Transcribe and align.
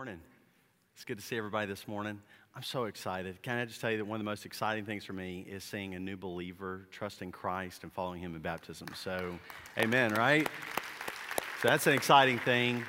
morning. 0.00 0.20
It's 0.94 1.04
good 1.04 1.18
to 1.18 1.22
see 1.22 1.36
everybody 1.36 1.66
this 1.66 1.86
morning. 1.86 2.22
I'm 2.56 2.62
so 2.62 2.84
excited. 2.84 3.42
Can 3.42 3.58
I 3.58 3.66
just 3.66 3.82
tell 3.82 3.90
you 3.90 3.98
that 3.98 4.06
one 4.06 4.16
of 4.16 4.24
the 4.24 4.30
most 4.30 4.46
exciting 4.46 4.86
things 4.86 5.04
for 5.04 5.12
me 5.12 5.44
is 5.46 5.62
seeing 5.62 5.94
a 5.94 5.98
new 5.98 6.16
believer 6.16 6.88
trusting 6.90 7.32
Christ 7.32 7.82
and 7.82 7.92
following 7.92 8.18
Him 8.22 8.34
in 8.34 8.40
baptism. 8.40 8.88
So, 8.94 9.38
amen, 9.76 10.14
right? 10.14 10.48
So 11.60 11.68
that's 11.68 11.86
an 11.86 11.92
exciting 11.92 12.38
thing. 12.38 12.82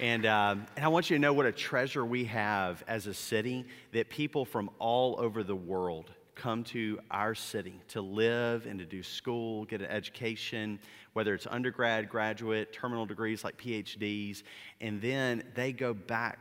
And, 0.00 0.24
uh, 0.24 0.56
and 0.74 0.82
I 0.86 0.88
want 0.88 1.10
you 1.10 1.16
to 1.16 1.20
know 1.20 1.34
what 1.34 1.44
a 1.44 1.52
treasure 1.52 2.02
we 2.02 2.24
have 2.24 2.82
as 2.88 3.06
a 3.06 3.12
city 3.12 3.66
that 3.92 4.08
people 4.08 4.46
from 4.46 4.70
all 4.78 5.16
over 5.20 5.42
the 5.42 5.54
world 5.54 6.12
come 6.34 6.64
to 6.64 6.98
our 7.10 7.34
city 7.34 7.80
to 7.88 8.00
live 8.00 8.66
and 8.66 8.78
to 8.78 8.84
do 8.84 9.02
school, 9.02 9.64
get 9.66 9.80
an 9.80 9.88
education, 9.88 10.78
whether 11.12 11.34
it's 11.34 11.46
undergrad, 11.46 12.08
graduate, 12.08 12.72
terminal 12.72 13.06
degrees 13.06 13.44
like 13.44 13.56
PhDs, 13.56 14.42
and 14.80 15.00
then 15.00 15.42
they 15.54 15.72
go 15.72 15.94
back 15.94 16.38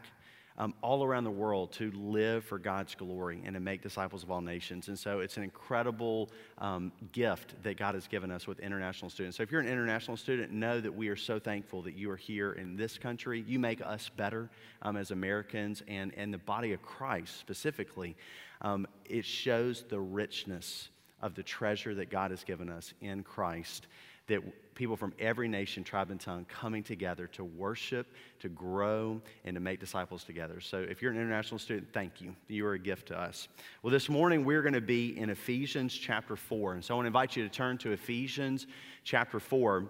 um, 0.57 0.73
all 0.81 1.03
around 1.03 1.23
the 1.23 1.31
world 1.31 1.71
to 1.73 1.91
live 1.91 2.43
for 2.43 2.59
God's 2.59 2.93
glory 2.95 3.41
and 3.43 3.55
to 3.55 3.59
make 3.59 3.81
disciples 3.81 4.23
of 4.23 4.31
all 4.31 4.41
nations. 4.41 4.87
And 4.87 4.97
so 4.97 5.19
it's 5.19 5.37
an 5.37 5.43
incredible 5.43 6.29
um, 6.59 6.91
gift 7.11 7.55
that 7.63 7.77
God 7.77 7.95
has 7.95 8.07
given 8.07 8.31
us 8.31 8.47
with 8.47 8.59
international 8.59 9.09
students. 9.09 9.37
So 9.37 9.43
if 9.43 9.51
you're 9.51 9.61
an 9.61 9.67
international 9.67 10.17
student, 10.17 10.51
know 10.51 10.79
that 10.79 10.93
we 10.93 11.07
are 11.07 11.15
so 11.15 11.39
thankful 11.39 11.81
that 11.83 11.95
you 11.95 12.11
are 12.11 12.17
here 12.17 12.53
in 12.53 12.75
this 12.75 12.97
country. 12.97 13.43
You 13.47 13.59
make 13.59 13.81
us 13.81 14.09
better 14.15 14.49
um, 14.81 14.95
as 14.95 15.11
Americans 15.11 15.81
and, 15.87 16.13
and 16.15 16.33
the 16.33 16.37
body 16.37 16.73
of 16.73 16.81
Christ 16.81 17.39
specifically. 17.39 18.15
Um, 18.61 18.87
it 19.05 19.25
shows 19.25 19.83
the 19.89 19.99
richness 19.99 20.89
of 21.21 21.35
the 21.35 21.43
treasure 21.43 21.95
that 21.95 22.09
God 22.11 22.31
has 22.31 22.43
given 22.43 22.69
us 22.69 22.93
in 23.01 23.23
Christ 23.23 23.87
that 24.27 24.41
people 24.75 24.95
from 24.95 25.13
every 25.19 25.47
nation, 25.47 25.83
tribe, 25.83 26.11
and 26.11 26.19
tongue 26.19 26.45
coming 26.45 26.83
together 26.83 27.27
to 27.27 27.43
worship, 27.43 28.07
to 28.39 28.49
grow, 28.49 29.21
and 29.45 29.55
to 29.55 29.59
make 29.59 29.79
disciples 29.79 30.23
together. 30.23 30.59
So 30.59 30.79
if 30.79 31.01
you're 31.01 31.11
an 31.11 31.17
international 31.17 31.59
student, 31.59 31.87
thank 31.93 32.21
you. 32.21 32.35
You 32.47 32.65
are 32.65 32.73
a 32.73 32.79
gift 32.79 33.07
to 33.07 33.19
us. 33.19 33.47
Well, 33.81 33.91
this 33.91 34.09
morning 34.09 34.45
we're 34.45 34.61
going 34.61 34.73
to 34.73 34.81
be 34.81 35.17
in 35.17 35.29
Ephesians 35.29 35.93
chapter 35.93 36.35
4. 36.35 36.73
And 36.73 36.83
so 36.83 36.93
I 36.93 36.95
want 36.95 37.05
to 37.05 37.07
invite 37.07 37.35
you 37.35 37.43
to 37.43 37.49
turn 37.49 37.77
to 37.79 37.91
Ephesians 37.91 38.67
chapter 39.03 39.39
4. 39.39 39.85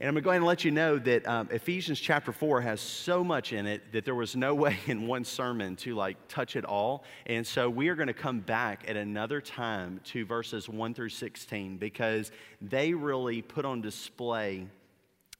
And 0.00 0.08
I'm 0.08 0.14
going 0.14 0.22
to 0.22 0.24
go 0.24 0.30
ahead 0.30 0.38
and 0.38 0.46
let 0.46 0.64
you 0.64 0.70
know 0.70 0.98
that 0.98 1.28
um, 1.28 1.50
Ephesians 1.50 2.00
chapter 2.00 2.32
4 2.32 2.62
has 2.62 2.80
so 2.80 3.22
much 3.22 3.52
in 3.52 3.66
it 3.66 3.92
that 3.92 4.06
there 4.06 4.14
was 4.14 4.34
no 4.34 4.54
way 4.64 4.78
in 4.86 5.06
one 5.06 5.26
sermon 5.26 5.76
to 5.76 5.94
like 5.94 6.16
touch 6.26 6.56
it 6.56 6.64
all. 6.64 7.04
And 7.26 7.46
so 7.46 7.68
we 7.68 7.88
are 7.88 7.94
going 7.94 8.06
to 8.06 8.14
come 8.14 8.40
back 8.40 8.84
at 8.88 8.96
another 8.96 9.42
time 9.42 10.00
to 10.04 10.24
verses 10.24 10.70
1 10.70 10.94
through 10.94 11.10
16 11.10 11.76
because 11.76 12.32
they 12.62 12.94
really 12.94 13.42
put 13.42 13.66
on 13.66 13.82
display 13.82 14.66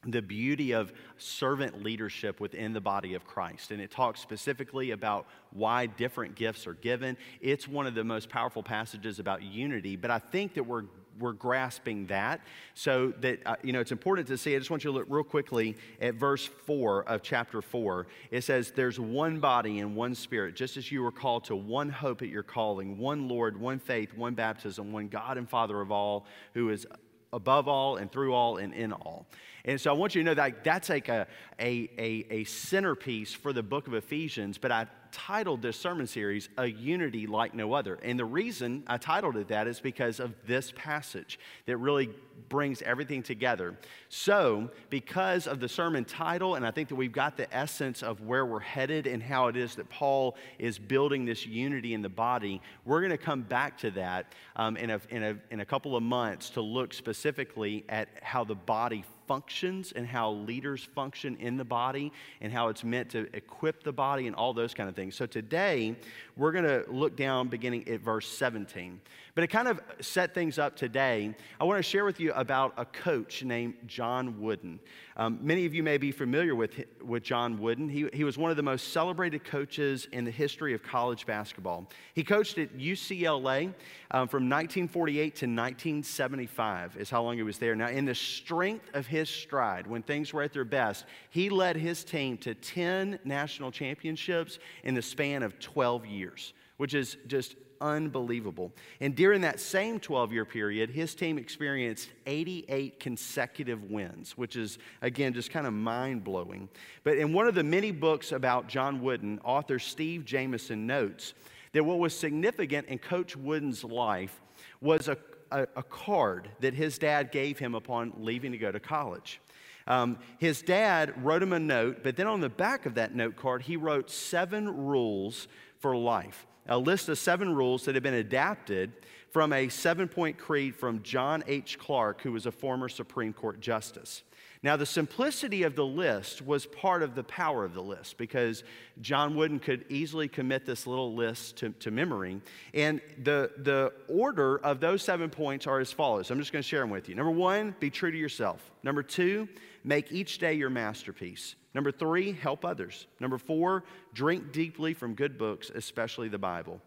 the 0.07 0.21
beauty 0.21 0.73
of 0.73 0.93
servant 1.17 1.83
leadership 1.83 2.39
within 2.39 2.75
the 2.75 2.81
body 2.83 3.15
of 3.15 3.25
Christ. 3.27 3.71
And 3.71 3.81
it 3.81 3.91
talks 3.91 4.21
specifically 4.21 4.91
about 4.91 5.27
why 5.53 5.87
different 5.87 6.35
gifts 6.35 6.67
are 6.67 6.75
given. 6.75 7.17
It's 7.41 7.67
one 7.67 7.87
of 7.87 7.95
the 7.95 8.05
most 8.05 8.29
powerful 8.29 8.63
passages 8.63 9.21
about 9.21 9.43
unity, 9.43 9.97
but 9.97 10.11
I 10.11 10.19
think 10.19 10.53
that 10.55 10.65
we're 10.65 10.85
we're 11.21 11.33
grasping 11.33 12.07
that. 12.07 12.41
So 12.75 13.13
that, 13.21 13.41
uh, 13.47 13.57
you 13.63 13.73
know, 13.73 13.81
it's 13.81 13.93
important 13.93 14.27
to 14.29 14.39
see. 14.39 14.57
I 14.57 14.59
just 14.59 14.71
want 14.71 14.83
you 14.83 14.91
to 14.91 14.97
look 14.99 15.07
real 15.09 15.23
quickly 15.23 15.77
at 16.01 16.15
verse 16.15 16.47
4 16.67 17.09
of 17.09 17.23
chapter 17.23 17.63
4. 17.63 18.07
It 18.31 18.43
says, 18.43 18.73
There's 18.73 18.99
one 18.99 19.39
body 19.39 19.79
and 19.79 19.95
one 19.95 20.15
spirit, 20.15 20.57
just 20.57 20.77
as 20.77 20.91
you 20.91 21.03
were 21.03 21.13
called 21.13 21.45
to 21.45 21.57
one 21.57 21.91
hope 21.91 22.23
at 22.23 22.29
your 22.29 22.43
calling, 22.43 22.99
one 22.99 23.29
Lord, 23.29 23.61
one 23.61 23.79
faith, 23.79 24.15
one 24.15 24.35
baptism, 24.35 24.93
one 24.93 25.09
God 25.09 25.39
and 25.39 25.49
Father 25.49 25.81
of 25.81 25.93
all, 25.93 26.27
who 26.55 26.71
is 26.71 26.87
above 27.33 27.69
all 27.69 27.97
and 27.97 28.11
through 28.11 28.35
all 28.35 28.57
and 28.57 28.75
in 28.75 28.93
all. 28.93 29.27
And 29.65 29.81
so 29.81 29.91
I 29.91 29.93
want 29.93 30.15
you 30.15 30.23
to 30.23 30.27
know 30.27 30.35
that 30.35 30.65
that's 30.65 30.89
like 30.89 31.09
a, 31.09 31.27
a, 31.59 31.91
a, 31.99 32.27
a 32.31 32.45
centerpiece 32.45 33.33
for 33.33 33.53
the 33.53 33.63
book 33.63 33.87
of 33.87 33.95
Ephesians, 33.95 34.59
but 34.59 34.73
I 34.73 34.87
titled 35.13 35.63
this 35.63 35.77
sermon 35.77 36.07
series, 36.07 36.49
A 36.59 36.67
Unity 36.67 37.27
Like 37.27 37.55
No 37.55 37.73
Other. 37.73 37.99
And 38.03 38.19
the 38.19 38.25
reason 38.25 38.85
I 38.87 38.99
titled 38.99 39.37
it 39.37 39.49
that 39.49 39.67
is 39.67 39.81
because 39.81 40.21
of 40.21 40.35
this 40.47 40.73
passage 40.77 41.39
that 41.67 41.77
really 41.77 42.11
brings 42.49 42.83
everything 42.83 43.23
together. 43.23 43.77
So, 44.09 44.71
because 44.89 45.47
of 45.47 45.61
the 45.61 45.69
sermon 45.69 46.05
title, 46.05 46.57
and 46.57 46.67
I 46.67 46.71
think 46.71 46.89
that 46.89 46.97
we've 46.97 47.13
got 47.13 47.37
the 47.37 47.53
essence 47.55 48.03
of 48.03 48.21
where 48.21 48.45
we're 48.45 48.61
headed 48.61 49.07
and 49.07 49.23
how 49.23 49.49
it 49.49 49.57
is 49.57 49.75
that 49.77 49.89
Paul 49.89 50.37
is 50.59 50.79
building 50.79 51.25
this 51.25 51.47
unity 51.47 51.95
in 51.95 52.03
the 52.03 52.09
body, 52.09 52.61
we're 52.85 53.01
going 53.01 53.11
to 53.11 53.19
come 53.19 53.43
back 53.43 53.79
to 53.79 53.91
that 53.93 54.35
um, 54.57 54.77
in, 54.77 54.91
a, 54.91 55.01
in, 55.11 55.23
a, 55.23 55.37
in 55.51 55.61
a 55.61 55.65
couple 55.65 55.97
of 55.97 56.03
months 56.03 56.51
to 56.51 56.61
look 56.61 56.93
specifically 56.93 57.85
at 57.89 58.09
how 58.23 58.45
the 58.45 58.55
body 58.55 59.05
functions 59.31 59.93
and 59.93 60.05
how 60.05 60.33
leaders 60.33 60.83
function 60.83 61.37
in 61.37 61.57
the 61.57 61.65
body 61.65 62.11
and 62.41 62.53
how 62.53 62.67
it's 62.67 62.83
meant 62.83 63.09
to 63.09 63.29
equip 63.33 63.85
the 63.85 63.93
body 63.93 64.27
and 64.27 64.35
all 64.35 64.53
those 64.53 64.75
kind 64.75 64.89
of 64.89 64.97
things. 64.97 65.15
So 65.15 65.25
today, 65.25 65.95
we're 66.41 66.53
going 66.53 66.65
to 66.65 66.91
look 66.91 67.17
down 67.17 67.49
beginning 67.49 67.87
at 67.87 68.01
verse 68.01 68.27
17. 68.27 68.99
But 69.35 69.43
to 69.43 69.47
kind 69.47 69.69
of 69.69 69.79
set 70.01 70.33
things 70.33 70.59
up 70.59 70.75
today, 70.75 71.35
I 71.61 71.65
want 71.65 71.79
to 71.79 71.83
share 71.83 72.07
with 72.07 72.19
you 72.19 72.33
about 72.33 72.73
a 72.79 72.87
coach 72.87 73.45
named 73.45 73.75
John 73.87 74.41
Wooden. 74.41 74.81
Um, 75.17 75.39
many 75.43 75.67
of 75.67 75.75
you 75.75 75.83
may 75.83 75.99
be 75.99 76.13
familiar 76.13 76.55
with, 76.55 76.83
with 77.05 77.23
John 77.23 77.59
Wooden. 77.59 77.91
He, 77.91 78.09
he 78.13 78.25
was 78.25 78.39
one 78.39 78.51
of 78.51 78.57
the 78.57 78.63
most 78.63 78.93
celebrated 78.93 79.45
coaches 79.45 80.09
in 80.13 80.25
the 80.25 80.31
history 80.31 80.73
of 80.73 80.83
college 80.83 81.27
basketball. 81.27 81.91
He 82.15 82.25
coached 82.25 82.57
at 82.57 82.77
UCLA 82.77 83.75
um, 84.13 84.29
from 84.29 84.49
1948 84.49 85.21
to 85.21 85.47
1975, 85.47 86.97
is 86.97 87.11
how 87.11 87.23
long 87.23 87.37
he 87.37 87.43
was 87.43 87.59
there. 87.59 87.77
Now, 87.77 87.89
in 87.89 88.07
the 88.07 88.15
strength 88.15 88.87
of 88.95 89.07
his 89.07 89.29
stride, 89.29 89.87
when 89.87 90.03
things 90.03 90.33
were 90.33 90.43
at 90.43 90.55
their 90.55 90.65
best, 90.65 91.05
he 91.29 91.51
led 91.51 91.77
his 91.77 92.03
team 92.03 92.39
to 92.39 92.55
10 92.55 93.19
national 93.25 93.71
championships 93.71 94.59
in 94.85 94.95
the 94.95 95.03
span 95.03 95.43
of 95.43 95.59
12 95.61 96.07
years, 96.07 96.30
which 96.77 96.95
is 96.95 97.17
just 97.27 97.57
unbelievable. 97.81 98.73
And 99.01 99.15
during 99.15 99.41
that 99.43 99.61
same 99.61 100.01
12 100.01 100.33
year 100.33 100.45
period, 100.45 100.91
his 100.91 101.15
team 101.15 101.39
experienced 101.39 102.11
88 102.27 103.01
consecutive 103.01 103.91
wins, 103.91 104.37
which 104.37 104.57
is, 104.57 104.79
again, 105.03 105.33
just 105.33 105.51
kind 105.51 105.67
of 105.67 105.73
mind 105.73 106.25
blowing. 106.25 106.69
But 107.05 107.19
in 107.19 107.33
one 107.33 107.47
of 107.47 107.55
the 107.55 107.65
many 107.65 107.91
books 107.91 108.33
about 108.33 108.69
John 108.69 109.01
Wooden, 109.01 109.41
author 109.45 109.79
Steve 109.79 110.25
Jamison 110.25 110.87
notes 110.87 111.35
that 111.73 111.85
what 111.85 111.99
was 111.99 112.15
significant 112.15 112.89
in 112.89 112.99
Coach 112.99 113.37
Wooden's 113.37 113.85
life 113.85 114.41
was 114.81 115.09
a, 115.09 115.17
a, 115.51 115.63
a 115.77 115.83
card 115.83 116.51
that 116.61 116.75
his 116.75 116.99
dad 116.99 117.31
gave 117.31 117.59
him 117.59 117.75
upon 117.75 118.13
leaving 118.19 118.53
to 118.53 118.59
go 118.59 118.73
to 118.73 118.81
college. 118.81 119.41
Um, 119.87 120.19
his 120.39 120.63
dad 120.63 121.25
wrote 121.25 121.43
him 121.43 121.53
a 121.53 121.59
note, 121.59 122.03
but 122.03 122.17
then 122.17 122.27
on 122.27 122.41
the 122.41 122.49
back 122.49 122.87
of 122.87 122.95
that 122.95 123.15
note 123.15 123.37
card, 123.37 123.63
he 123.63 123.77
wrote 123.77 124.11
seven 124.11 124.69
rules 124.87 125.49
for 125.81 125.97
life 125.97 126.47
a 126.71 126.79
list 126.79 127.09
of 127.09 127.19
seven 127.19 127.55
rules 127.55 127.85
that 127.85 127.95
had 127.95 128.03
been 128.03 128.15
adapted 128.15 128.93
from 129.31 129.53
a 129.53 129.69
seven 129.69 130.09
point 130.09 130.39
creed 130.39 130.75
from 130.75 131.03
John 131.03 131.43
H. 131.47 131.79
Clarke, 131.79 132.23
who 132.23 132.33
was 132.33 132.47
a 132.47 132.53
former 132.53 132.89
Supreme 132.89 133.33
Court 133.33 133.61
justice. 133.61 134.23
Now, 134.63 134.77
the 134.77 134.85
simplicity 134.87 135.63
of 135.63 135.75
the 135.75 135.87
list 135.87 136.43
was 136.43 136.67
part 136.67 137.03
of 137.03 137.15
the 137.15 137.25
power 137.25 137.65
of 137.65 137.73
the 137.73 137.83
list 137.83 138.19
because 138.19 138.63
John 139.01 139.35
Wooden 139.35 139.59
could 139.59 139.87
easily 139.89 140.29
commit 140.29 140.67
this 140.67 140.87
little 140.87 141.15
list 141.15 141.57
to, 141.59 141.71
to 141.71 141.91
memory. 141.91 142.43
And 142.75 143.01
the, 143.23 143.51
the 143.57 143.95
order 144.07 144.59
of 144.59 144.79
those 144.79 145.03
seven 145.03 145.31
points 145.31 145.67
are 145.67 145.81
as 145.81 145.93
follows. 145.93 146.31
I'm 146.31 146.39
just 146.39 146.53
going 146.53 146.63
to 146.63 146.69
share 146.69 146.81
them 146.81 146.91
with 146.91 147.09
you. 147.09 147.15
Number 147.15 147.33
one, 147.33 147.75
be 147.81 147.89
true 147.89 148.11
to 148.11 148.19
yourself. 148.19 148.71
Number 148.83 149.03
two, 149.03 149.49
make 149.83 150.13
each 150.13 150.39
day 150.39 150.53
your 150.53 150.71
masterpiece. 150.71 151.55
Number 151.75 151.93
three, 151.93 152.33
help 152.33 152.65
others. 152.65 153.07
Number 153.21 153.39
four, 153.39 153.85
drink 154.13 154.53
deeply 154.53 154.95
from 154.95 155.15
good 155.15 155.39
books, 155.39 155.71
especially 155.75 156.29
the 156.29 156.39
Bible. 156.39 156.81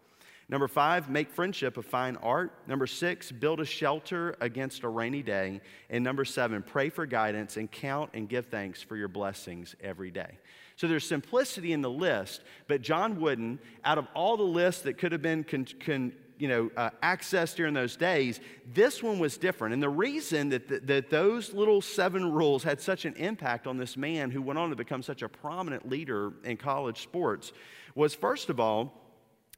Number 0.48 0.68
five, 0.68 1.08
make 1.08 1.30
friendship 1.30 1.78
a 1.78 1.82
fine 1.82 2.16
art. 2.16 2.52
Number 2.66 2.86
six, 2.86 3.32
build 3.32 3.60
a 3.60 3.64
shelter 3.64 4.36
against 4.40 4.82
a 4.82 4.88
rainy 4.88 5.22
day. 5.22 5.62
And 5.88 6.04
number 6.04 6.26
seven, 6.26 6.62
pray 6.62 6.90
for 6.90 7.06
guidance 7.06 7.56
and 7.56 7.70
count 7.70 8.10
and 8.12 8.28
give 8.28 8.46
thanks 8.46 8.82
for 8.82 8.94
your 8.94 9.08
blessings 9.08 9.74
every 9.80 10.10
day. 10.10 10.38
So 10.76 10.86
there's 10.86 11.06
simplicity 11.06 11.72
in 11.72 11.80
the 11.80 11.90
list, 11.90 12.42
but 12.66 12.82
John 12.82 13.20
Wooden, 13.20 13.58
out 13.84 13.96
of 13.96 14.06
all 14.12 14.36
the 14.36 14.42
lists 14.42 14.82
that 14.82 14.98
could 14.98 15.12
have 15.12 15.22
been 15.22 15.44
con- 15.44 15.66
con- 15.80 16.12
you 16.38 16.48
know, 16.48 16.70
uh, 16.76 16.90
access 17.02 17.54
during 17.54 17.74
those 17.74 17.96
days, 17.96 18.40
this 18.72 19.02
one 19.02 19.18
was 19.18 19.36
different. 19.36 19.74
And 19.74 19.82
the 19.82 19.88
reason 19.88 20.48
that, 20.50 20.68
th- 20.68 20.82
that 20.84 21.10
those 21.10 21.52
little 21.52 21.80
seven 21.80 22.32
rules 22.32 22.62
had 22.62 22.80
such 22.80 23.04
an 23.04 23.14
impact 23.14 23.66
on 23.66 23.76
this 23.76 23.96
man 23.96 24.30
who 24.30 24.42
went 24.42 24.58
on 24.58 24.70
to 24.70 24.76
become 24.76 25.02
such 25.02 25.22
a 25.22 25.28
prominent 25.28 25.88
leader 25.88 26.32
in 26.44 26.56
college 26.56 27.02
sports 27.02 27.52
was, 27.94 28.14
first 28.14 28.50
of 28.50 28.58
all, 28.58 29.00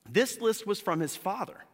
this 0.08 0.40
list 0.40 0.66
was 0.66 0.80
from 0.80 1.00
his 1.00 1.16
father. 1.16 1.64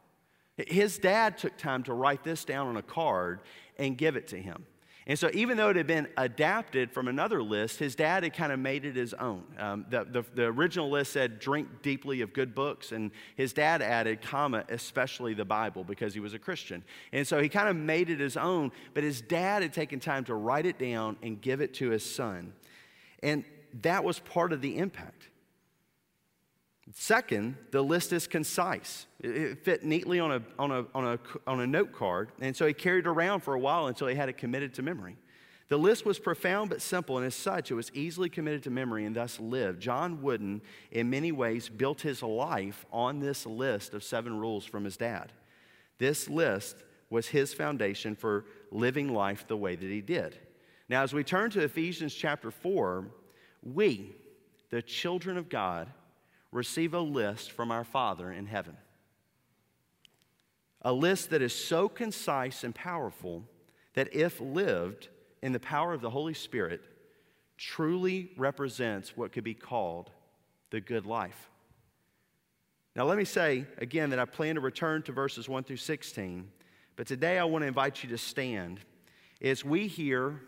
His 0.57 0.99
dad 0.99 1.39
took 1.39 1.57
time 1.57 1.83
to 1.85 1.95
write 1.95 2.25
this 2.25 2.45
down 2.45 2.69
on 2.69 2.77
a 2.77 2.83
card 2.83 3.41
and 3.79 3.97
give 3.97 4.17
it 4.17 4.29
to 4.29 4.37
him. 4.37 4.67
And 5.07 5.19
so, 5.19 5.31
even 5.35 5.57
though 5.57 5.71
it 5.71 5.77
had 5.77 5.89
been 5.89 6.07
adapted 6.17 6.93
from 6.93 7.09
another 7.09 7.43
list, 7.43 7.79
his 7.79 7.97
dad 7.97 8.23
had 8.23 8.35
kind 8.35 8.53
of 8.53 8.61
made 8.61 8.85
it 8.85 8.95
his 8.95 9.15
own. 9.15 9.43
Um, 9.59 9.85
the, 9.91 10.05
the, 10.05 10.25
the, 10.35 10.45
original 10.45 10.91
list 10.91 11.13
said, 11.13 11.41
drink 11.41 11.83
deeply 11.83 12.21
of 12.21 12.33
good 12.33 12.55
books, 12.55 12.93
and 12.93 13.11
his 13.35 13.53
dad 13.53 13.83
added, 13.83 14.23
comma, 14.23 14.65
especially 14.69 15.35
the 15.35 15.45
Bible, 15.45 15.83
because 15.83 16.15
he 16.15 16.21
was 16.21 16.35
a 16.35 16.39
Christian. 16.39 16.85
And 17.13 17.27
so, 17.27 17.43
he 17.43 17.49
kind 17.49 17.69
of 17.69 17.75
made 17.75 18.11
it 18.11 18.21
his 18.21 18.37
own, 18.37 18.71
but 18.95 19.03
his 19.03 19.21
dad 19.21 19.63
had 19.63 19.73
taken 19.73 19.99
time 19.99 20.25
to 20.25 20.35
write 20.35 20.67
it 20.67 20.79
down 20.79 21.17
and 21.21 21.41
give 21.41 21.61
it 21.61 21.75
to 21.75 21.91
his 21.91 22.09
son. 22.09 22.53
And 23.25 23.45
that 23.83 24.05
was 24.05 24.21
part 24.21 24.53
of 24.53 24.61
the 24.61 24.79
impact. 24.79 25.29
Second, 26.95 27.57
the 27.71 27.83
list 27.83 28.13
is 28.13 28.27
concise. 28.27 29.07
It 29.21 29.65
fit 29.65 29.85
neatly 29.85 30.21
on 30.21 30.33
a, 30.33 30.43
on, 30.59 30.71
a, 30.71 30.85
on, 30.95 31.07
a, 31.07 31.19
on 31.47 31.61
a 31.61 31.67
note 31.67 31.93
card, 31.93 32.31
and 32.41 32.55
so 32.55 32.67
he 32.67 32.75
carried 32.75 33.07
it 33.07 33.09
around 33.09 33.41
for 33.41 33.55
a 33.55 33.59
while 33.59 33.87
until 33.87 34.09
he 34.09 34.15
had 34.15 34.29
it 34.29 34.37
committed 34.37 34.75
to 34.75 34.83
memory. 34.83 35.17
The 35.69 35.79
list 35.79 36.05
was 36.05 36.19
profound 36.19 36.69
but 36.69 36.83
simple, 36.83 37.17
and 37.17 37.27
as 37.27 37.35
such, 37.35 37.71
it 37.71 37.75
was 37.75 37.91
easily 37.95 38.29
committed 38.29 38.63
to 38.65 38.71
memory 38.71 39.07
and 39.07 39.17
thus 39.17 39.41
lived. 39.41 39.81
John 39.81 40.21
Wooden, 40.21 40.61
in 40.91 41.09
many 41.09 41.33
ways, 41.33 41.71
built 41.71 42.03
his 42.03 42.23
life 42.23 42.85
on 42.93 43.21
this 43.21 43.47
list 43.47 43.95
of 43.95 44.05
seven 44.05 44.39
rules 44.39 44.67
from 44.67 44.85
his 44.85 44.99
dad. 44.99 45.33
This 45.97 46.29
list 46.29 46.77
was 47.09 47.29
his 47.29 47.55
foundation 47.55 48.15
for 48.15 48.45
living 48.71 49.15
life 49.15 49.47
the 49.49 49.57
way 49.57 49.75
that 49.75 49.89
he 49.89 50.03
did. 50.03 50.37
Now, 50.91 51.03
as 51.03 51.15
we 51.15 51.25
turn 51.25 51.51
to 51.53 51.61
Ephesians 51.63 52.13
chapter 52.13 52.51
4, 52.51 53.07
we, 53.63 54.15
the 54.69 54.83
children 54.83 55.39
of 55.39 55.49
God, 55.49 55.89
receive 56.53 56.95
a 56.95 57.01
list 57.01 57.51
from 57.51 57.73
our 57.73 57.83
Father 57.83 58.31
in 58.31 58.47
heaven. 58.47 58.77
A 60.83 60.93
list 60.93 61.31
that 61.31 61.43
is 61.43 61.55
so 61.55 61.89
concise 61.89 62.63
and 62.63 62.75
powerful 62.75 63.45
that, 63.95 64.15
if 64.15 64.41
lived 64.41 65.09
in 65.43 65.53
the 65.53 65.61
power 65.61 65.93
of 65.93 66.01
the 66.01 66.11
Holy 66.11 66.35
Spirit, 66.35 66.83
truly 67.57 68.31
represents 68.37 69.17
what 69.17 69.33
could 69.33 69.45
be 69.45 69.55
called 69.55 70.11
the 70.71 70.81
good 70.81 71.07
life. 71.07 71.51
Now, 72.95 73.05
let 73.05 73.17
me 73.17 73.25
say 73.25 73.65
again 73.79 74.11
that 74.11 74.19
I 74.19 74.25
plan 74.25 74.57
to 74.57 74.61
return 74.61 75.03
to 75.03 75.13
verses 75.13 75.49
1 75.49 75.65
through 75.65 75.77
16, 75.77 76.51
but 76.97 77.07
today 77.07 77.39
I 77.39 77.45
want 77.45 77.63
to 77.63 77.69
invite 77.69 78.03
you 78.03 78.11
to 78.11 78.19
stand 78.19 78.81
as 79.41 79.65
we 79.65 79.87
hear 79.87 80.41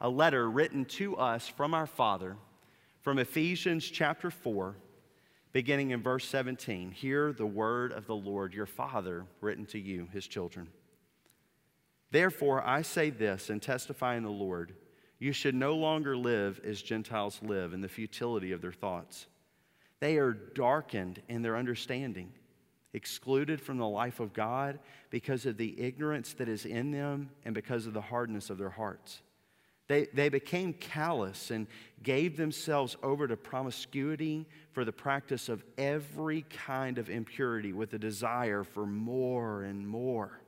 a 0.00 0.08
letter 0.08 0.50
written 0.50 0.84
to 0.84 1.16
us 1.16 1.48
from 1.48 1.72
our 1.72 1.86
Father 1.86 2.36
from 3.00 3.18
Ephesians 3.18 3.88
chapter 3.88 4.30
4 4.30 4.74
beginning 5.52 5.90
in 5.90 6.02
verse 6.02 6.26
17. 6.28 6.90
Hear 6.90 7.32
the 7.32 7.46
word 7.46 7.92
of 7.92 8.06
the 8.06 8.16
Lord, 8.16 8.54
your 8.54 8.66
Father, 8.66 9.26
written 9.40 9.66
to 9.66 9.78
you, 9.78 10.08
his 10.12 10.26
children. 10.26 10.68
Therefore, 12.10 12.62
I 12.64 12.82
say 12.82 13.10
this 13.10 13.50
and 13.50 13.60
testify 13.60 14.16
in 14.16 14.22
the 14.22 14.30
Lord 14.30 14.74
you 15.18 15.32
should 15.32 15.54
no 15.54 15.74
longer 15.74 16.16
live 16.16 16.60
as 16.64 16.82
Gentiles 16.82 17.40
live 17.42 17.72
in 17.72 17.80
the 17.80 17.88
futility 17.88 18.52
of 18.52 18.60
their 18.60 18.72
thoughts. 18.72 19.26
They 20.00 20.18
are 20.18 20.32
darkened 20.32 21.22
in 21.28 21.40
their 21.40 21.56
understanding, 21.56 22.32
excluded 22.92 23.60
from 23.60 23.78
the 23.78 23.88
life 23.88 24.20
of 24.20 24.34
God 24.34 24.78
because 25.08 25.46
of 25.46 25.56
the 25.56 25.80
ignorance 25.80 26.34
that 26.34 26.48
is 26.48 26.66
in 26.66 26.90
them 26.90 27.30
and 27.44 27.54
because 27.54 27.86
of 27.86 27.94
the 27.94 28.00
hardness 28.02 28.50
of 28.50 28.58
their 28.58 28.70
hearts. 28.70 29.22
They, 29.88 30.06
they 30.12 30.28
became 30.28 30.72
callous 30.72 31.50
and 31.50 31.68
gave 32.02 32.36
themselves 32.36 32.96
over 33.02 33.28
to 33.28 33.36
promiscuity 33.36 34.46
for 34.72 34.84
the 34.84 34.92
practice 34.92 35.48
of 35.48 35.64
every 35.78 36.42
kind 36.42 36.98
of 36.98 37.08
impurity 37.08 37.72
with 37.72 37.92
a 37.94 37.98
desire 37.98 38.64
for 38.64 38.86
more 38.86 39.62
and 39.62 39.86
more. 39.86 40.40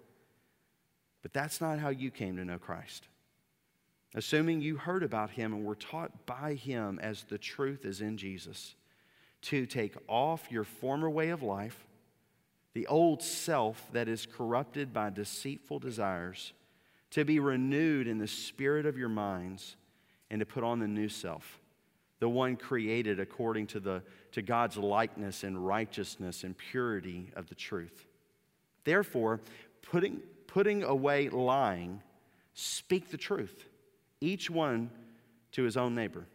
But 1.23 1.33
that's 1.33 1.61
not 1.61 1.79
how 1.79 1.91
you 1.91 2.11
came 2.11 2.37
to 2.37 2.45
know 2.45 2.59
Christ. 2.59 3.07
Assuming 4.15 4.61
you 4.61 4.77
heard 4.77 5.03
about 5.03 5.31
him 5.31 5.53
and 5.53 5.65
were 5.65 5.75
taught 5.77 6.27
by 6.27 6.55
him 6.55 6.99
as 7.01 7.25
the 7.25 7.39
truth 7.39 7.85
is 7.85 8.01
in 8.01 8.17
Jesus, 8.17 8.75
to 9.43 9.67
take 9.67 9.95
off 10.09 10.51
your 10.51 10.65
former 10.65 11.09
way 11.09 11.29
of 11.29 11.43
life, 11.43 11.87
the 12.75 12.87
old 12.87 13.23
self 13.23 13.89
that 13.93 14.09
is 14.09 14.27
corrupted 14.27 14.93
by 14.93 15.11
deceitful 15.11 15.79
desires 15.79 16.53
to 17.11 17.25
be 17.25 17.39
renewed 17.39 18.07
in 18.07 18.19
the 18.19 18.27
spirit 18.27 18.87
of 18.87 18.99
your 18.99 19.09
minds, 19.09 19.77
and 20.31 20.41
to 20.41 20.47
put 20.47 20.63
on 20.63 20.79
the 20.79 20.87
new 20.87 21.09
self, 21.09 21.61
the 22.21 22.29
one 22.29 22.57
created 22.57 23.19
according 23.19 23.67
to, 23.69 23.81
the, 23.81 24.03
to 24.33 24.43
God's 24.43 24.77
likeness 24.77 25.43
and 25.43 25.67
righteousness 25.67 26.45
and 26.45 26.57
purity 26.57 27.31
of 27.35 27.49
the 27.49 27.55
truth. 27.55 28.07
Therefore, 28.85 29.41
putting, 29.83 30.21
putting 30.47 30.83
away 30.83 31.29
lying, 31.29 32.03
speak 32.55 33.11
the 33.11 33.17
truth, 33.17 33.69
each 34.21 34.51
one 34.51 34.91
to 35.53 35.63
his 35.63 35.77
own 35.77 35.95
neighbor, 35.95 36.27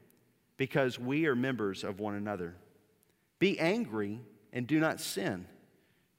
because 0.58 0.98
we 0.98 1.28
are 1.28 1.36
members 1.36 1.84
of 1.84 2.00
one 2.00 2.16
another. 2.16 2.56
Be 3.40 3.60
angry 3.60 4.22
and 4.54 4.66
do 4.66 4.80
not 4.80 5.02
sin. 5.02 5.46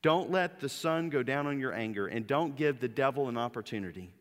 Don't 0.02 0.30
let 0.30 0.60
the 0.60 0.68
sun 0.68 1.08
go 1.08 1.22
down 1.22 1.46
on 1.46 1.58
your 1.58 1.72
anger, 1.72 2.06
and 2.06 2.26
don't 2.26 2.56
give 2.56 2.78
the 2.78 2.88
devil 2.88 3.28
an 3.28 3.38
opportunity. 3.38 4.12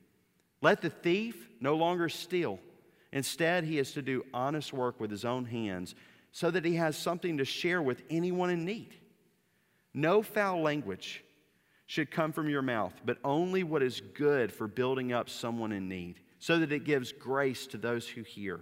Let 0.63 0.81
the 0.81 0.89
thief 0.89 1.50
no 1.60 1.75
longer 1.75 2.07
steal. 2.07 2.57
Instead, 3.12 3.65
he 3.65 3.80
is 3.80 3.92
to 3.92 4.01
do 4.01 4.25
honest 4.33 4.71
work 4.71 4.98
with 4.98 5.12
his 5.12 5.25
own 5.25 5.44
hands 5.44 5.94
so 6.31 6.50
that 6.50 6.63
he 6.63 6.75
has 6.75 6.98
something 6.98 7.38
to 7.38 7.45
share 7.45 7.81
with 7.81 8.01
anyone 8.10 8.50
in 8.50 8.63
need. 8.63 8.95
No 9.94 10.24
foul 10.24 10.62
language 10.62 11.21
should 11.86 12.10
come 12.10 12.31
from 12.31 12.48
your 12.48 12.62
mouth, 12.62 12.94
but 13.04 13.18
only 13.25 13.63
what 13.63 13.83
is 13.83 14.01
good 14.15 14.54
for 14.54 14.68
building 14.68 15.12
up 15.12 15.30
someone 15.30 15.74
in 15.74 15.89
need, 15.89 16.21
so 16.39 16.57
that 16.57 16.71
it 16.71 16.86
gives 16.86 17.12
grace 17.12 17.68
to 17.68 17.77
those 17.77 18.07
who 18.07 18.24
hear. 18.24 18.62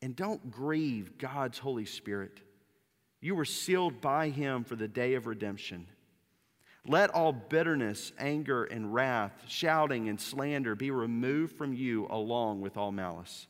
And 0.00 0.14
don't 0.14 0.52
grieve 0.52 1.18
God's 1.18 1.58
Holy 1.58 1.84
Spirit. 1.84 2.40
You 3.20 3.34
were 3.34 3.44
sealed 3.44 4.00
by 4.00 4.28
him 4.28 4.62
for 4.62 4.76
the 4.76 4.86
day 4.86 5.14
of 5.14 5.26
redemption. 5.26 5.88
Let 6.86 7.10
all 7.10 7.32
bitterness, 7.32 8.12
anger, 8.18 8.64
and 8.64 8.94
wrath, 8.94 9.32
shouting, 9.46 10.08
and 10.08 10.20
slander 10.20 10.74
be 10.74 10.90
removed 10.90 11.56
from 11.56 11.74
you 11.74 12.06
along 12.08 12.60
with 12.60 12.76
all 12.76 12.92
malice. 12.92 13.46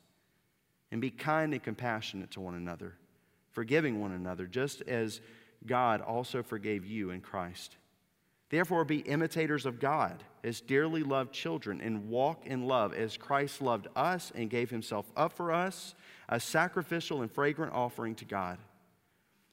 And 0.91 1.01
be 1.01 1.11
kind 1.11 1.53
and 1.53 1.63
compassionate 1.63 2.31
to 2.33 2.41
one 2.41 2.55
another, 2.55 2.95
forgiving 3.51 4.01
one 4.01 4.13
another, 4.13 4.47
just 4.47 4.83
as 4.83 5.21
God 5.67 6.01
also 6.01 6.43
forgave 6.43 6.85
you 6.85 7.11
in 7.11 7.21
Christ. 7.21 7.77
Therefore, 8.51 8.85
be 8.85 9.01
imitators 9.01 9.67
of 9.67 9.79
God 9.79 10.23
as 10.43 10.61
dearly 10.61 11.03
loved 11.03 11.33
children, 11.33 11.81
and 11.81 12.09
walk 12.09 12.47
in 12.47 12.67
love 12.67 12.95
as 12.95 13.17
Christ 13.17 13.61
loved 13.61 13.89
us 13.95 14.33
and 14.35 14.49
gave 14.49 14.71
himself 14.71 15.11
up 15.17 15.33
for 15.33 15.53
us, 15.53 15.95
a 16.29 16.41
sacrificial 16.41 17.23
and 17.23 17.31
fragrant 17.31 17.73
offering 17.73 18.15
to 18.17 18.25
God. 18.25 18.59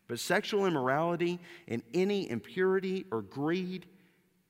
But 0.07 0.19
sexual 0.19 0.66
immorality 0.66 1.40
and 1.68 1.81
any 1.94 2.30
impurity 2.30 3.06
or 3.12 3.22
greed 3.22 3.88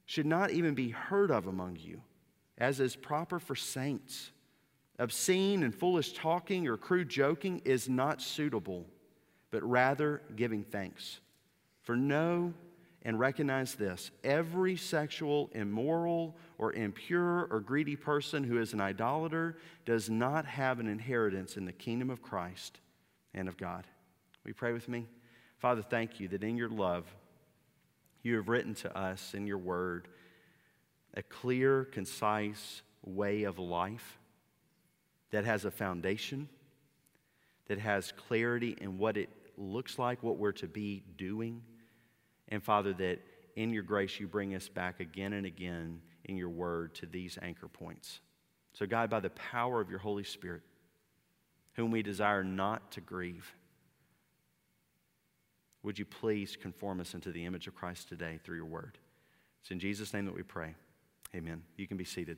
should 0.05 0.25
not 0.25 0.51
even 0.51 0.75
be 0.75 0.89
heard 0.89 1.31
of 1.31 1.47
among 1.47 1.77
you, 1.77 2.01
as 2.57 2.79
is 2.79 2.95
proper 2.95 3.39
for 3.39 3.55
saints. 3.55 4.31
Obscene 4.99 5.63
and 5.63 5.73
foolish 5.73 6.13
talking 6.13 6.67
or 6.67 6.77
crude 6.77 7.09
joking 7.09 7.61
is 7.65 7.89
not 7.89 8.21
suitable, 8.21 8.85
but 9.51 9.63
rather 9.63 10.21
giving 10.35 10.63
thanks. 10.63 11.19
For 11.83 11.95
know 11.95 12.53
and 13.03 13.19
recognize 13.19 13.75
this 13.75 14.11
every 14.23 14.75
sexual, 14.75 15.49
immoral, 15.53 16.35
or 16.57 16.73
impure 16.73 17.47
or 17.51 17.59
greedy 17.59 17.95
person 17.95 18.43
who 18.43 18.59
is 18.59 18.73
an 18.73 18.81
idolater 18.81 19.57
does 19.85 20.09
not 20.09 20.45
have 20.45 20.79
an 20.79 20.87
inheritance 20.87 21.57
in 21.57 21.65
the 21.65 21.71
kingdom 21.71 22.09
of 22.09 22.21
Christ 22.21 22.79
and 23.33 23.47
of 23.47 23.57
God. 23.57 23.85
You 24.45 24.53
pray 24.53 24.73
with 24.73 24.87
me? 24.87 25.07
Father, 25.57 25.81
thank 25.81 26.19
you 26.19 26.27
that 26.29 26.43
in 26.43 26.57
your 26.57 26.69
love, 26.69 27.05
you 28.23 28.35
have 28.35 28.49
written 28.49 28.73
to 28.75 28.97
us 28.97 29.33
in 29.33 29.47
your 29.47 29.57
word 29.57 30.07
a 31.13 31.23
clear, 31.23 31.85
concise 31.85 32.81
way 33.03 33.43
of 33.43 33.59
life 33.59 34.17
that 35.31 35.45
has 35.45 35.65
a 35.65 35.71
foundation, 35.71 36.49
that 37.67 37.79
has 37.79 38.11
clarity 38.27 38.75
in 38.79 38.97
what 38.97 39.17
it 39.17 39.29
looks 39.57 39.97
like, 39.97 40.21
what 40.23 40.37
we're 40.37 40.51
to 40.51 40.67
be 40.67 41.03
doing. 41.17 41.61
And 42.49 42.63
Father, 42.63 42.93
that 42.93 43.19
in 43.55 43.71
your 43.71 43.83
grace 43.83 44.19
you 44.19 44.27
bring 44.27 44.55
us 44.55 44.67
back 44.67 44.99
again 44.99 45.33
and 45.33 45.45
again 45.45 46.01
in 46.25 46.35
your 46.37 46.49
word 46.49 46.93
to 46.95 47.05
these 47.05 47.37
anchor 47.41 47.67
points. 47.67 48.19
So, 48.73 48.85
God, 48.85 49.09
by 49.09 49.21
the 49.21 49.29
power 49.29 49.79
of 49.79 49.89
your 49.89 49.99
Holy 49.99 50.23
Spirit, 50.23 50.61
whom 51.73 51.91
we 51.91 52.01
desire 52.01 52.43
not 52.43 52.91
to 52.91 53.01
grieve, 53.01 53.53
would 55.85 55.99
you 55.99 56.05
please 56.05 56.57
conform 56.59 56.99
us 56.99 57.13
into 57.13 57.31
the 57.31 57.45
image 57.45 57.67
of 57.67 57.75
Christ 57.75 58.09
today 58.09 58.39
through 58.43 58.57
your 58.57 58.65
word? 58.65 58.97
It's 59.61 59.69
in 59.69 59.79
Jesus' 59.79 60.13
name 60.13 60.25
that 60.25 60.33
we 60.33 60.41
pray. 60.41 60.73
Amen. 61.35 61.61
You 61.77 61.87
can 61.87 61.95
be 61.95 62.03
seated. 62.03 62.37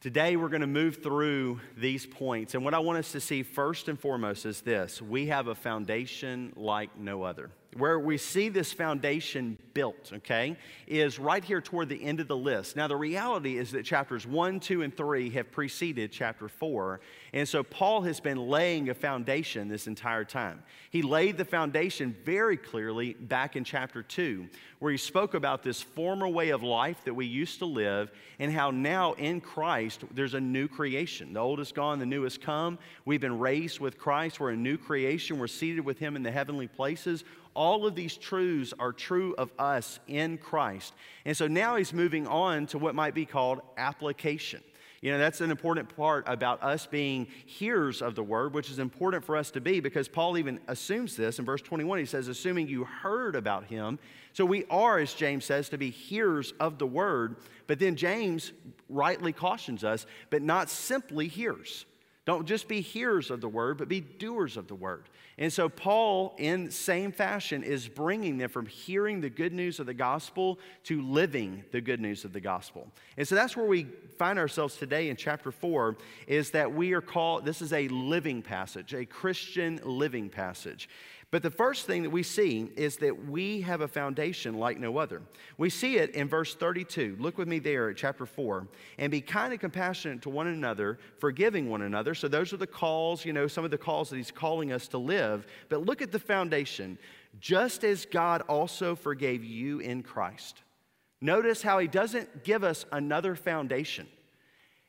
Today, 0.00 0.36
we're 0.36 0.50
going 0.50 0.60
to 0.60 0.66
move 0.66 1.02
through 1.02 1.60
these 1.76 2.04
points. 2.06 2.54
And 2.54 2.64
what 2.64 2.74
I 2.74 2.78
want 2.78 2.98
us 2.98 3.12
to 3.12 3.20
see 3.20 3.42
first 3.42 3.88
and 3.88 3.98
foremost 3.98 4.44
is 4.44 4.60
this 4.60 5.00
we 5.00 5.26
have 5.26 5.48
a 5.48 5.54
foundation 5.54 6.52
like 6.54 6.96
no 6.98 7.22
other. 7.22 7.50
Where 7.78 7.98
we 7.98 8.16
see 8.18 8.48
this 8.48 8.72
foundation 8.72 9.58
built, 9.74 10.10
okay, 10.12 10.56
is 10.86 11.18
right 11.18 11.44
here 11.44 11.60
toward 11.60 11.88
the 11.88 12.02
end 12.02 12.20
of 12.20 12.28
the 12.28 12.36
list. 12.36 12.76
Now, 12.76 12.88
the 12.88 12.96
reality 12.96 13.58
is 13.58 13.72
that 13.72 13.84
chapters 13.84 14.26
1, 14.26 14.60
2, 14.60 14.82
and 14.82 14.96
3 14.96 15.30
have 15.30 15.52
preceded 15.52 16.12
chapter 16.12 16.48
4. 16.48 17.00
And 17.34 17.46
so 17.46 17.62
Paul 17.62 18.02
has 18.02 18.20
been 18.20 18.38
laying 18.38 18.88
a 18.88 18.94
foundation 18.94 19.68
this 19.68 19.86
entire 19.86 20.24
time. 20.24 20.62
He 20.90 21.02
laid 21.02 21.36
the 21.36 21.44
foundation 21.44 22.16
very 22.24 22.56
clearly 22.56 23.12
back 23.14 23.56
in 23.56 23.64
chapter 23.64 24.02
2, 24.02 24.48
where 24.78 24.92
he 24.92 24.98
spoke 24.98 25.34
about 25.34 25.62
this 25.62 25.82
former 25.82 26.28
way 26.28 26.50
of 26.50 26.62
life 26.62 26.98
that 27.04 27.14
we 27.14 27.26
used 27.26 27.58
to 27.58 27.66
live 27.66 28.10
and 28.38 28.52
how 28.52 28.70
now 28.70 29.12
in 29.14 29.40
Christ 29.40 30.04
there's 30.12 30.34
a 30.34 30.40
new 30.40 30.68
creation. 30.68 31.34
The 31.34 31.40
old 31.40 31.60
is 31.60 31.72
gone, 31.72 31.98
the 31.98 32.06
new 32.06 32.22
has 32.22 32.38
come. 32.38 32.78
We've 33.04 33.20
been 33.20 33.38
raised 33.38 33.80
with 33.80 33.98
Christ. 33.98 34.40
We're 34.40 34.50
a 34.50 34.56
new 34.56 34.78
creation. 34.78 35.38
We're 35.38 35.46
seated 35.46 35.84
with 35.84 35.98
him 35.98 36.16
in 36.16 36.22
the 36.22 36.30
heavenly 36.30 36.68
places 36.68 37.24
all 37.56 37.86
of 37.86 37.94
these 37.94 38.16
truths 38.16 38.72
are 38.78 38.92
true 38.92 39.34
of 39.36 39.50
us 39.58 39.98
in 40.06 40.38
Christ. 40.38 40.94
And 41.24 41.36
so 41.36 41.48
now 41.48 41.76
he's 41.76 41.92
moving 41.92 42.26
on 42.28 42.66
to 42.66 42.78
what 42.78 42.94
might 42.94 43.14
be 43.14 43.24
called 43.24 43.62
application. 43.76 44.62
You 45.02 45.12
know, 45.12 45.18
that's 45.18 45.40
an 45.40 45.50
important 45.50 45.94
part 45.94 46.24
about 46.26 46.62
us 46.62 46.86
being 46.86 47.26
hearers 47.44 48.02
of 48.02 48.14
the 48.14 48.22
word, 48.22 48.54
which 48.54 48.70
is 48.70 48.78
important 48.78 49.24
for 49.24 49.36
us 49.36 49.50
to 49.52 49.60
be 49.60 49.80
because 49.80 50.08
Paul 50.08 50.38
even 50.38 50.60
assumes 50.68 51.16
this 51.16 51.38
in 51.38 51.44
verse 51.44 51.62
21. 51.62 51.98
He 51.98 52.06
says, 52.06 52.28
assuming 52.28 52.68
you 52.68 52.84
heard 52.84 53.36
about 53.36 53.64
him. 53.64 53.98
So 54.32 54.44
we 54.44 54.64
are, 54.70 54.98
as 54.98 55.14
James 55.14 55.44
says, 55.44 55.68
to 55.70 55.78
be 55.78 55.90
hearers 55.90 56.52
of 56.60 56.78
the 56.78 56.86
word. 56.86 57.36
But 57.66 57.78
then 57.78 57.96
James 57.96 58.52
rightly 58.88 59.32
cautions 59.32 59.84
us, 59.84 60.06
but 60.30 60.42
not 60.42 60.70
simply 60.70 61.28
hearers. 61.28 61.84
Don't 62.26 62.44
just 62.44 62.66
be 62.66 62.80
hearers 62.80 63.30
of 63.30 63.40
the 63.40 63.48
word, 63.48 63.78
but 63.78 63.88
be 63.88 64.00
doers 64.00 64.56
of 64.56 64.66
the 64.66 64.74
word. 64.74 65.04
And 65.38 65.52
so, 65.52 65.68
Paul, 65.68 66.34
in 66.38 66.72
same 66.72 67.12
fashion, 67.12 67.62
is 67.62 67.86
bringing 67.86 68.36
them 68.36 68.50
from 68.50 68.66
hearing 68.66 69.20
the 69.20 69.30
good 69.30 69.52
news 69.52 69.78
of 69.78 69.86
the 69.86 69.94
gospel 69.94 70.58
to 70.84 71.00
living 71.02 71.62
the 71.70 71.80
good 71.80 72.00
news 72.00 72.24
of 72.24 72.32
the 72.32 72.40
gospel. 72.40 72.90
And 73.16 73.28
so, 73.28 73.36
that's 73.36 73.56
where 73.56 73.66
we 73.66 73.86
find 74.18 74.40
ourselves 74.40 74.76
today 74.76 75.08
in 75.08 75.14
chapter 75.14 75.52
4 75.52 75.96
is 76.26 76.50
that 76.50 76.72
we 76.72 76.94
are 76.94 77.00
called, 77.00 77.44
this 77.44 77.62
is 77.62 77.72
a 77.72 77.86
living 77.88 78.42
passage, 78.42 78.92
a 78.92 79.04
Christian 79.04 79.78
living 79.84 80.28
passage. 80.28 80.88
But 81.36 81.42
the 81.42 81.50
first 81.50 81.84
thing 81.84 82.02
that 82.02 82.08
we 82.08 82.22
see 82.22 82.72
is 82.76 82.96
that 82.96 83.28
we 83.28 83.60
have 83.60 83.82
a 83.82 83.88
foundation 83.88 84.58
like 84.58 84.80
no 84.80 84.96
other. 84.96 85.20
We 85.58 85.68
see 85.68 85.98
it 85.98 86.14
in 86.14 86.30
verse 86.30 86.54
32. 86.54 87.18
Look 87.20 87.36
with 87.36 87.46
me 87.46 87.58
there 87.58 87.90
at 87.90 87.98
chapter 87.98 88.24
4. 88.24 88.66
And 88.96 89.10
be 89.10 89.20
kind 89.20 89.52
and 89.52 89.60
compassionate 89.60 90.22
to 90.22 90.30
one 90.30 90.46
another, 90.46 90.98
forgiving 91.18 91.68
one 91.68 91.82
another. 91.82 92.14
So 92.14 92.26
those 92.26 92.54
are 92.54 92.56
the 92.56 92.66
calls, 92.66 93.26
you 93.26 93.34
know, 93.34 93.48
some 93.48 93.66
of 93.66 93.70
the 93.70 93.76
calls 93.76 94.08
that 94.08 94.16
he's 94.16 94.30
calling 94.30 94.72
us 94.72 94.88
to 94.88 94.96
live. 94.96 95.46
But 95.68 95.84
look 95.84 96.00
at 96.00 96.10
the 96.10 96.18
foundation. 96.18 96.96
Just 97.38 97.84
as 97.84 98.06
God 98.06 98.40
also 98.48 98.96
forgave 98.96 99.44
you 99.44 99.80
in 99.80 100.02
Christ. 100.02 100.62
Notice 101.20 101.60
how 101.60 101.78
he 101.80 101.86
doesn't 101.86 102.44
give 102.44 102.64
us 102.64 102.86
another 102.92 103.34
foundation. 103.34 104.06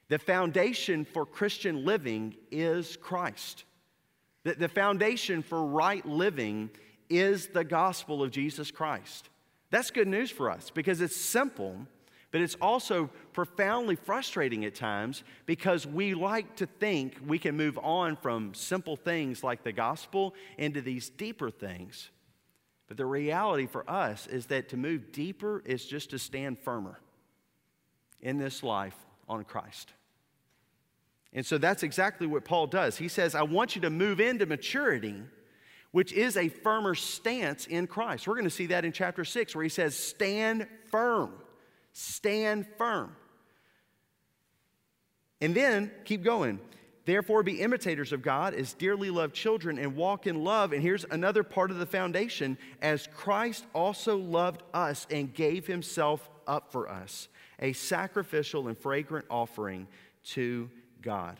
The 0.07 0.17
foundation 0.17 1.03
for 1.03 1.25
Christian 1.25 1.83
living 1.83 2.37
is 2.51 2.95
Christ. 2.95 3.65
The, 4.47 4.55
the 4.55 4.69
foundation 4.69 5.43
for 5.43 5.61
right 5.65 6.05
living 6.05 6.69
is 7.09 7.47
the 7.47 7.65
gospel 7.65 8.23
of 8.23 8.31
Jesus 8.31 8.71
Christ. 8.71 9.27
That's 9.71 9.91
good 9.91 10.07
news 10.07 10.31
for 10.31 10.49
us 10.49 10.71
because 10.73 11.01
it's 11.01 11.17
simple, 11.17 11.75
but 12.31 12.39
it's 12.39 12.55
also 12.61 13.09
profoundly 13.33 13.97
frustrating 13.97 14.63
at 14.63 14.73
times 14.73 15.25
because 15.45 15.85
we 15.85 16.13
like 16.13 16.55
to 16.55 16.65
think 16.65 17.17
we 17.27 17.37
can 17.37 17.57
move 17.57 17.77
on 17.79 18.15
from 18.15 18.53
simple 18.53 18.95
things 18.95 19.43
like 19.43 19.65
the 19.65 19.73
gospel 19.73 20.33
into 20.57 20.79
these 20.79 21.09
deeper 21.09 21.51
things. 21.51 22.09
But 22.87 22.95
the 22.95 23.05
reality 23.05 23.67
for 23.67 23.83
us 23.89 24.27
is 24.27 24.45
that 24.45 24.69
to 24.69 24.77
move 24.77 25.11
deeper 25.11 25.61
is 25.65 25.85
just 25.85 26.11
to 26.11 26.19
stand 26.19 26.57
firmer 26.57 27.01
in 28.21 28.37
this 28.37 28.63
life 28.63 28.95
on 29.27 29.43
Christ. 29.43 29.91
And 31.33 31.45
so 31.45 31.57
that's 31.57 31.83
exactly 31.83 32.27
what 32.27 32.45
Paul 32.45 32.67
does. 32.67 32.97
He 32.97 33.07
says, 33.07 33.35
I 33.35 33.43
want 33.43 33.75
you 33.75 33.81
to 33.81 33.89
move 33.89 34.19
into 34.19 34.45
maturity, 34.45 35.15
which 35.91 36.13
is 36.13 36.37
a 36.37 36.49
firmer 36.49 36.95
stance 36.95 37.67
in 37.67 37.87
Christ. 37.87 38.27
We're 38.27 38.35
going 38.35 38.45
to 38.45 38.49
see 38.49 38.67
that 38.67 38.85
in 38.85 38.91
chapter 38.91 39.25
6, 39.25 39.55
where 39.55 39.63
he 39.63 39.69
says, 39.69 39.95
Stand 39.95 40.67
firm. 40.89 41.33
Stand 41.93 42.67
firm. 42.77 43.15
And 45.41 45.53
then 45.53 45.91
keep 46.05 46.23
going. 46.23 46.59
Therefore, 47.05 47.41
be 47.41 47.61
imitators 47.61 48.11
of 48.11 48.21
God 48.21 48.53
as 48.53 48.73
dearly 48.73 49.09
loved 49.09 49.33
children 49.33 49.79
and 49.79 49.95
walk 49.95 50.27
in 50.27 50.43
love. 50.43 50.73
And 50.73 50.81
here's 50.81 51.05
another 51.05 51.41
part 51.41 51.71
of 51.71 51.77
the 51.77 51.85
foundation 51.85 52.57
as 52.81 53.07
Christ 53.15 53.65
also 53.73 54.17
loved 54.17 54.61
us 54.73 55.07
and 55.09 55.33
gave 55.33 55.67
himself 55.67 56.29
up 56.45 56.71
for 56.71 56.89
us, 56.89 57.29
a 57.59 57.71
sacrificial 57.71 58.67
and 58.67 58.77
fragrant 58.77 59.25
offering 59.29 59.87
to 60.31 60.69
God. 61.07 61.39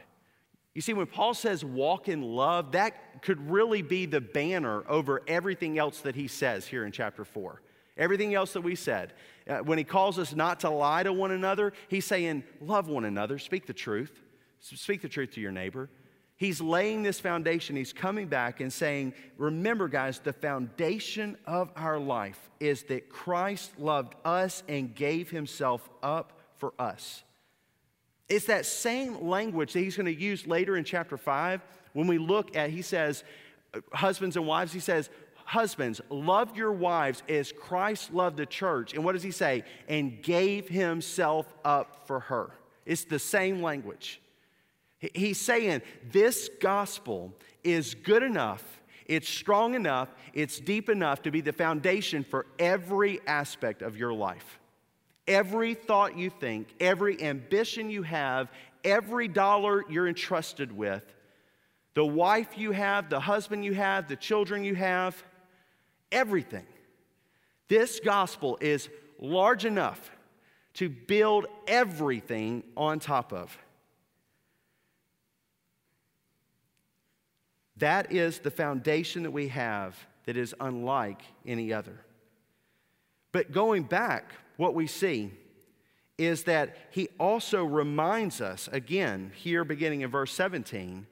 You 0.73 0.81
see, 0.81 0.93
when 0.93 1.07
Paul 1.07 1.33
says 1.33 1.65
walk 1.65 2.07
in 2.07 2.21
love, 2.21 2.71
that 2.71 3.21
could 3.21 3.51
really 3.51 3.81
be 3.81 4.05
the 4.05 4.21
banner 4.21 4.85
over 4.87 5.21
everything 5.27 5.77
else 5.77 5.99
that 6.01 6.15
he 6.15 6.29
says 6.29 6.65
here 6.65 6.85
in 6.85 6.93
chapter 6.93 7.25
4. 7.25 7.61
Everything 7.97 8.33
else 8.33 8.53
that 8.53 8.61
we 8.61 8.75
said. 8.75 9.11
Uh, 9.45 9.57
when 9.57 9.77
he 9.77 9.83
calls 9.83 10.17
us 10.19 10.33
not 10.33 10.61
to 10.61 10.69
lie 10.69 11.03
to 11.03 11.11
one 11.11 11.31
another, 11.31 11.73
he's 11.89 12.05
saying, 12.05 12.45
love 12.61 12.87
one 12.87 13.03
another, 13.03 13.39
speak 13.39 13.65
the 13.65 13.73
truth, 13.73 14.21
speak 14.61 15.01
the 15.01 15.09
truth 15.09 15.31
to 15.31 15.41
your 15.41 15.51
neighbor. 15.51 15.89
He's 16.37 16.61
laying 16.61 17.03
this 17.03 17.19
foundation. 17.19 17.75
He's 17.75 17.91
coming 17.91 18.27
back 18.27 18.61
and 18.61 18.71
saying, 18.71 19.15
Remember, 19.37 19.89
guys, 19.89 20.19
the 20.19 20.31
foundation 20.31 21.35
of 21.45 21.71
our 21.75 21.99
life 21.99 22.39
is 22.61 22.83
that 22.83 23.09
Christ 23.09 23.77
loved 23.77 24.15
us 24.23 24.63
and 24.69 24.95
gave 24.95 25.29
himself 25.29 25.89
up 26.01 26.39
for 26.55 26.73
us. 26.79 27.23
It's 28.29 28.45
that 28.45 28.65
same 28.65 29.27
language 29.27 29.73
that 29.73 29.79
he's 29.79 29.95
going 29.95 30.13
to 30.13 30.19
use 30.19 30.45
later 30.45 30.75
in 30.75 30.83
chapter 30.83 31.17
5 31.17 31.61
when 31.93 32.07
we 32.07 32.17
look 32.17 32.55
at, 32.55 32.69
he 32.69 32.81
says, 32.81 33.23
husbands 33.91 34.35
and 34.35 34.45
wives, 34.45 34.73
he 34.73 34.79
says, 34.79 35.09
Husbands, 35.45 36.01
love 36.09 36.57
your 36.57 36.73
wives 36.73 37.23
as 37.29 37.53
Christ 37.53 38.13
loved 38.13 38.35
the 38.35 38.45
church. 38.45 38.93
And 38.93 39.05
what 39.05 39.13
does 39.13 39.23
he 39.23 39.31
say? 39.31 39.63
And 39.87 40.21
gave 40.21 40.67
himself 40.67 41.53
up 41.63 42.05
for 42.05 42.19
her. 42.19 42.51
It's 42.85 43.05
the 43.05 43.17
same 43.17 43.61
language. 43.61 44.21
He's 44.99 45.39
saying 45.39 45.83
this 46.11 46.49
gospel 46.59 47.33
is 47.63 47.95
good 47.95 48.23
enough, 48.23 48.81
it's 49.05 49.29
strong 49.29 49.73
enough, 49.73 50.09
it's 50.33 50.59
deep 50.59 50.89
enough 50.89 51.21
to 51.21 51.31
be 51.31 51.39
the 51.39 51.53
foundation 51.53 52.25
for 52.25 52.45
every 52.59 53.21
aspect 53.25 53.81
of 53.81 53.95
your 53.95 54.11
life. 54.11 54.59
Every 55.27 55.73
thought 55.73 56.17
you 56.17 56.29
think, 56.29 56.73
every 56.79 57.21
ambition 57.21 57.89
you 57.89 58.03
have, 58.03 58.49
every 58.83 59.27
dollar 59.27 59.83
you're 59.89 60.07
entrusted 60.07 60.71
with, 60.71 61.03
the 61.93 62.05
wife 62.05 62.57
you 62.57 62.71
have, 62.71 63.09
the 63.09 63.19
husband 63.19 63.65
you 63.65 63.73
have, 63.73 64.07
the 64.07 64.15
children 64.15 64.63
you 64.63 64.75
have, 64.75 65.21
everything. 66.11 66.65
This 67.67 67.99
gospel 67.99 68.57
is 68.61 68.87
large 69.19 69.65
enough 69.65 70.11
to 70.75 70.89
build 70.89 71.47
everything 71.67 72.63
on 72.77 72.99
top 72.99 73.33
of. 73.33 73.57
That 77.77 78.11
is 78.11 78.39
the 78.39 78.51
foundation 78.51 79.23
that 79.23 79.31
we 79.31 79.49
have 79.49 79.97
that 80.25 80.37
is 80.37 80.55
unlike 80.59 81.21
any 81.45 81.73
other. 81.73 81.99
But 83.31 83.51
going 83.51 83.83
back 83.83 84.31
what 84.57 84.75
we 84.75 84.87
see 84.87 85.31
is 86.17 86.43
that 86.43 86.75
he 86.89 87.07
also 87.19 87.63
reminds 87.63 88.41
us, 88.41 88.67
again, 88.71 89.31
here 89.35 89.63
beginning 89.63 90.01
in 90.01 90.09
verse 90.09 90.33
17, 90.33 91.05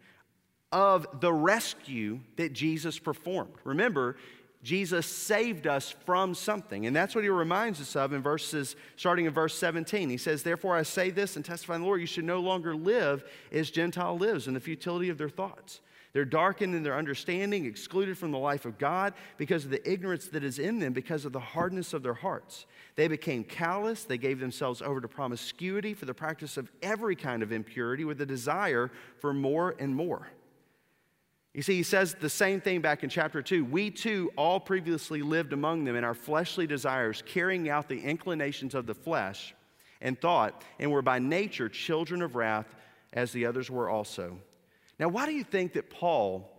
of 0.71 1.07
the 1.21 1.31
rescue 1.31 2.19
that 2.37 2.53
Jesus 2.53 2.99
performed. 2.99 3.53
Remember, 3.63 4.17
Jesus 4.65 5.05
saved 5.05 5.67
us 5.67 5.95
from 6.05 6.33
something. 6.33 6.87
And 6.87 6.95
that's 6.95 7.13
what 7.13 7.23
he 7.23 7.29
reminds 7.29 7.79
us 7.79 7.95
of 7.95 8.13
in 8.13 8.23
verses, 8.23 8.75
starting 8.95 9.25
in 9.25 9.31
verse 9.31 9.55
17. 9.55 10.09
He 10.09 10.17
says, 10.17 10.41
Therefore 10.41 10.75
I 10.75 10.81
say 10.81 11.11
this 11.11 11.35
and 11.35 11.45
testify 11.45 11.75
in 11.75 11.81
the 11.81 11.87
Lord, 11.87 12.01
you 12.01 12.07
should 12.07 12.25
no 12.25 12.39
longer 12.39 12.75
live 12.75 13.23
as 13.51 13.69
Gentile 13.69 14.17
lives 14.17 14.47
in 14.47 14.55
the 14.55 14.59
futility 14.59 15.09
of 15.09 15.19
their 15.19 15.29
thoughts. 15.29 15.81
They're 16.15 16.24
darkened 16.24 16.74
in 16.74 16.81
their 16.81 16.95
understanding, 16.95 17.65
excluded 17.65 18.17
from 18.17 18.31
the 18.31 18.38
life 18.38 18.63
of 18.63 18.77
God 18.77 19.15
because 19.36 19.65
of 19.65 19.72
the 19.72 19.91
ignorance 19.91 20.29
that 20.29 20.45
is 20.45 20.60
in 20.60 20.79
them, 20.79 20.93
because 20.93 21.25
of 21.25 21.34
the 21.34 21.41
hardness 21.41 21.93
of 21.93 22.03
their 22.03 22.13
hearts. 22.13 22.67
They 22.95 23.10
became 23.10 23.43
callous. 23.43 24.05
They 24.05 24.17
gave 24.17 24.39
themselves 24.39 24.81
over 24.81 25.01
to 25.01 25.10
promiscuity 25.10 25.93
for 25.93 26.05
the 26.05 26.13
practice 26.13 26.55
of 26.55 26.72
every 26.81 27.17
kind 27.17 27.43
of 27.43 27.51
impurity 27.51 28.05
with 28.05 28.22
a 28.22 28.25
desire 28.25 28.91
for 29.19 29.34
more 29.34 29.75
and 29.77 29.93
more. 29.93 30.29
You 31.53 31.62
see, 31.62 31.75
he 31.75 31.84
says 31.84 32.15
the 32.17 32.29
same 32.29 32.62
thing 32.62 32.79
back 32.79 33.03
in 33.03 33.10
chapter 33.10 33.41
2. 33.41 33.65
We 33.65 33.91
too 33.91 34.31
all 34.38 34.62
previously 34.62 35.22
lived 35.22 35.51
among 35.51 35.84
them 35.84 35.98
in 35.98 36.05
our 36.05 36.13
fleshly 36.13 36.65
desires, 36.65 37.24
carrying 37.25 37.67
out 37.67 37.89
the 37.89 38.00
inclinations 38.00 38.74
of 38.74 38.86
the 38.86 38.95
flesh 38.95 39.53
and 40.00 40.17
thought, 40.22 40.63
and 40.79 40.89
were 40.93 41.01
by 41.01 41.19
nature 41.19 41.67
children 41.67 42.22
of 42.22 42.38
wrath 42.38 42.74
as 43.12 43.34
the 43.34 43.45
others 43.45 43.69
were 43.69 43.89
also. 43.89 44.38
Now, 44.99 45.09
why 45.09 45.25
do 45.25 45.33
you 45.33 45.43
think 45.43 45.73
that 45.73 45.89
Paul 45.89 46.51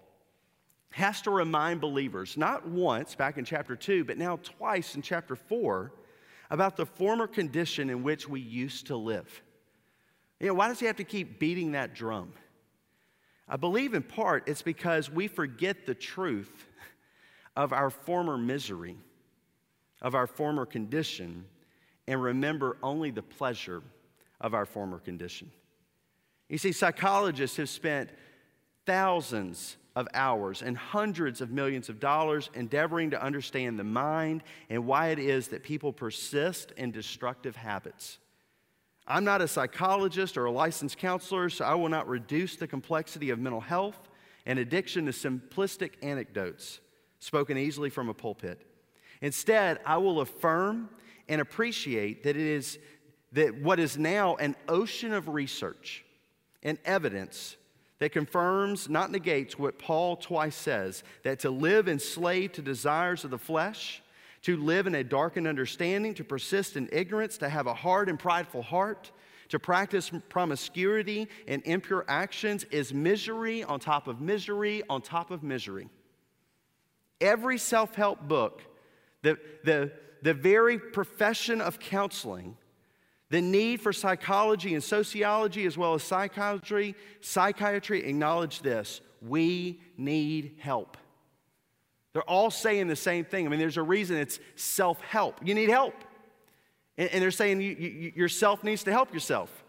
has 0.90 1.20
to 1.22 1.30
remind 1.30 1.80
believers, 1.80 2.36
not 2.36 2.66
once 2.66 3.14
back 3.14 3.38
in 3.38 3.44
chapter 3.44 3.76
2, 3.76 4.04
but 4.04 4.18
now 4.18 4.38
twice 4.42 4.94
in 4.94 5.02
chapter 5.02 5.36
4, 5.36 5.92
about 6.50 6.76
the 6.76 6.86
former 6.86 7.26
condition 7.26 7.90
in 7.90 8.02
which 8.02 8.28
we 8.28 8.40
used 8.40 8.86
to 8.86 8.96
live. 8.96 9.42
You 10.40 10.48
know, 10.48 10.54
why 10.54 10.68
does 10.68 10.80
he 10.80 10.86
have 10.86 10.96
to 10.96 11.04
keep 11.04 11.38
beating 11.38 11.72
that 11.72 11.94
drum? 11.94 12.32
I 13.48 13.56
believe 13.56 13.94
in 13.94 14.02
part 14.02 14.48
it's 14.48 14.62
because 14.62 15.10
we 15.10 15.28
forget 15.28 15.86
the 15.86 15.94
truth 15.94 16.66
of 17.56 17.72
our 17.72 17.90
former 17.90 18.36
misery, 18.36 18.96
of 20.02 20.14
our 20.14 20.26
former 20.26 20.66
condition, 20.66 21.44
and 22.06 22.22
remember 22.22 22.76
only 22.82 23.10
the 23.10 23.22
pleasure 23.22 23.82
of 24.40 24.54
our 24.54 24.66
former 24.66 24.98
condition. 24.98 25.50
You 26.48 26.58
see, 26.58 26.72
psychologists 26.72 27.56
have 27.56 27.68
spent 27.68 28.10
thousands 28.86 29.76
of 29.94 30.06
hours 30.14 30.62
and 30.62 30.76
hundreds 30.76 31.40
of 31.40 31.50
millions 31.50 31.88
of 31.88 31.98
dollars 31.98 32.50
endeavoring 32.54 33.10
to 33.10 33.22
understand 33.22 33.78
the 33.78 33.84
mind 33.84 34.42
and 34.70 34.86
why 34.86 35.08
it 35.08 35.18
is 35.18 35.48
that 35.48 35.62
people 35.62 35.92
persist 35.92 36.72
in 36.76 36.90
destructive 36.90 37.56
habits. 37.56 38.18
I'm 39.06 39.24
not 39.24 39.40
a 39.40 39.48
psychologist 39.48 40.36
or 40.36 40.46
a 40.46 40.50
licensed 40.50 40.98
counselor, 40.98 41.48
so 41.48 41.64
I 41.64 41.74
will 41.74 41.88
not 41.88 42.08
reduce 42.08 42.56
the 42.56 42.66
complexity 42.66 43.30
of 43.30 43.38
mental 43.38 43.60
health 43.60 44.08
and 44.44 44.58
addiction 44.58 45.06
to 45.06 45.12
simplistic 45.12 45.92
anecdotes 46.02 46.80
spoken 47.18 47.56
easily 47.56 47.90
from 47.90 48.08
a 48.08 48.14
pulpit. 48.14 48.66
Instead, 49.20 49.80
I 49.86 49.96
will 49.96 50.20
affirm 50.20 50.90
and 51.28 51.40
appreciate 51.40 52.22
that 52.24 52.36
it 52.36 52.42
is 52.42 52.78
that 53.32 53.54
what 53.60 53.80
is 53.80 53.98
now 53.98 54.36
an 54.36 54.54
ocean 54.68 55.12
of 55.12 55.28
research 55.28 56.04
and 56.62 56.78
evidence 56.84 57.56
that 57.98 58.12
confirms, 58.12 58.88
not 58.88 59.10
negates, 59.10 59.58
what 59.58 59.78
Paul 59.78 60.16
twice 60.16 60.56
says 60.56 61.02
that 61.22 61.40
to 61.40 61.50
live 61.50 61.88
enslaved 61.88 62.54
to 62.56 62.62
desires 62.62 63.24
of 63.24 63.30
the 63.30 63.38
flesh, 63.38 64.02
to 64.42 64.56
live 64.56 64.86
in 64.86 64.94
a 64.94 65.02
darkened 65.02 65.46
understanding, 65.48 66.14
to 66.14 66.24
persist 66.24 66.76
in 66.76 66.88
ignorance, 66.92 67.38
to 67.38 67.48
have 67.48 67.66
a 67.66 67.74
hard 67.74 68.08
and 68.08 68.18
prideful 68.18 68.62
heart, 68.62 69.10
to 69.48 69.58
practice 69.58 70.10
promiscuity 70.28 71.28
and 71.46 71.62
impure 71.64 72.04
actions 72.08 72.64
is 72.70 72.92
misery 72.92 73.64
on 73.64 73.80
top 73.80 74.08
of 74.08 74.20
misery 74.20 74.82
on 74.88 75.00
top 75.00 75.30
of 75.30 75.42
misery. 75.42 75.88
Every 77.20 77.56
self 77.58 77.94
help 77.94 78.28
book, 78.28 78.62
the, 79.22 79.38
the, 79.64 79.92
the 80.22 80.34
very 80.34 80.78
profession 80.78 81.60
of 81.60 81.78
counseling, 81.78 82.56
the 83.30 83.40
need 83.40 83.80
for 83.80 83.92
psychology 83.92 84.74
and 84.74 84.82
sociology, 84.82 85.66
as 85.66 85.76
well 85.76 85.94
as 85.94 86.02
psychiatry, 86.02 86.94
psychiatry 87.20 88.04
acknowledge 88.04 88.62
this 88.62 89.00
we 89.20 89.80
need 89.96 90.56
help. 90.58 90.96
They're 92.12 92.22
all 92.22 92.50
saying 92.50 92.86
the 92.88 92.96
same 92.96 93.24
thing. 93.24 93.46
I 93.46 93.50
mean, 93.50 93.58
there's 93.58 93.76
a 93.76 93.82
reason 93.82 94.16
it's 94.16 94.38
self 94.54 95.00
help. 95.00 95.40
You 95.44 95.54
need 95.54 95.68
help. 95.68 95.94
And, 96.96 97.10
and 97.10 97.22
they're 97.22 97.30
saying 97.30 97.60
you, 97.60 97.76
you, 97.78 98.12
yourself 98.14 98.62
needs 98.62 98.84
to 98.84 98.92
help 98.92 99.12
yourself. 99.12 99.64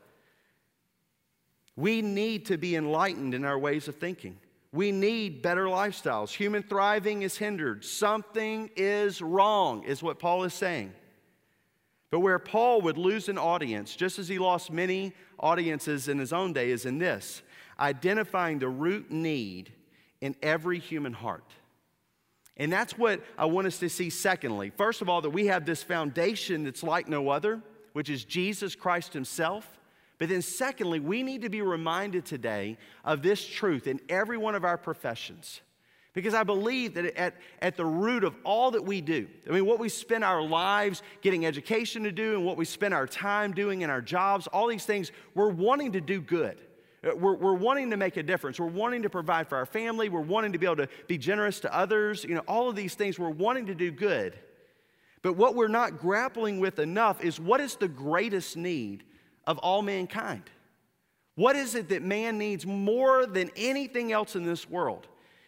We 1.75 2.01
need 2.01 2.45
to 2.47 2.57
be 2.57 2.75
enlightened 2.75 3.33
in 3.33 3.43
our 3.43 3.57
ways 3.57 3.87
of 3.87 3.95
thinking. 3.95 4.37
We 4.71 4.91
need 4.91 5.41
better 5.41 5.65
lifestyles. 5.65 6.29
Human 6.29 6.63
thriving 6.63 7.21
is 7.21 7.37
hindered. 7.37 7.83
Something 7.83 8.69
is 8.75 9.21
wrong, 9.21 9.83
is 9.83 10.03
what 10.03 10.19
Paul 10.19 10.43
is 10.43 10.53
saying. 10.53 10.93
But 12.09 12.21
where 12.21 12.39
Paul 12.39 12.81
would 12.81 12.97
lose 12.97 13.27
an 13.27 13.37
audience, 13.37 13.95
just 13.95 14.17
as 14.17 14.27
he 14.27 14.39
lost 14.39 14.71
many 14.71 15.13
audiences 15.39 16.07
in 16.07 16.19
his 16.19 16.31
own 16.31 16.53
day, 16.53 16.71
is 16.71 16.85
in 16.85 16.99
this 16.99 17.41
identifying 17.79 18.59
the 18.59 18.69
root 18.69 19.11
need 19.11 19.71
in 20.21 20.35
every 20.41 20.79
human 20.79 21.13
heart. 21.13 21.53
And 22.55 22.73
that's 22.73 22.97
what 22.97 23.21
I 23.37 23.45
want 23.45 23.67
us 23.67 23.77
to 23.79 23.89
see, 23.89 24.09
secondly. 24.09 24.71
First 24.75 25.01
of 25.01 25.09
all, 25.09 25.21
that 25.21 25.29
we 25.29 25.45
have 25.47 25.65
this 25.65 25.83
foundation 25.83 26.63
that's 26.63 26.81
like 26.81 27.07
no 27.07 27.29
other, 27.29 27.61
which 27.93 28.09
is 28.09 28.25
Jesus 28.25 28.73
Christ 28.73 29.13
Himself. 29.13 29.77
But 30.17 30.29
then, 30.29 30.41
secondly, 30.41 30.99
we 30.99 31.21
need 31.21 31.43
to 31.43 31.49
be 31.49 31.61
reminded 31.61 32.25
today 32.25 32.77
of 33.05 33.21
this 33.21 33.45
truth 33.45 33.85
in 33.85 33.99
every 34.09 34.37
one 34.37 34.55
of 34.55 34.65
our 34.65 34.77
professions. 34.77 35.61
Because 36.17 36.33
I 36.33 36.41
believe 36.41 36.95
that 36.95 37.15
at, 37.15 37.35
at 37.61 37.77
the 37.77 37.85
root 37.85 38.23
of 38.23 38.35
all 38.43 38.71
that 38.71 38.83
we 38.83 39.01
do, 39.01 39.27
I 39.47 39.51
mean, 39.51 39.67
what 39.67 39.77
we 39.77 39.87
spend 39.87 40.23
our 40.23 40.41
lives 40.41 41.03
getting 41.21 41.45
education 41.45 42.01
to 42.05 42.11
do 42.11 42.33
and 42.33 42.43
what 42.43 42.57
we 42.57 42.65
spend 42.65 42.95
our 42.95 43.05
time 43.05 43.53
doing 43.53 43.81
in 43.81 43.91
our 43.91 44.01
jobs, 44.01 44.47
all 44.47 44.65
these 44.65 44.83
things, 44.83 45.11
we're 45.35 45.51
wanting 45.51 45.91
to 45.91 46.01
do 46.01 46.19
good. 46.19 46.59
Uh, 47.07 47.15
we're, 47.15 47.35
we're 47.35 47.53
wanting 47.53 47.91
to 47.91 47.97
make 47.97 48.17
a 48.17 48.23
difference. 48.23 48.59
We're 48.59 48.65
wanting 48.65 49.03
to 49.03 49.11
provide 49.11 49.47
for 49.47 49.59
our 49.59 49.67
family. 49.67 50.09
We're 50.09 50.21
wanting 50.21 50.53
to 50.53 50.57
be 50.57 50.65
able 50.65 50.77
to 50.77 50.89
be 51.05 51.19
generous 51.19 51.59
to 51.59 51.71
others. 51.71 52.23
You 52.23 52.33
know, 52.33 52.43
all 52.47 52.67
of 52.67 52.75
these 52.75 52.95
things, 52.95 53.19
we're 53.19 53.29
wanting 53.29 53.67
to 53.67 53.75
do 53.75 53.91
good. 53.91 54.39
But 55.21 55.33
what 55.33 55.53
we're 55.53 55.67
not 55.67 55.99
grappling 55.99 56.59
with 56.59 56.79
enough 56.79 57.23
is 57.23 57.39
what 57.39 57.61
is 57.61 57.75
the 57.75 57.87
greatest 57.87 58.57
need 58.57 59.03
of 59.45 59.59
all 59.59 59.83
mankind? 59.83 60.49
What 61.35 61.55
is 61.55 61.75
it 61.75 61.89
that 61.89 62.01
man 62.01 62.39
needs 62.39 62.65
more 62.65 63.27
than 63.27 63.51
anything 63.55 64.11
else 64.11 64.35
in 64.35 64.45
this 64.45 64.67
world? 64.67 65.07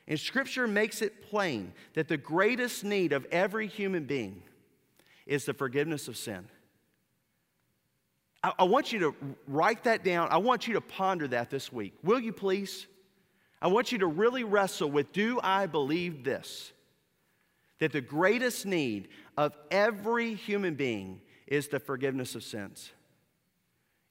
And 0.09 0.19
Scripture 0.19 0.67
makes 0.67 1.03
it 1.03 1.29
plain 1.29 1.71
that 1.93 2.07
the 2.07 2.17
greatest 2.17 2.83
need 2.83 3.13
of 3.13 3.27
every 3.31 3.67
human 3.67 4.05
being 4.05 4.41
is 5.27 5.45
the 5.45 5.53
forgiveness 5.53 6.07
of 6.07 6.17
sin. 6.17 6.47
I, 8.43 8.53
I, 8.59 8.63
want 8.63 8.91
you 8.91 8.99
to 8.99 9.15
write 9.47 9.83
that 9.83 10.03
down. 10.03 10.29
I 10.31 10.37
want 10.37 10.67
you 10.67 10.73
to 10.73 10.81
ponder 10.81 11.27
that 11.27 11.51
this 11.51 11.71
week. 11.71 11.93
Will 12.03 12.19
you 12.19 12.33
please? 12.33 12.87
I 13.61 13.67
want 13.67 13.91
you 13.91 13.99
to 13.99 14.07
really 14.07 14.43
wrestle 14.43 14.89
with 14.89 15.11
do 15.13 15.39
I 15.43 15.67
believe 15.67 16.23
this? 16.23 16.73
That 17.77 17.91
the 17.91 18.01
greatest 18.01 18.65
need 18.65 19.09
of 19.37 19.55
every 19.69 20.33
human 20.33 20.73
being 20.73 21.21
is 21.45 21.67
the 21.67 21.79
forgiveness 21.79 22.33
of 22.33 22.43
sins. 22.43 22.91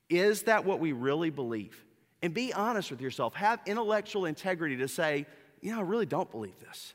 Is 0.08 0.44
that 0.44 0.64
what 0.64 0.78
we 0.78 0.92
really 0.92 1.30
believe? 1.30 1.84
And 2.22 2.32
be 2.32 2.52
honest 2.52 2.90
with 2.90 3.00
yourself. 3.00 3.34
Have 3.34 3.60
intellectual 3.66 4.26
integrity 4.26 4.76
to 4.76 4.88
say, 4.88 5.26
you 5.60 5.72
know, 5.72 5.78
I 5.78 5.82
really 5.82 6.06
don't 6.06 6.30
believe 6.30 6.58
this. 6.60 6.94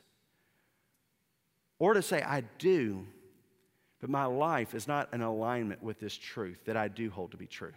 Or 1.78 1.94
to 1.94 2.02
say, 2.02 2.22
I 2.22 2.42
do, 2.58 3.06
but 4.00 4.10
my 4.10 4.24
life 4.24 4.74
is 4.74 4.86
not 4.86 5.12
in 5.12 5.22
alignment 5.22 5.82
with 5.82 5.98
this 6.00 6.16
truth 6.16 6.58
that 6.66 6.76
I 6.76 6.88
do 6.88 7.10
hold 7.10 7.32
to 7.32 7.36
be 7.36 7.46
true. 7.46 7.72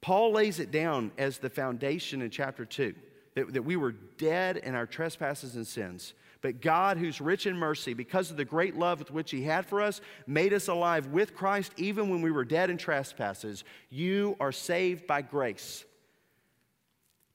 Paul 0.00 0.32
lays 0.32 0.60
it 0.60 0.70
down 0.70 1.10
as 1.18 1.38
the 1.38 1.50
foundation 1.50 2.22
in 2.22 2.30
chapter 2.30 2.64
2 2.64 2.94
that, 3.34 3.52
that 3.52 3.62
we 3.62 3.76
were 3.76 3.92
dead 4.18 4.58
in 4.58 4.74
our 4.74 4.86
trespasses 4.86 5.56
and 5.56 5.66
sins. 5.66 6.14
But 6.42 6.60
God, 6.60 6.96
who's 6.96 7.20
rich 7.20 7.46
in 7.46 7.56
mercy, 7.56 7.92
because 7.92 8.30
of 8.30 8.36
the 8.36 8.44
great 8.44 8.76
love 8.76 9.00
with 9.00 9.10
which 9.10 9.30
He 9.30 9.42
had 9.42 9.66
for 9.66 9.80
us, 9.80 10.00
made 10.26 10.52
us 10.52 10.68
alive 10.68 11.08
with 11.08 11.34
Christ 11.34 11.72
even 11.76 12.08
when 12.08 12.22
we 12.22 12.30
were 12.30 12.44
dead 12.44 12.70
in 12.70 12.78
trespasses. 12.78 13.64
You 13.90 14.36
are 14.38 14.52
saved 14.52 15.06
by 15.06 15.22
grace. 15.22 15.84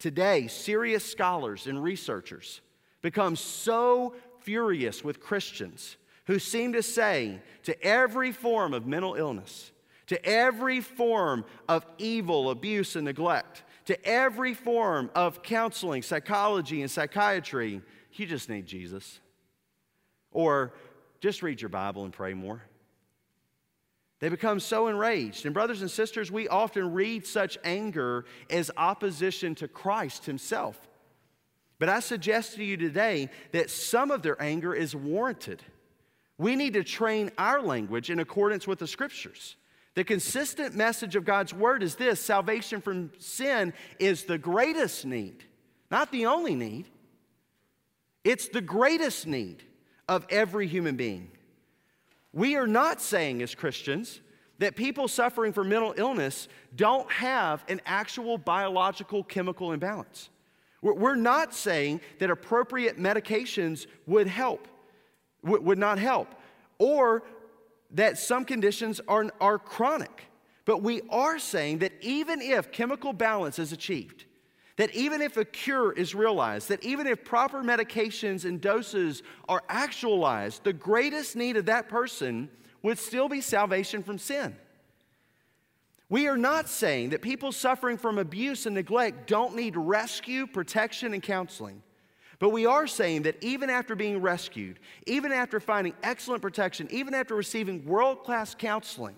Today, 0.01 0.47
serious 0.47 1.05
scholars 1.05 1.67
and 1.67 1.81
researchers 1.81 2.61
become 3.03 3.35
so 3.35 4.15
furious 4.39 5.03
with 5.03 5.19
Christians 5.19 5.95
who 6.25 6.39
seem 6.39 6.73
to 6.73 6.81
say 6.81 7.39
to 7.61 7.79
every 7.85 8.31
form 8.31 8.73
of 8.73 8.87
mental 8.87 9.13
illness, 9.13 9.71
to 10.07 10.25
every 10.25 10.81
form 10.81 11.45
of 11.69 11.85
evil, 11.99 12.49
abuse, 12.49 12.95
and 12.95 13.05
neglect, 13.05 13.61
to 13.85 14.03
every 14.03 14.55
form 14.55 15.11
of 15.13 15.43
counseling, 15.43 16.01
psychology, 16.01 16.81
and 16.81 16.89
psychiatry, 16.89 17.79
you 18.13 18.25
just 18.25 18.49
need 18.49 18.65
Jesus. 18.65 19.19
Or 20.31 20.73
just 21.19 21.43
read 21.43 21.61
your 21.61 21.69
Bible 21.69 22.05
and 22.05 22.11
pray 22.11 22.33
more. 22.33 22.63
They 24.21 24.29
become 24.29 24.59
so 24.59 24.87
enraged. 24.87 25.45
And, 25.45 25.53
brothers 25.53 25.81
and 25.81 25.91
sisters, 25.91 26.31
we 26.31 26.47
often 26.47 26.93
read 26.93 27.25
such 27.25 27.57
anger 27.63 28.25
as 28.49 28.71
opposition 28.77 29.55
to 29.55 29.67
Christ 29.67 30.25
Himself. 30.25 30.79
But 31.79 31.89
I 31.89 31.99
suggest 31.99 32.55
to 32.55 32.63
you 32.63 32.77
today 32.77 33.29
that 33.51 33.71
some 33.71 34.11
of 34.11 34.21
their 34.21 34.39
anger 34.39 34.75
is 34.75 34.95
warranted. 34.95 35.63
We 36.37 36.55
need 36.55 36.73
to 36.73 36.83
train 36.83 37.31
our 37.39 37.61
language 37.61 38.11
in 38.11 38.19
accordance 38.19 38.67
with 38.67 38.77
the 38.77 38.87
Scriptures. 38.87 39.55
The 39.95 40.03
consistent 40.03 40.75
message 40.75 41.15
of 41.15 41.25
God's 41.25 41.53
Word 41.53 41.81
is 41.81 41.95
this 41.95 42.21
salvation 42.21 42.79
from 42.79 43.11
sin 43.17 43.73
is 43.99 44.25
the 44.25 44.37
greatest 44.37 45.03
need, 45.03 45.43
not 45.89 46.11
the 46.11 46.27
only 46.27 46.53
need. 46.53 46.87
It's 48.23 48.49
the 48.49 48.61
greatest 48.61 49.25
need 49.25 49.63
of 50.07 50.27
every 50.29 50.67
human 50.67 50.95
being. 50.95 51.31
We 52.33 52.55
are 52.55 52.67
not 52.67 53.01
saying 53.01 53.41
as 53.41 53.55
Christians 53.55 54.21
that 54.59 54.75
people 54.75 55.07
suffering 55.07 55.53
from 55.53 55.69
mental 55.69 55.93
illness 55.97 56.47
don't 56.75 57.11
have 57.11 57.63
an 57.67 57.81
actual 57.85 58.37
biological 58.37 59.23
chemical 59.23 59.71
imbalance. 59.71 60.29
We're 60.81 61.15
not 61.15 61.53
saying 61.53 62.01
that 62.19 62.31
appropriate 62.31 62.99
medications 62.99 63.85
would 64.07 64.27
help, 64.27 64.67
would 65.43 65.77
not 65.77 65.99
help, 65.99 66.27
or 66.79 67.23
that 67.91 68.17
some 68.17 68.45
conditions 68.45 68.99
are, 69.07 69.31
are 69.39 69.59
chronic. 69.59 70.23
But 70.65 70.81
we 70.81 71.01
are 71.09 71.37
saying 71.37 71.79
that 71.79 71.93
even 72.01 72.41
if 72.41 72.71
chemical 72.71 73.13
balance 73.13 73.59
is 73.59 73.71
achieved, 73.71 74.25
That 74.77 74.93
even 74.95 75.21
if 75.21 75.37
a 75.37 75.45
cure 75.45 75.91
is 75.91 76.15
realized, 76.15 76.69
that 76.69 76.83
even 76.83 77.05
if 77.05 77.25
proper 77.25 77.61
medications 77.61 78.45
and 78.45 78.61
doses 78.61 79.21
are 79.49 79.63
actualized, 79.69 80.63
the 80.63 80.73
greatest 80.73 81.35
need 81.35 81.57
of 81.57 81.65
that 81.65 81.89
person 81.89 82.49
would 82.81 82.97
still 82.97 83.29
be 83.29 83.41
salvation 83.41 84.01
from 84.01 84.17
sin. 84.17 84.55
We 86.09 86.27
are 86.27 86.37
not 86.37 86.67
saying 86.67 87.11
that 87.11 87.21
people 87.21 87.51
suffering 87.51 87.97
from 87.97 88.17
abuse 88.17 88.65
and 88.65 88.75
neglect 88.75 89.27
don't 89.27 89.55
need 89.55 89.77
rescue, 89.77 90.45
protection, 90.45 91.13
and 91.13 91.23
counseling. 91.23 91.83
But 92.37 92.49
we 92.49 92.65
are 92.65 92.87
saying 92.87 93.21
that 93.21 93.41
even 93.43 93.69
after 93.69 93.95
being 93.95 94.19
rescued, 94.19 94.79
even 95.05 95.31
after 95.31 95.59
finding 95.59 95.93
excellent 96.01 96.41
protection, 96.41 96.87
even 96.91 97.13
after 97.13 97.35
receiving 97.35 97.85
world 97.85 98.23
class 98.23 98.55
counseling, 98.55 99.15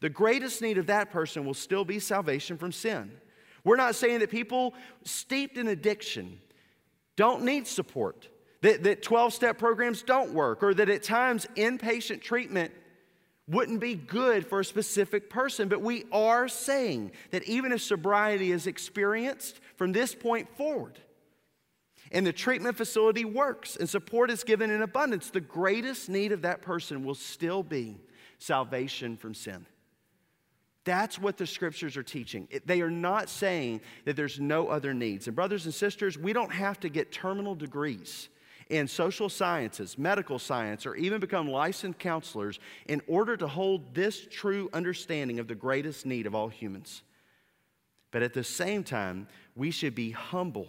the 0.00 0.10
greatest 0.10 0.60
need 0.60 0.76
of 0.76 0.86
that 0.86 1.10
person 1.10 1.46
will 1.46 1.54
still 1.54 1.84
be 1.84 1.98
salvation 1.98 2.58
from 2.58 2.72
sin. 2.72 3.12
We're 3.64 3.76
not 3.76 3.94
saying 3.94 4.20
that 4.20 4.30
people 4.30 4.74
steeped 5.04 5.56
in 5.56 5.68
addiction 5.68 6.38
don't 7.16 7.44
need 7.44 7.66
support, 7.66 8.28
that 8.62 9.02
12 9.02 9.32
step 9.32 9.58
programs 9.58 10.02
don't 10.02 10.32
work, 10.32 10.62
or 10.62 10.74
that 10.74 10.88
at 10.88 11.02
times 11.02 11.46
inpatient 11.56 12.22
treatment 12.22 12.72
wouldn't 13.46 13.80
be 13.80 13.94
good 13.94 14.46
for 14.46 14.60
a 14.60 14.64
specific 14.64 15.28
person. 15.28 15.68
But 15.68 15.80
we 15.80 16.04
are 16.10 16.48
saying 16.48 17.12
that 17.30 17.44
even 17.44 17.72
if 17.72 17.82
sobriety 17.82 18.52
is 18.52 18.66
experienced 18.66 19.60
from 19.76 19.92
this 19.92 20.14
point 20.14 20.48
forward, 20.56 20.98
and 22.10 22.26
the 22.26 22.32
treatment 22.32 22.76
facility 22.76 23.24
works 23.24 23.76
and 23.76 23.88
support 23.88 24.30
is 24.30 24.44
given 24.44 24.70
in 24.70 24.82
abundance, 24.82 25.30
the 25.30 25.40
greatest 25.40 26.08
need 26.08 26.32
of 26.32 26.42
that 26.42 26.62
person 26.62 27.04
will 27.04 27.14
still 27.14 27.62
be 27.62 27.98
salvation 28.38 29.16
from 29.16 29.34
sin. 29.34 29.66
That's 30.84 31.18
what 31.18 31.38
the 31.38 31.46
scriptures 31.46 31.96
are 31.96 32.02
teaching. 32.02 32.46
They 32.66 32.82
are 32.82 32.90
not 32.90 33.28
saying 33.30 33.80
that 34.04 34.16
there's 34.16 34.38
no 34.38 34.68
other 34.68 34.92
needs. 34.92 35.26
And, 35.26 35.34
brothers 35.34 35.64
and 35.64 35.74
sisters, 35.74 36.18
we 36.18 36.32
don't 36.32 36.52
have 36.52 36.78
to 36.80 36.88
get 36.88 37.10
terminal 37.10 37.54
degrees 37.54 38.28
in 38.68 38.86
social 38.88 39.28
sciences, 39.28 39.98
medical 39.98 40.38
science, 40.38 40.86
or 40.86 40.94
even 40.94 41.20
become 41.20 41.48
licensed 41.48 41.98
counselors 41.98 42.58
in 42.86 43.00
order 43.06 43.36
to 43.36 43.46
hold 43.46 43.94
this 43.94 44.26
true 44.30 44.68
understanding 44.72 45.38
of 45.38 45.48
the 45.48 45.54
greatest 45.54 46.06
need 46.06 46.26
of 46.26 46.34
all 46.34 46.48
humans. 46.48 47.02
But 48.10 48.22
at 48.22 48.34
the 48.34 48.44
same 48.44 48.84
time, 48.84 49.26
we 49.56 49.70
should 49.70 49.94
be 49.94 50.10
humble 50.10 50.68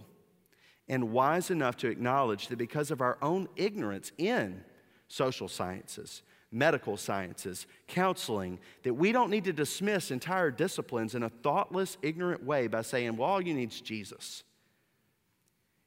and 0.88 1.12
wise 1.12 1.51
enough 1.51 1.78
to 1.78 1.88
acknowledge 1.88 2.47
that 2.47 2.58
because 2.58 2.91
of 2.91 3.01
our 3.01 3.17
own 3.21 3.47
ignorance 3.56 4.12
in 4.17 4.63
social 5.08 5.47
sciences, 5.47 6.21
medical 6.56 6.96
sciences, 6.96 7.68
counseling, 7.88 8.58
that 8.84 8.94
we 8.94 9.12
don't 9.12 9.30
need 9.30 9.44
to 9.44 9.54
dismiss 9.54 10.10
entire 10.10 10.50
disciplines 10.50 11.13
in 11.13 11.24
a 11.24 11.30
thoughtless, 11.30 11.98
ignorant 12.02 12.44
way 12.44 12.68
by 12.68 12.82
saying, 12.82 13.18
well, 13.18 13.30
all 13.30 13.41
you 13.41 13.54
need 13.54 13.72
is 13.72 13.82
Jesus. 13.82 14.44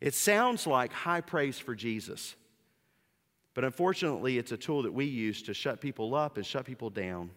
It 0.01 0.15
sounds 0.15 0.67
like 0.67 0.93
high 0.93 1.23
praise 1.23 1.59
for 1.59 1.75
Jesus, 1.75 2.37
but 3.55 3.65
unfortunately, 3.65 4.39
it's 4.39 4.53
a 4.53 4.57
tool 4.57 4.83
that 4.83 4.93
we 4.93 5.07
use 5.07 5.43
to 5.43 5.55
shut 5.55 5.81
people 5.81 6.15
up 6.15 6.37
and 6.37 6.47
shut 6.47 6.67
people 6.67 6.91
down 6.91 7.31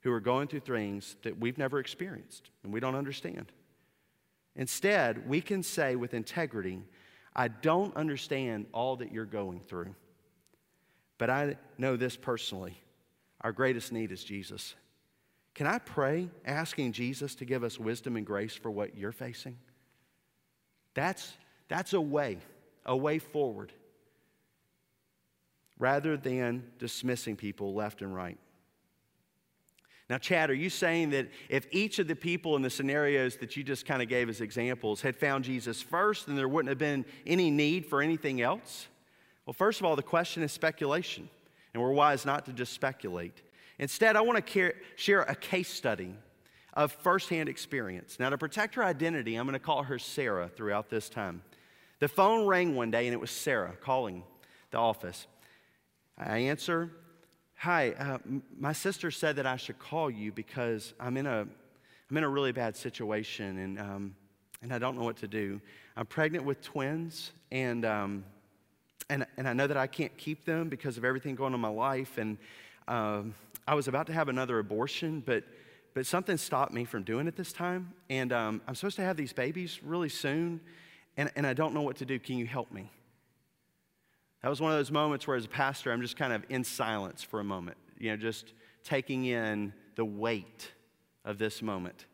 who 0.00 0.10
are 0.10 0.18
going 0.18 0.48
through 0.48 0.60
things 0.60 1.14
that 1.22 1.38
we've 1.38 1.58
never 1.58 1.78
experienced 1.78 2.50
and 2.64 2.72
we 2.72 2.80
don't 2.80 2.96
understand. 2.96 3.52
Instead, 4.56 5.28
we 5.28 5.40
can 5.40 5.62
say 5.62 5.94
with 5.94 6.14
integrity, 6.14 6.82
I 7.36 7.48
don't 7.48 7.94
understand 7.96 8.66
all 8.72 8.96
that 8.96 9.12
you're 9.12 9.24
going 9.24 9.60
through, 9.60 9.94
but 11.22 11.30
I 11.30 11.54
know 11.78 11.94
this 11.94 12.16
personally. 12.16 12.76
Our 13.42 13.52
greatest 13.52 13.92
need 13.92 14.10
is 14.10 14.24
Jesus. 14.24 14.74
Can 15.54 15.68
I 15.68 15.78
pray 15.78 16.28
asking 16.44 16.90
Jesus 16.90 17.36
to 17.36 17.44
give 17.44 17.62
us 17.62 17.78
wisdom 17.78 18.16
and 18.16 18.26
grace 18.26 18.56
for 18.56 18.72
what 18.72 18.98
you're 18.98 19.12
facing? 19.12 19.56
That's, 20.94 21.32
that's 21.68 21.92
a 21.92 22.00
way, 22.00 22.38
a 22.84 22.96
way 22.96 23.20
forward, 23.20 23.72
rather 25.78 26.16
than 26.16 26.64
dismissing 26.80 27.36
people 27.36 27.72
left 27.72 28.02
and 28.02 28.12
right. 28.12 28.38
Now, 30.10 30.18
Chad, 30.18 30.50
are 30.50 30.54
you 30.54 30.70
saying 30.70 31.10
that 31.10 31.28
if 31.48 31.68
each 31.70 32.00
of 32.00 32.08
the 32.08 32.16
people 32.16 32.56
in 32.56 32.62
the 32.62 32.68
scenarios 32.68 33.36
that 33.36 33.56
you 33.56 33.62
just 33.62 33.86
kind 33.86 34.02
of 34.02 34.08
gave 34.08 34.28
as 34.28 34.40
examples 34.40 35.02
had 35.02 35.14
found 35.14 35.44
Jesus 35.44 35.80
first, 35.80 36.26
then 36.26 36.34
there 36.34 36.48
wouldn't 36.48 36.70
have 36.70 36.78
been 36.78 37.04
any 37.24 37.48
need 37.48 37.86
for 37.86 38.02
anything 38.02 38.42
else? 38.42 38.88
Well, 39.46 39.54
first 39.54 39.80
of 39.80 39.86
all, 39.86 39.96
the 39.96 40.02
question 40.02 40.42
is 40.42 40.52
speculation, 40.52 41.28
and 41.74 41.82
we're 41.82 41.92
wise 41.92 42.24
not 42.24 42.46
to 42.46 42.52
just 42.52 42.72
speculate. 42.72 43.42
Instead, 43.78 44.16
I 44.16 44.20
want 44.20 44.46
to 44.46 44.72
share 44.96 45.22
a 45.22 45.34
case 45.34 45.68
study 45.68 46.14
of 46.74 46.92
firsthand 46.92 47.48
experience. 47.48 48.18
Now, 48.18 48.30
to 48.30 48.38
protect 48.38 48.76
her 48.76 48.84
identity, 48.84 49.34
I'm 49.34 49.46
going 49.46 49.54
to 49.54 49.58
call 49.58 49.82
her 49.82 49.98
Sarah 49.98 50.48
throughout 50.48 50.88
this 50.88 51.08
time. 51.08 51.42
The 51.98 52.08
phone 52.08 52.46
rang 52.46 52.74
one 52.74 52.90
day, 52.90 53.06
and 53.06 53.14
it 53.14 53.20
was 53.20 53.30
Sarah 53.30 53.74
calling 53.80 54.22
the 54.70 54.78
office. 54.78 55.26
I 56.16 56.38
answer, 56.38 56.90
Hi, 57.56 57.92
uh, 57.92 58.18
my 58.58 58.72
sister 58.72 59.12
said 59.12 59.36
that 59.36 59.46
I 59.46 59.56
should 59.56 59.78
call 59.78 60.10
you 60.10 60.32
because 60.32 60.94
I'm 60.98 61.16
in 61.16 61.26
a, 61.26 61.46
I'm 62.10 62.16
in 62.16 62.24
a 62.24 62.28
really 62.28 62.50
bad 62.50 62.76
situation 62.76 63.58
and, 63.58 63.78
um, 63.78 64.16
and 64.62 64.74
I 64.74 64.78
don't 64.78 64.98
know 64.98 65.04
what 65.04 65.18
to 65.18 65.28
do. 65.28 65.60
I'm 65.96 66.06
pregnant 66.06 66.44
with 66.44 66.60
twins 66.60 67.30
and, 67.52 67.84
um, 67.84 68.24
and, 69.12 69.26
and 69.36 69.46
I 69.46 69.52
know 69.52 69.66
that 69.66 69.76
I 69.76 69.86
can't 69.86 70.16
keep 70.16 70.46
them 70.46 70.70
because 70.70 70.96
of 70.96 71.04
everything 71.04 71.34
going 71.34 71.52
on 71.52 71.54
in 71.54 71.60
my 71.60 71.68
life. 71.68 72.16
And 72.16 72.38
um, 72.88 73.34
I 73.68 73.74
was 73.74 73.86
about 73.86 74.06
to 74.06 74.12
have 74.14 74.30
another 74.30 74.58
abortion, 74.58 75.22
but, 75.24 75.44
but 75.92 76.06
something 76.06 76.38
stopped 76.38 76.72
me 76.72 76.86
from 76.86 77.02
doing 77.02 77.26
it 77.26 77.36
this 77.36 77.52
time. 77.52 77.92
And 78.08 78.32
um, 78.32 78.62
I'm 78.66 78.74
supposed 78.74 78.96
to 78.96 79.02
have 79.02 79.18
these 79.18 79.34
babies 79.34 79.82
really 79.82 80.08
soon, 80.08 80.60
and, 81.18 81.30
and 81.36 81.46
I 81.46 81.52
don't 81.52 81.74
know 81.74 81.82
what 81.82 81.96
to 81.96 82.06
do. 82.06 82.18
Can 82.18 82.38
you 82.38 82.46
help 82.46 82.72
me? 82.72 82.90
That 84.42 84.48
was 84.48 84.62
one 84.62 84.72
of 84.72 84.78
those 84.78 84.90
moments 84.90 85.26
where, 85.26 85.36
as 85.36 85.44
a 85.44 85.48
pastor, 85.48 85.92
I'm 85.92 86.00
just 86.00 86.16
kind 86.16 86.32
of 86.32 86.42
in 86.48 86.64
silence 86.64 87.22
for 87.22 87.38
a 87.38 87.44
moment, 87.44 87.76
you 87.98 88.10
know, 88.10 88.16
just 88.16 88.54
taking 88.82 89.26
in 89.26 89.74
the 89.94 90.06
weight 90.06 90.72
of 91.24 91.36
this 91.36 91.60
moment. 91.60 92.06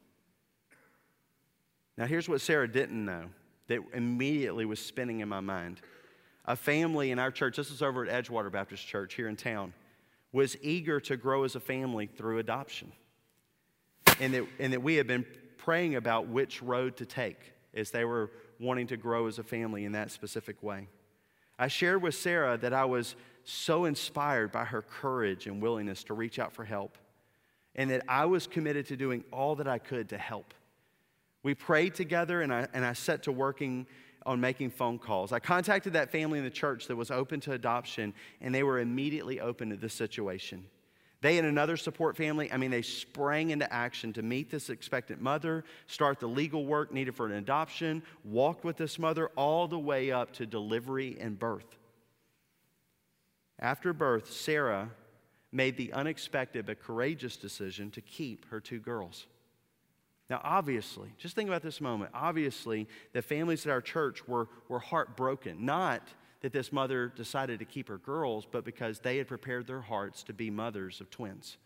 Now, 1.97 2.07
here's 2.07 2.29
what 2.29 2.41
Sarah 2.41 2.71
didn't 2.71 3.03
know 3.03 3.27
that 3.69 3.81
immediately 3.95 4.65
was 4.65 4.81
spinning 4.81 5.21
in 5.21 5.29
my 5.29 5.41
mind. 5.41 5.81
A 6.49 6.57
family 6.57 7.11
in 7.11 7.19
our 7.19 7.31
church, 7.31 7.59
this 7.59 7.71
is 7.71 7.83
over 7.83 8.07
at 8.07 8.25
Edgewater 8.25 8.51
Baptist 8.51 8.87
Church 8.87 9.13
here 9.13 9.29
in 9.29 9.37
town, 9.37 9.75
was 10.33 10.57
eager 10.63 10.99
to 11.01 11.15
grow 11.19 11.45
as 11.45 11.55
a 11.55 11.61
family 11.61 12.07
through 12.07 12.39
adoption. 12.39 12.91
And 14.19 14.33
that, 14.33 14.45
and 14.59 14.73
that 14.73 14.83
we 14.83 14.95
had 14.95 15.07
been 15.07 15.27
praying 15.59 15.95
about 15.97 16.29
which 16.29 16.63
road 16.63 16.97
to 16.97 17.05
take 17.05 17.39
as 17.75 17.91
they 17.91 18.07
were 18.07 18.31
wanting 18.59 18.87
to 18.87 18.97
grow 18.97 19.27
as 19.27 19.39
a 19.39 19.43
family 19.43 19.85
in 19.85 19.93
that 19.93 20.11
specific 20.11 20.63
way. 20.63 20.89
I 21.59 21.69
shared 21.69 22.01
with 22.01 22.15
Sarah 22.15 22.57
that 22.57 22.73
I 22.73 22.87
was 22.87 23.15
so 23.45 23.85
inspired 23.85 24.51
by 24.51 24.65
her 24.65 24.81
courage 24.81 25.47
and 25.47 25.61
willingness 25.61 26.03
to 26.05 26.15
reach 26.15 26.39
out 26.39 26.55
for 26.55 26.65
help, 26.65 26.97
and 27.75 27.91
that 27.91 28.05
I 28.09 28.25
was 28.25 28.47
committed 28.47 28.87
to 28.87 28.97
doing 28.97 29.23
all 29.31 29.55
that 29.57 29.69
I 29.69 29.79
could 29.79 30.09
to 30.09 30.19
help. 30.19 30.55
We 31.43 31.55
prayed 31.55 31.95
together, 31.95 32.41
and 32.41 32.55
I, 32.55 32.69
and 32.73 32.87
I 32.87 32.95
set 32.95 33.25
to 33.25 33.33
working 33.33 33.87
on 34.29 34.41
making 34.43 34.69
phone 34.69 34.99
calls. 34.99 35.33
I 35.33 35.39
contacted 35.39 35.95
that 35.95 36.13
family 36.13 36.39
in 36.39 36.45
the 36.45 36.51
church 36.51 36.87
that 36.89 36.97
was 36.97 37.11
open 37.11 37.41
to 37.41 37.53
adoption, 37.53 38.13
and 38.43 38.55
they 38.55 38.63
were 38.63 38.79
immediately 38.79 39.41
open 39.41 39.71
to 39.71 39.77
this 39.77 39.95
situation. 39.95 40.67
They 41.23 41.39
and 41.39 41.49
another 41.49 41.79
support 41.79 42.15
family, 42.15 42.53
I 42.53 42.59
mean, 42.59 42.71
they 42.71 42.83
sprang 42.83 43.51
into 43.51 43.73
action 43.73 44.13
to 44.13 44.23
meet 44.23 44.51
this 44.51 44.69
expectant 44.69 45.23
mother, 45.23 45.65
start 45.87 46.21
the 46.21 46.29
legal 46.29 46.67
work 46.67 46.93
needed 46.93 47.17
for 47.17 47.25
an 47.25 47.33
adoption, 47.33 48.03
walked 48.23 48.65
with 48.65 48.77
this 48.77 48.99
mother 48.99 49.29
all 49.35 49.67
the 49.67 49.79
way 49.79 50.13
up 50.13 50.35
to 50.35 50.47
delivery 50.47 51.17
and 51.19 51.39
birth. 51.39 51.79
After 53.59 53.95
birth, 53.95 54.31
Sarah 54.31 54.91
made 55.51 55.79
the 55.79 55.95
unexpected 55.95 56.67
but 56.67 56.83
courageous 56.83 57.39
decision 57.39 57.91
to 57.93 58.03
keep 58.03 58.45
her 58.51 58.61
two 58.61 58.79
girls. 58.79 59.27
Now, 60.31 60.41
obviously, 60.45 61.09
just 61.17 61.35
think 61.35 61.49
about 61.49 61.63
this 61.63 61.81
moment. 61.81 62.11
Obviously, 62.13 62.87
the 63.13 63.23
families 63.23 63.65
at 63.65 63.73
our 63.73 63.81
church 63.81 64.29
were, 64.29 64.49
were 64.69 64.79
heartbroken, 64.79 65.65
not 65.65 66.03
that 66.41 66.53
this 66.53 66.73
mother 66.73 67.09
decided 67.09 67.59
to 67.59 67.65
keep 67.65 67.89
her 67.89 67.99
girls, 67.99 68.47
but 68.51 68.65
because 68.65 69.01
they 69.01 69.17
had 69.17 69.27
prepared 69.27 69.67
their 69.67 69.81
hearts 69.81 70.23
to 70.25 70.33
be 70.35 70.51
mothers 70.51 71.01
of 71.01 71.11
twins. 71.11 71.57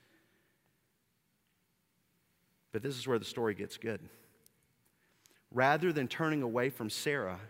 But 2.70 2.83
this 2.83 2.96
is 2.96 3.07
where 3.07 3.18
the 3.18 3.25
story 3.25 3.55
gets 3.55 3.77
good. 3.77 4.01
Rather 5.51 5.92
than 5.92 6.09
turning 6.09 6.42
away 6.42 6.70
from 6.70 6.88
Sarah, 6.88 7.40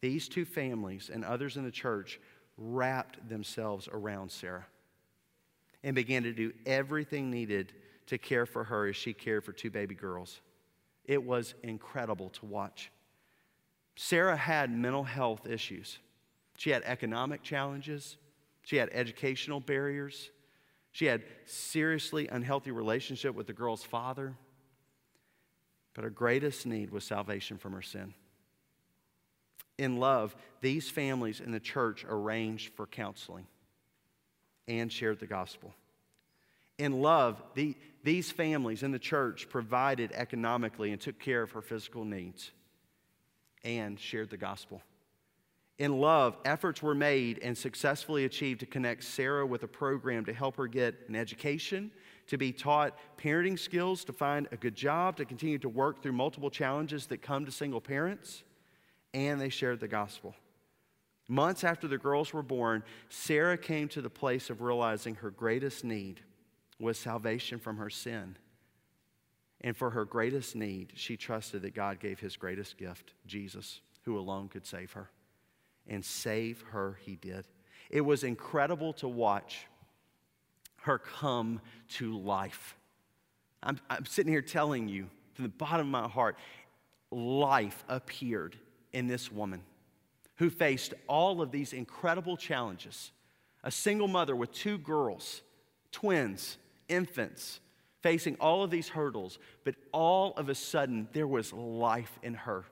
these 0.00 0.28
two 0.28 0.44
families 0.44 1.10
and 1.12 1.24
others 1.24 1.56
in 1.56 1.64
the 1.64 1.70
church 1.70 2.20
wrapped 2.56 3.28
themselves 3.28 3.88
around 3.92 4.30
Sarah 4.30 4.66
and 5.82 5.94
began 5.94 6.22
to 6.22 6.32
do 6.32 6.52
everything 6.64 7.30
needed 7.30 7.72
to 8.08 8.18
care 8.18 8.46
for 8.46 8.64
her 8.64 8.88
as 8.88 8.96
she 8.96 9.12
cared 9.12 9.44
for 9.44 9.52
two 9.52 9.70
baby 9.70 9.94
girls. 9.94 10.40
It 11.04 11.22
was 11.22 11.54
incredible 11.62 12.30
to 12.30 12.46
watch. 12.46 12.90
Sarah 13.96 14.36
had 14.36 14.70
mental 14.70 15.04
health 15.04 15.46
issues. 15.46 15.98
She 16.56 16.70
had 16.70 16.82
economic 16.84 17.42
challenges. 17.42 18.16
She 18.62 18.76
had 18.76 18.90
educational 18.92 19.60
barriers. 19.60 20.30
She 20.92 21.06
had 21.06 21.22
seriously 21.44 22.28
unhealthy 22.28 22.70
relationship 22.70 23.34
with 23.34 23.46
the 23.46 23.52
girl's 23.52 23.84
father. 23.84 24.34
But 25.94 26.04
her 26.04 26.10
greatest 26.10 26.66
need 26.66 26.90
was 26.90 27.04
salvation 27.04 27.58
from 27.58 27.72
her 27.72 27.82
sin. 27.82 28.14
In 29.78 29.98
love, 29.98 30.34
these 30.60 30.90
families 30.90 31.40
in 31.40 31.52
the 31.52 31.60
church 31.60 32.04
arranged 32.08 32.74
for 32.74 32.86
counseling 32.86 33.46
and 34.66 34.92
shared 34.92 35.20
the 35.20 35.26
gospel. 35.26 35.74
In 36.78 37.02
love, 37.02 37.42
the, 37.54 37.76
these 38.04 38.30
families 38.30 38.82
in 38.82 38.92
the 38.92 38.98
church 38.98 39.48
provided 39.48 40.12
economically 40.12 40.92
and 40.92 41.00
took 41.00 41.18
care 41.18 41.42
of 41.42 41.50
her 41.52 41.62
physical 41.62 42.04
needs 42.04 42.52
and 43.64 43.98
shared 43.98 44.30
the 44.30 44.36
gospel. 44.36 44.80
In 45.78 46.00
love, 46.00 46.36
efforts 46.44 46.82
were 46.82 46.94
made 46.94 47.38
and 47.40 47.56
successfully 47.56 48.24
achieved 48.24 48.60
to 48.60 48.66
connect 48.66 49.04
Sarah 49.04 49.46
with 49.46 49.62
a 49.62 49.68
program 49.68 50.24
to 50.24 50.32
help 50.32 50.56
her 50.56 50.66
get 50.66 50.94
an 51.08 51.14
education, 51.14 51.90
to 52.26 52.36
be 52.36 52.52
taught 52.52 52.98
parenting 53.16 53.58
skills, 53.58 54.04
to 54.04 54.12
find 54.12 54.48
a 54.50 54.56
good 54.56 54.74
job, 54.74 55.16
to 55.16 55.24
continue 55.24 55.58
to 55.58 55.68
work 55.68 56.02
through 56.02 56.12
multiple 56.12 56.50
challenges 56.50 57.06
that 57.06 57.22
come 57.22 57.44
to 57.44 57.52
single 57.52 57.80
parents, 57.80 58.42
and 59.14 59.40
they 59.40 59.48
shared 59.48 59.78
the 59.78 59.88
gospel. 59.88 60.34
Months 61.28 61.62
after 61.62 61.86
the 61.86 61.98
girls 61.98 62.32
were 62.32 62.42
born, 62.42 62.82
Sarah 63.08 63.58
came 63.58 63.88
to 63.88 64.00
the 64.00 64.10
place 64.10 64.50
of 64.50 64.62
realizing 64.62 65.16
her 65.16 65.30
greatest 65.30 65.84
need 65.84 66.22
was 66.78 66.98
salvation 66.98 67.58
from 67.58 67.78
her 67.78 67.90
sin. 67.90 68.36
And 69.60 69.76
for 69.76 69.90
her 69.90 70.04
greatest 70.04 70.54
need, 70.54 70.92
she 70.94 71.16
trusted 71.16 71.62
that 71.62 71.74
God 71.74 71.98
gave 71.98 72.20
his 72.20 72.36
greatest 72.36 72.78
gift, 72.78 73.12
Jesus, 73.26 73.80
who 74.04 74.16
alone 74.18 74.48
could 74.48 74.64
save 74.64 74.92
her 74.92 75.10
and 75.88 76.04
save 76.04 76.62
her, 76.70 76.98
he 77.04 77.16
did. 77.16 77.46
It 77.90 78.02
was 78.02 78.22
incredible 78.22 78.92
to 78.94 79.08
watch 79.08 79.66
her 80.82 80.98
come 80.98 81.60
to 81.94 82.18
life. 82.18 82.76
I'm, 83.62 83.80
I'm 83.90 84.04
sitting 84.04 84.32
here 84.32 84.42
telling 84.42 84.88
you 84.88 85.08
from 85.32 85.44
the 85.44 85.50
bottom 85.50 85.86
of 85.86 86.02
my 86.02 86.08
heart, 86.08 86.36
life 87.10 87.84
appeared 87.88 88.56
in 88.92 89.06
this 89.06 89.32
woman 89.32 89.62
who 90.36 90.50
faced 90.50 90.94
all 91.08 91.40
of 91.40 91.50
these 91.50 91.72
incredible 91.72 92.36
challenges. 92.36 93.12
A 93.64 93.70
single 93.70 94.08
mother 94.08 94.36
with 94.36 94.52
two 94.52 94.78
girls, 94.78 95.42
twins, 95.90 96.58
infants, 96.88 97.60
facing 98.02 98.36
all 98.36 98.62
of 98.62 98.70
these 98.70 98.88
hurdles, 98.88 99.38
but 99.64 99.74
all 99.92 100.34
of 100.36 100.48
a 100.48 100.54
sudden 100.54 101.08
there 101.12 101.26
was 101.26 101.52
life 101.52 102.18
in 102.22 102.34
her 102.34 102.64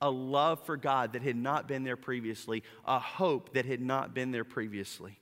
a 0.00 0.10
love 0.10 0.64
for 0.64 0.76
God 0.76 1.14
that 1.14 1.22
had 1.22 1.36
not 1.36 1.66
been 1.66 1.84
there 1.84 1.96
previously, 1.96 2.62
a 2.84 2.98
hope 2.98 3.54
that 3.54 3.64
had 3.64 3.80
not 3.80 4.14
been 4.14 4.30
there 4.30 4.44
previously. 4.44 5.18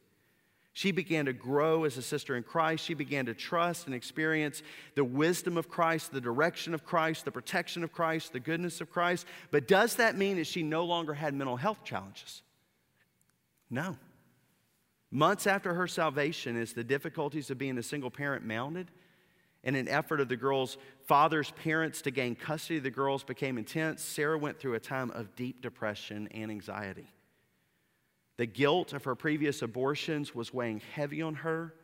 She 0.72 0.92
began 0.92 1.24
to 1.24 1.32
grow 1.32 1.84
as 1.84 1.96
a 1.96 2.02
sister 2.02 2.36
in 2.36 2.42
Christ. 2.42 2.84
She 2.84 2.92
began 2.92 3.24
to 3.26 3.34
trust 3.34 3.86
and 3.86 3.94
experience 3.94 4.62
the 4.94 5.04
wisdom 5.04 5.56
of 5.56 5.70
Christ, 5.70 6.12
the 6.12 6.20
direction 6.20 6.74
of 6.74 6.84
Christ, 6.84 7.24
the 7.24 7.32
protection 7.32 7.82
of 7.82 7.92
Christ, 7.92 8.34
the 8.34 8.40
goodness 8.40 8.82
of 8.82 8.90
Christ. 8.90 9.24
But 9.50 9.66
does 9.66 9.96
that 9.96 10.18
mean 10.18 10.36
that 10.36 10.46
she 10.46 10.62
no 10.62 10.84
longer 10.84 11.14
had 11.14 11.32
mental 11.32 11.56
health 11.56 11.82
challenges? 11.82 12.42
No. 13.70 13.96
Months 15.10 15.46
after 15.46 15.74
her 15.74 15.86
salvation, 15.86 16.60
as 16.60 16.72
the 16.72 16.84
difficulties 16.84 17.50
of 17.50 17.58
being 17.58 17.78
a 17.78 17.82
single 17.82 18.10
parent 18.10 18.44
mounted, 18.44 18.90
and 19.62 19.76
an 19.76 19.88
effort 19.88 20.20
of 20.20 20.28
the 20.28 20.36
girls' 20.36 20.78
father's 21.06 21.50
parents 21.52 22.02
to 22.02 22.10
gain 22.10 22.34
custody 22.34 22.78
of 22.78 22.84
the 22.84 22.90
girls 22.90 23.24
became 23.24 23.58
intense, 23.58 24.02
Sarah 24.02 24.38
went 24.38 24.58
through 24.58 24.74
a 24.74 24.80
time 24.80 25.10
of 25.10 25.34
deep 25.34 25.60
depression 25.60 26.28
and 26.32 26.50
anxiety. 26.50 27.06
The 28.36 28.46
guilt 28.46 28.92
of 28.92 29.04
her 29.04 29.14
previous 29.14 29.62
abortions 29.62 30.34
was 30.34 30.52
weighing 30.52 30.82
heavy 30.94 31.22
on 31.22 31.36
her. 31.36 31.74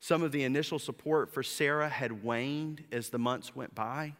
Some 0.00 0.22
of 0.22 0.32
the 0.32 0.42
initial 0.42 0.78
support 0.78 1.32
for 1.32 1.42
Sarah 1.42 1.88
had 1.88 2.24
waned 2.24 2.84
as 2.90 3.10
the 3.10 3.18
months 3.18 3.54
went 3.54 3.74
by. 3.74 4.14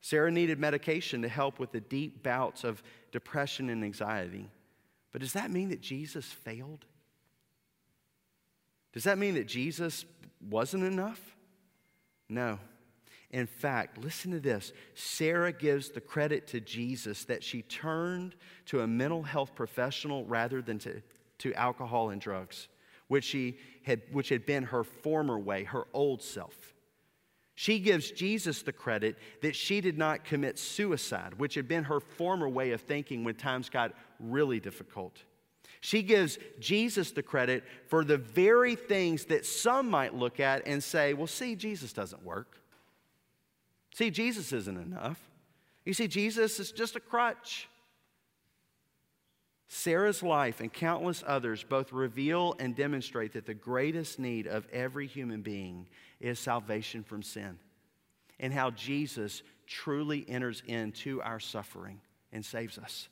Sarah 0.00 0.30
needed 0.30 0.58
medication 0.58 1.22
to 1.22 1.28
help 1.28 1.58
with 1.58 1.72
the 1.72 1.80
deep 1.80 2.22
bouts 2.22 2.64
of 2.64 2.82
depression 3.10 3.68
and 3.68 3.84
anxiety. 3.84 4.48
But 5.12 5.20
does 5.20 5.32
that 5.32 5.50
mean 5.50 5.70
that 5.70 5.80
Jesus 5.80 6.26
failed? 6.26 6.86
Does 8.98 9.04
that 9.04 9.16
mean 9.16 9.34
that 9.34 9.46
Jesus 9.46 10.04
wasn't 10.50 10.82
enough? 10.82 11.20
No. 12.28 12.58
In 13.30 13.46
fact, 13.46 13.96
listen 13.96 14.32
to 14.32 14.40
this. 14.40 14.72
Sarah 14.96 15.52
gives 15.52 15.90
the 15.90 16.00
credit 16.00 16.48
to 16.48 16.60
Jesus 16.60 17.24
that 17.26 17.44
she 17.44 17.62
turned 17.62 18.34
to 18.66 18.80
a 18.80 18.88
mental 18.88 19.22
health 19.22 19.54
professional 19.54 20.24
rather 20.24 20.60
than 20.60 20.80
to, 20.80 21.00
to 21.38 21.54
alcohol 21.54 22.10
and 22.10 22.20
drugs, 22.20 22.66
which, 23.06 23.22
she 23.22 23.58
had, 23.84 24.02
which 24.10 24.30
had 24.30 24.44
been 24.44 24.64
her 24.64 24.82
former 24.82 25.38
way, 25.38 25.62
her 25.62 25.86
old 25.92 26.20
self. 26.20 26.74
She 27.54 27.78
gives 27.78 28.10
Jesus 28.10 28.62
the 28.62 28.72
credit 28.72 29.16
that 29.42 29.54
she 29.54 29.80
did 29.80 29.96
not 29.96 30.24
commit 30.24 30.58
suicide, 30.58 31.34
which 31.34 31.54
had 31.54 31.68
been 31.68 31.84
her 31.84 32.00
former 32.00 32.48
way 32.48 32.72
of 32.72 32.80
thinking 32.80 33.22
when 33.22 33.36
times 33.36 33.68
got 33.68 33.92
really 34.18 34.58
difficult. 34.58 35.22
She 35.80 36.02
gives 36.02 36.38
Jesus 36.58 37.12
the 37.12 37.22
credit 37.22 37.64
for 37.86 38.04
the 38.04 38.18
very 38.18 38.74
things 38.74 39.26
that 39.26 39.46
some 39.46 39.88
might 39.88 40.14
look 40.14 40.40
at 40.40 40.66
and 40.66 40.82
say, 40.82 41.14
well, 41.14 41.26
see, 41.26 41.54
Jesus 41.54 41.92
doesn't 41.92 42.24
work. 42.24 42.58
See, 43.94 44.10
Jesus 44.10 44.52
isn't 44.52 44.76
enough. 44.76 45.18
You 45.84 45.94
see, 45.94 46.08
Jesus 46.08 46.60
is 46.60 46.72
just 46.72 46.96
a 46.96 47.00
crutch. 47.00 47.68
Sarah's 49.68 50.22
life 50.22 50.60
and 50.60 50.72
countless 50.72 51.22
others 51.26 51.62
both 51.62 51.92
reveal 51.92 52.56
and 52.58 52.74
demonstrate 52.74 53.34
that 53.34 53.46
the 53.46 53.54
greatest 53.54 54.18
need 54.18 54.46
of 54.46 54.66
every 54.72 55.06
human 55.06 55.42
being 55.42 55.86
is 56.20 56.38
salvation 56.38 57.04
from 57.04 57.22
sin 57.22 57.58
and 58.40 58.52
how 58.52 58.70
Jesus 58.70 59.42
truly 59.66 60.24
enters 60.28 60.62
into 60.66 61.20
our 61.22 61.38
suffering 61.38 62.00
and 62.32 62.44
saves 62.44 62.78
us. 62.78 63.08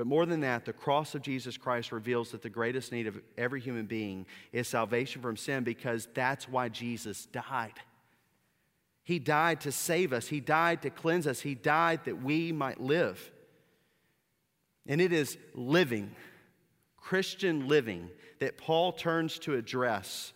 But 0.00 0.06
more 0.06 0.24
than 0.24 0.40
that, 0.40 0.64
the 0.64 0.72
cross 0.72 1.14
of 1.14 1.20
Jesus 1.20 1.58
Christ 1.58 1.92
reveals 1.92 2.30
that 2.30 2.40
the 2.40 2.48
greatest 2.48 2.90
need 2.90 3.06
of 3.06 3.20
every 3.36 3.60
human 3.60 3.84
being 3.84 4.24
is 4.50 4.66
salvation 4.66 5.20
from 5.20 5.36
sin 5.36 5.62
because 5.62 6.08
that's 6.14 6.48
why 6.48 6.70
Jesus 6.70 7.26
died. 7.26 7.74
He 9.02 9.18
died 9.18 9.60
to 9.60 9.72
save 9.72 10.14
us, 10.14 10.28
He 10.28 10.40
died 10.40 10.80
to 10.80 10.88
cleanse 10.88 11.26
us, 11.26 11.40
He 11.42 11.54
died 11.54 12.06
that 12.06 12.22
we 12.22 12.50
might 12.50 12.80
live. 12.80 13.30
And 14.86 15.02
it 15.02 15.12
is 15.12 15.36
living, 15.52 16.16
Christian 16.96 17.68
living, 17.68 18.08
that 18.38 18.56
Paul 18.56 18.92
turns 18.92 19.38
to 19.40 19.54
address 19.54 20.32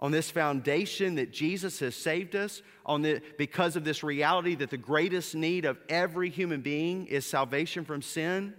on 0.00 0.10
this 0.10 0.28
foundation 0.28 1.14
that 1.14 1.32
Jesus 1.32 1.78
has 1.78 1.94
saved 1.94 2.34
us, 2.34 2.62
on 2.84 3.02
the, 3.02 3.22
because 3.38 3.76
of 3.76 3.84
this 3.84 4.02
reality 4.02 4.56
that 4.56 4.70
the 4.70 4.76
greatest 4.76 5.36
need 5.36 5.66
of 5.66 5.78
every 5.88 6.30
human 6.30 6.62
being 6.62 7.06
is 7.06 7.24
salvation 7.24 7.84
from 7.84 8.02
sin 8.02 8.54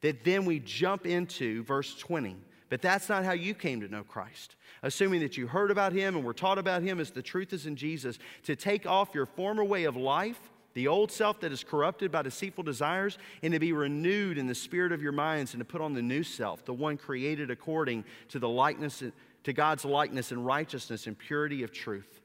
that 0.00 0.24
then 0.24 0.44
we 0.44 0.60
jump 0.60 1.06
into 1.06 1.62
verse 1.64 1.96
20. 1.96 2.36
But 2.68 2.82
that's 2.82 3.08
not 3.08 3.24
how 3.24 3.32
you 3.32 3.54
came 3.54 3.80
to 3.80 3.88
know 3.88 4.02
Christ. 4.02 4.56
Assuming 4.82 5.20
that 5.20 5.36
you 5.36 5.46
heard 5.46 5.70
about 5.70 5.92
him 5.92 6.16
and 6.16 6.24
were 6.24 6.34
taught 6.34 6.58
about 6.58 6.82
him 6.82 7.00
as 7.00 7.10
the 7.10 7.22
truth 7.22 7.52
is 7.52 7.66
in 7.66 7.76
Jesus, 7.76 8.18
to 8.44 8.56
take 8.56 8.86
off 8.86 9.14
your 9.14 9.26
former 9.26 9.64
way 9.64 9.84
of 9.84 9.96
life, 9.96 10.38
the 10.74 10.88
old 10.88 11.10
self 11.10 11.40
that 11.40 11.52
is 11.52 11.64
corrupted 11.64 12.10
by 12.10 12.22
deceitful 12.22 12.64
desires, 12.64 13.18
and 13.42 13.52
to 13.52 13.58
be 13.58 13.72
renewed 13.72 14.36
in 14.36 14.46
the 14.46 14.54
spirit 14.54 14.92
of 14.92 15.02
your 15.02 15.12
minds, 15.12 15.54
and 15.54 15.60
to 15.60 15.64
put 15.64 15.80
on 15.80 15.94
the 15.94 16.02
new 16.02 16.22
self, 16.22 16.64
the 16.64 16.74
one 16.74 16.96
created 16.96 17.50
according 17.50 18.04
to 18.28 18.38
the 18.38 18.48
likeness 18.48 19.02
to 19.44 19.52
God's 19.52 19.84
likeness 19.84 20.32
and 20.32 20.44
righteousness 20.44 21.06
and 21.06 21.16
purity 21.16 21.62
of 21.62 21.72
truth. 21.72 22.20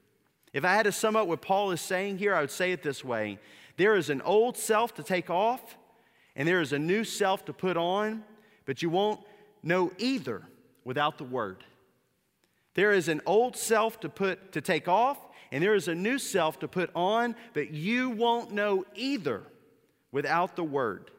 If 0.52 0.64
I 0.64 0.74
had 0.74 0.82
to 0.82 0.92
sum 0.92 1.14
up 1.14 1.28
what 1.28 1.40
Paul 1.40 1.70
is 1.70 1.80
saying 1.80 2.18
here, 2.18 2.34
I 2.34 2.40
would 2.40 2.50
say 2.50 2.72
it 2.72 2.82
this 2.82 3.04
way 3.04 3.38
there 3.76 3.94
is 3.94 4.10
an 4.10 4.20
old 4.22 4.56
self 4.56 4.94
to 4.94 5.02
take 5.02 5.30
off 5.30 5.78
and 6.36 6.48
there 6.48 6.60
is 6.60 6.72
a 6.72 6.78
new 6.78 7.04
self 7.04 7.44
to 7.46 7.52
put 7.52 7.76
on, 7.76 8.24
but 8.64 8.82
you 8.82 8.90
won't 8.90 9.20
know 9.62 9.92
either 9.98 10.42
without 10.84 11.18
the 11.18 11.24
word. 11.24 11.64
There 12.74 12.92
is 12.92 13.08
an 13.08 13.20
old 13.26 13.56
self 13.56 14.00
to 14.00 14.08
put 14.08 14.52
to 14.52 14.60
take 14.60 14.88
off, 14.88 15.18
and 15.50 15.62
there 15.62 15.74
is 15.74 15.88
a 15.88 15.94
new 15.94 16.18
self 16.18 16.58
to 16.60 16.68
put 16.68 16.90
on, 16.94 17.36
but 17.52 17.70
you 17.70 18.10
won't 18.10 18.52
know 18.52 18.84
either 18.94 19.42
without 20.10 20.56
the 20.56 20.64
word. 20.64 21.10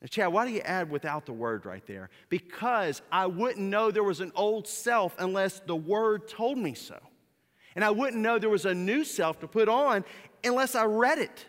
Now, 0.00 0.06
Chad, 0.06 0.32
why 0.32 0.46
do 0.46 0.52
you 0.52 0.60
add 0.60 0.90
without 0.90 1.26
the 1.26 1.32
word 1.32 1.66
right 1.66 1.86
there? 1.86 2.10
Because 2.28 3.02
I 3.12 3.26
wouldn't 3.26 3.66
know 3.66 3.90
there 3.90 4.02
was 4.02 4.20
an 4.20 4.32
old 4.34 4.66
self 4.66 5.14
unless 5.18 5.60
the 5.60 5.76
word 5.76 6.28
told 6.28 6.58
me 6.58 6.74
so. 6.74 6.98
And 7.74 7.84
I 7.84 7.90
wouldn't 7.90 8.20
know 8.20 8.38
there 8.38 8.50
was 8.50 8.66
a 8.66 8.74
new 8.74 9.04
self 9.04 9.40
to 9.40 9.46
put 9.46 9.68
on 9.68 10.04
unless 10.42 10.74
I 10.74 10.84
read 10.84 11.18
it. 11.18 11.46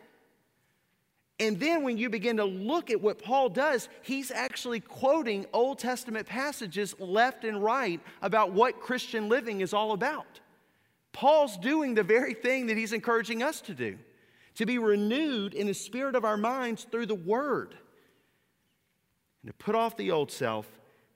And 1.42 1.60
then 1.60 1.82
when 1.82 1.98
you 1.98 2.08
begin 2.08 2.38
to 2.38 2.46
look 2.46 2.92
at 2.92 3.02
what 3.02 3.18
Paul 3.18 3.50
does, 3.50 3.90
he's 4.04 4.30
actually 4.30 4.80
quoting 4.80 5.48
Old 5.52 5.80
Testament 5.80 6.28
passages 6.28 6.94
left 7.00 7.44
and 7.44 7.64
right 7.64 8.00
about 8.22 8.54
what 8.54 8.80
Christian 8.80 9.28
living 9.28 9.62
is 9.62 9.74
all 9.74 9.94
about. 9.94 10.40
Paul's 11.14 11.58
doing 11.58 11.96
the 11.96 12.04
very 12.04 12.36
thing 12.36 12.68
that 12.68 12.78
he's 12.78 12.94
encouraging 12.94 13.42
us 13.42 13.60
to 13.62 13.74
do 13.74 13.98
to 14.54 14.68
be 14.68 14.78
renewed 14.78 15.56
in 15.56 15.66
the 15.66 15.74
spirit 15.74 16.14
of 16.14 16.26
our 16.26 16.38
minds 16.38 16.86
through 16.92 17.08
the 17.08 17.16
Word, 17.16 17.76
and 19.42 19.50
to 19.50 19.58
put 19.58 19.74
off 19.74 19.98
the 19.98 20.12
old 20.12 20.32
self 20.32 20.68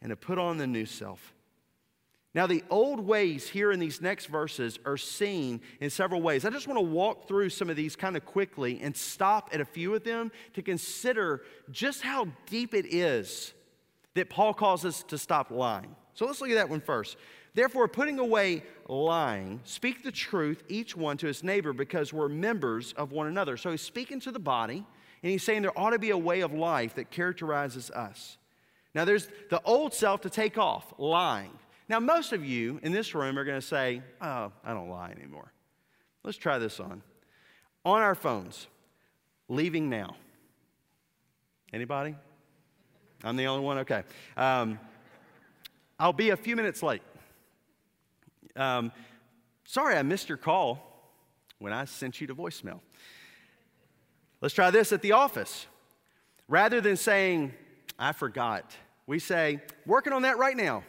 and 0.02 0.10
to 0.10 0.16
put 0.16 0.40
on 0.40 0.58
the 0.58 0.66
new 0.66 0.88
self. 0.88 1.35
Now, 2.36 2.48
the 2.48 2.66
old 2.70 3.00
ways 3.00 3.48
here 3.48 3.72
in 3.72 3.80
these 3.80 4.02
next 4.02 4.26
verses 4.26 4.78
are 4.86 4.98
seen 4.98 5.62
in 5.80 5.90
several 5.90 6.22
ways. 6.22 6.44
I 6.44 6.50
just 6.50 6.68
want 6.68 6.78
to 6.78 6.86
walk 6.86 7.30
through 7.30 7.50
some 7.50 7.70
of 7.70 7.78
these 7.78 7.96
kind 7.96 8.18
of 8.18 8.26
quickly 8.26 8.82
and 8.82 8.96
stop 8.96 9.52
at 9.54 9.62
a 9.62 9.66
few 9.66 9.96
of 9.96 10.04
them 10.04 10.34
to 10.54 10.62
consider 10.62 11.44
just 11.72 12.02
how 12.02 12.28
deep 12.48 12.74
it 12.74 12.94
is 12.94 13.54
that 14.16 14.30
Paul 14.30 14.54
calls 14.54 14.84
us 14.84 15.02
to 15.04 15.18
stop 15.18 15.50
lying. 15.50 15.96
So 16.14 16.26
let's 16.26 16.42
look 16.42 16.50
at 16.50 16.56
that 16.56 16.70
one 16.70 16.82
first. 16.82 17.16
Therefore, 17.54 17.88
putting 17.88 18.20
away 18.20 18.64
lying, 18.90 19.62
speak 19.64 20.04
the 20.04 20.12
truth, 20.12 20.62
each 20.68 20.94
one 20.94 21.16
to 21.18 21.28
his 21.28 21.42
neighbor, 21.42 21.72
because 21.72 22.12
we're 22.12 22.28
members 22.28 22.92
of 22.98 23.14
one 23.14 23.28
another. 23.28 23.56
So 23.56 23.72
he's 23.72 23.80
speaking 23.80 24.20
to 24.20 24.32
the 24.34 24.40
body, 24.40 24.86
and 25.24 25.32
he's 25.32 25.44
saying 25.44 25.62
there 25.62 25.78
ought 25.80 25.92
to 25.92 26.00
be 26.00 26.10
a 26.10 26.18
way 26.18 26.42
of 26.42 26.52
life 26.52 26.96
that 26.96 27.12
characterizes 27.12 27.92
us. 27.92 28.38
Now, 28.94 29.06
there's 29.06 29.30
the 29.50 29.62
old 29.64 29.94
self 29.94 30.20
to 30.22 30.30
take 30.30 30.58
off, 30.58 30.94
lying. 30.98 31.58
Now, 31.88 32.00
most 32.00 32.34
of 32.34 32.44
you 32.44 32.80
in 32.82 32.92
this 32.92 33.14
room 33.14 33.38
are 33.38 33.46
going 33.46 33.60
to 33.60 33.66
say, 33.66 34.02
Oh, 34.22 34.52
I 34.64 34.74
don't 34.74 34.90
lie 34.90 35.12
anymore. 35.12 35.52
Let's 36.24 36.38
try 36.38 36.58
this 36.58 36.80
on. 36.80 37.04
On 37.84 38.02
our 38.02 38.16
phones, 38.16 38.68
leaving 39.48 39.90
now. 39.90 40.16
Anybody? 41.72 42.16
I'm 43.24 43.36
the 43.36 43.46
only 43.48 43.64
one? 43.64 43.80
Okay. 43.80 44.04
Um, 44.36 44.80
I'll 46.00 46.14
be 46.14 46.32
a 46.32 46.38
few 46.38 46.56
minutes 46.56 46.82
late. 46.82 47.02
Um, 48.56 48.92
sorry, 49.66 49.96
I 49.96 50.02
missed 50.02 50.30
your 50.30 50.38
call 50.38 51.12
when 51.60 51.74
I 51.74 51.86
sent 51.86 52.20
you 52.20 52.28
to 52.28 52.36
voicemail. 52.36 52.80
Let's 54.42 54.54
try 54.54 54.72
this 54.72 54.92
at 54.92 55.02
the 55.02 55.14
office. 55.14 55.68
Rather 56.48 56.82
than 56.82 56.98
saying, 56.98 57.54
I 57.98 58.12
forgot, 58.12 58.76
we 59.08 59.20
say, 59.20 59.62
working 59.86 60.14
on 60.14 60.24
that 60.24 60.38
right 60.38 60.56
now. 60.56 60.84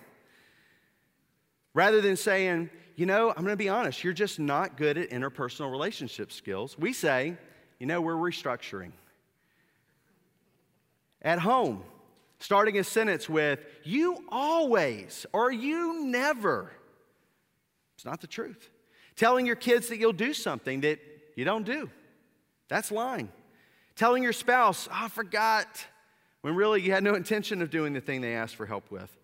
Rather 1.77 2.01
than 2.01 2.17
saying, 2.17 2.71
you 2.95 3.05
know, 3.05 3.29
I'm 3.29 3.45
going 3.45 3.53
to 3.53 3.57
be 3.57 3.69
honest, 3.69 4.03
you're 4.03 4.15
just 4.15 4.41
not 4.41 4.79
good 4.79 4.97
at 4.97 5.11
interpersonal 5.11 5.71
relationship 5.71 6.33
skills, 6.33 6.75
we 6.79 6.95
say, 6.95 7.37
you 7.79 7.87
know, 7.87 8.01
we're 8.01 8.15
restructuring. 8.15 8.93
At 11.21 11.39
home, 11.39 11.83
starting 12.39 12.79
a 12.79 12.85
sentence 12.85 13.29
with, 13.29 13.61
you 13.85 14.25
always 14.31 15.27
or 15.35 15.53
you 15.53 16.03
never. 16.07 16.73
It's 17.97 18.07
not 18.07 18.23
the 18.23 18.27
truth. 18.27 18.71
Telling 19.15 19.45
your 19.45 19.55
kids 19.55 19.89
that 19.89 19.99
you'll 19.99 20.15
do 20.15 20.33
something 20.33 20.81
that 20.81 20.99
you 21.35 21.45
don't 21.45 21.67
do. 21.67 21.91
That's 22.69 22.91
lying. 22.91 23.29
Telling 23.97 24.23
your 24.23 24.33
spouse, 24.33 24.89
oh, 24.91 24.95
I 24.95 25.09
forgot, 25.09 25.85
when 26.41 26.55
really 26.55 26.81
you 26.81 26.93
had 26.93 27.05
no 27.05 27.15
intention 27.15 27.61
of 27.61 27.69
doing 27.69 27.93
the 27.93 28.01
thing 28.01 28.23
they 28.23 28.35
asked 28.35 28.57
for 28.57 28.65
help 28.65 28.91
with. 28.91 29.15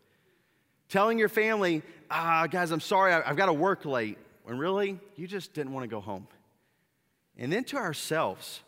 Telling 0.93 1.19
your 1.19 1.31
family, 1.31 1.81
ah, 2.11 2.47
guys, 2.47 2.71
I'm 2.71 2.79
sorry, 2.79 3.15
I've 3.15 3.35
got 3.35 3.47
to 3.47 3.53
work 3.55 3.87
late, 3.87 4.19
when 4.45 4.59
really 4.59 5.01
you 5.17 5.27
just 5.27 5.55
didn't 5.55 5.73
want 5.73 5.85
to 5.85 5.89
go 5.89 6.03
home. 6.03 6.27
And 7.39 7.51
then 7.51 7.65
to 7.65 7.79
ourselves, 7.79 8.61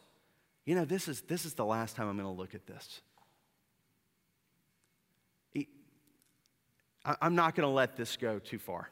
you 0.64 0.74
know, 0.74 0.86
this 0.86 1.06
is, 1.06 1.20
this 1.20 1.44
is 1.44 1.52
the 1.52 1.66
last 1.66 1.96
time 1.96 2.08
I'm 2.08 2.16
going 2.16 2.34
to 2.34 2.40
look 2.40 2.54
at 2.54 2.66
this. 2.66 3.02
I'm 7.04 7.34
not 7.34 7.54
going 7.54 7.68
to 7.68 7.74
let 7.74 7.94
this 7.94 8.16
go 8.16 8.38
too 8.38 8.58
far. 8.58 8.88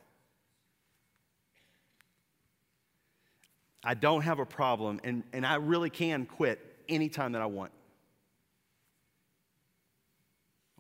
I 3.83 3.95
don't 3.95 4.21
have 4.21 4.41
a 4.41 4.47
problem, 4.47 5.01
and, 5.05 5.23
and 5.33 5.47
I 5.47 5.55
really 5.55 5.89
can 5.89 6.27
quit 6.27 6.61
anytime 6.87 7.33
that 7.33 7.41
I 7.41 7.47
want. 7.47 7.73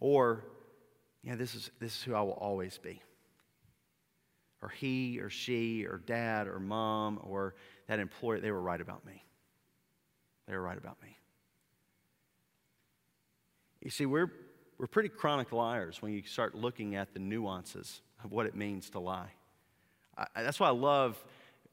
Or 0.00 0.44
yeah, 1.22 1.36
this 1.36 1.54
is, 1.54 1.70
this 1.80 1.96
is 1.96 2.02
who 2.02 2.14
I 2.14 2.22
will 2.22 2.32
always 2.32 2.78
be. 2.78 3.00
Or 4.60 4.68
he 4.68 5.20
or 5.20 5.30
she 5.30 5.86
or 5.86 5.98
dad 5.98 6.46
or 6.46 6.58
mom 6.58 7.20
or 7.22 7.54
that 7.88 7.98
employer, 7.98 8.40
they 8.40 8.50
were 8.50 8.60
right 8.60 8.80
about 8.80 9.04
me. 9.04 9.24
They 10.46 10.54
were 10.54 10.62
right 10.62 10.78
about 10.78 11.00
me. 11.02 11.16
You 13.80 13.90
see, 13.90 14.06
we're, 14.06 14.30
we're 14.78 14.86
pretty 14.86 15.08
chronic 15.08 15.52
liars 15.52 16.00
when 16.00 16.12
you 16.12 16.22
start 16.24 16.54
looking 16.54 16.94
at 16.94 17.12
the 17.12 17.20
nuances 17.20 18.00
of 18.24 18.30
what 18.30 18.46
it 18.46 18.54
means 18.54 18.90
to 18.90 19.00
lie. 19.00 19.32
I, 20.16 20.26
that's 20.36 20.60
why 20.60 20.68
I 20.68 20.72
love 20.72 21.22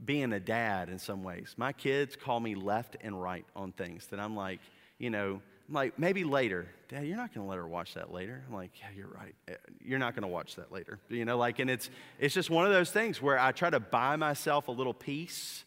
being 0.03 0.33
a 0.33 0.39
dad 0.39 0.89
in 0.89 0.97
some 0.97 1.23
ways. 1.23 1.53
My 1.57 1.73
kids 1.73 2.15
call 2.15 2.39
me 2.39 2.55
left 2.55 2.97
and 3.01 3.21
right 3.21 3.45
on 3.55 3.71
things 3.71 4.07
that 4.07 4.19
I'm 4.19 4.35
like, 4.35 4.59
you 4.97 5.09
know, 5.09 5.41
I'm 5.69 5.75
like, 5.75 5.99
maybe 5.99 6.23
later. 6.23 6.67
Dad, 6.87 7.05
you're 7.05 7.15
not 7.15 7.31
going 7.31 7.45
to 7.45 7.49
let 7.49 7.57
her 7.57 7.67
watch 7.67 7.93
that 7.93 8.11
later. 8.11 8.43
I'm 8.47 8.55
like, 8.55 8.71
yeah, 8.79 8.87
you're 8.95 9.07
right. 9.07 9.35
Eh, 9.47 9.53
you're 9.79 9.99
not 9.99 10.15
going 10.15 10.23
to 10.23 10.27
watch 10.27 10.55
that 10.55 10.71
later. 10.71 10.99
You 11.09 11.25
know, 11.25 11.37
like, 11.37 11.59
and 11.59 11.69
it's, 11.69 11.91
it's 12.19 12.33
just 12.33 12.49
one 12.49 12.65
of 12.65 12.71
those 12.71 12.89
things 12.89 13.21
where 13.21 13.37
I 13.37 13.51
try 13.51 13.69
to 13.69 13.79
buy 13.79 14.15
myself 14.15 14.67
a 14.67 14.71
little 14.71 14.95
peace 14.95 15.63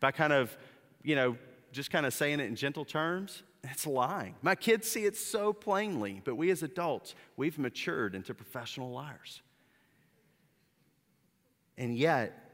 by 0.00 0.10
kind 0.10 0.32
of, 0.32 0.56
you 1.04 1.14
know, 1.14 1.36
just 1.70 1.92
kind 1.92 2.04
of 2.04 2.12
saying 2.12 2.40
it 2.40 2.46
in 2.46 2.56
gentle 2.56 2.84
terms. 2.84 3.44
It's 3.62 3.86
lying. 3.86 4.34
My 4.42 4.56
kids 4.56 4.90
see 4.90 5.04
it 5.04 5.16
so 5.16 5.52
plainly, 5.52 6.20
but 6.24 6.34
we 6.34 6.50
as 6.50 6.64
adults, 6.64 7.14
we've 7.36 7.58
matured 7.60 8.16
into 8.16 8.34
professional 8.34 8.90
liars. 8.90 9.40
And 11.76 11.96
yet, 11.96 12.50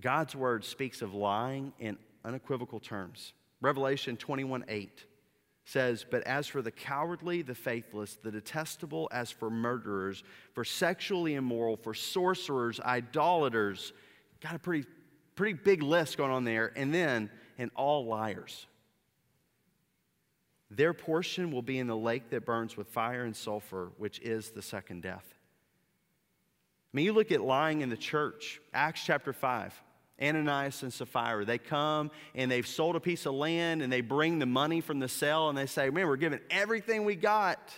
God's 0.00 0.36
word 0.36 0.64
speaks 0.64 1.02
of 1.02 1.12
lying 1.12 1.72
in 1.80 1.98
unequivocal 2.24 2.78
terms. 2.78 3.32
Revelation 3.60 4.16
21 4.16 4.64
8 4.68 5.06
says, 5.70 6.04
But 6.08 6.24
as 6.24 6.48
for 6.48 6.62
the 6.62 6.70
cowardly, 6.72 7.42
the 7.42 7.54
faithless, 7.54 8.18
the 8.22 8.32
detestable, 8.32 9.08
as 9.12 9.30
for 9.30 9.50
murderers, 9.50 10.24
for 10.52 10.64
sexually 10.64 11.34
immoral, 11.34 11.76
for 11.76 11.94
sorcerers, 11.94 12.80
idolaters, 12.80 13.92
got 14.40 14.56
a 14.56 14.58
pretty, 14.58 14.86
pretty 15.36 15.52
big 15.52 15.82
list 15.82 16.16
going 16.16 16.32
on 16.32 16.44
there. 16.44 16.72
And 16.74 16.92
then, 16.92 17.30
and 17.56 17.70
all 17.76 18.04
liars. 18.06 18.66
Their 20.72 20.92
portion 20.92 21.52
will 21.52 21.62
be 21.62 21.78
in 21.78 21.86
the 21.86 21.96
lake 21.96 22.30
that 22.30 22.44
burns 22.44 22.76
with 22.76 22.88
fire 22.88 23.24
and 23.24 23.36
sulfur, 23.36 23.92
which 23.96 24.18
is 24.20 24.50
the 24.50 24.62
second 24.62 25.02
death. 25.02 25.26
I 26.92 26.96
mean, 26.96 27.04
you 27.04 27.12
look 27.12 27.30
at 27.30 27.40
lying 27.40 27.82
in 27.82 27.90
the 27.90 27.96
church, 27.96 28.60
Acts 28.74 29.04
chapter 29.04 29.32
5. 29.32 29.80
Ananias 30.20 30.82
and 30.82 30.92
Sapphira. 30.92 31.44
They 31.44 31.58
come 31.58 32.10
and 32.34 32.50
they've 32.50 32.66
sold 32.66 32.96
a 32.96 33.00
piece 33.00 33.26
of 33.26 33.34
land 33.34 33.82
and 33.82 33.92
they 33.92 34.00
bring 34.00 34.38
the 34.38 34.46
money 34.46 34.80
from 34.80 34.98
the 34.98 35.08
sale 35.08 35.48
and 35.48 35.56
they 35.56 35.66
say, 35.66 35.90
Man, 35.90 36.06
we're 36.06 36.16
giving 36.16 36.40
everything 36.50 37.04
we 37.04 37.16
got 37.16 37.72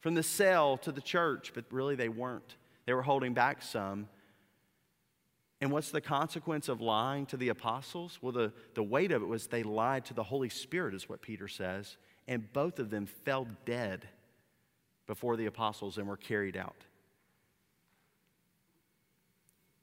from 0.00 0.14
the 0.14 0.22
sale 0.22 0.76
to 0.78 0.92
the 0.92 1.00
church. 1.00 1.52
But 1.54 1.64
really, 1.70 1.94
they 1.94 2.08
weren't. 2.08 2.56
They 2.86 2.94
were 2.94 3.02
holding 3.02 3.34
back 3.34 3.62
some. 3.62 4.08
And 5.60 5.70
what's 5.70 5.90
the 5.90 6.00
consequence 6.00 6.68
of 6.68 6.80
lying 6.80 7.26
to 7.26 7.36
the 7.36 7.50
apostles? 7.50 8.18
Well, 8.22 8.32
the, 8.32 8.52
the 8.74 8.82
weight 8.82 9.12
of 9.12 9.22
it 9.22 9.26
was 9.26 9.46
they 9.46 9.62
lied 9.62 10.06
to 10.06 10.14
the 10.14 10.22
Holy 10.22 10.48
Spirit, 10.48 10.94
is 10.94 11.08
what 11.08 11.20
Peter 11.20 11.48
says. 11.48 11.98
And 12.26 12.50
both 12.52 12.78
of 12.78 12.88
them 12.88 13.06
fell 13.06 13.46
dead 13.66 14.08
before 15.06 15.36
the 15.36 15.46
apostles 15.46 15.98
and 15.98 16.06
were 16.06 16.16
carried 16.16 16.56
out. 16.56 16.86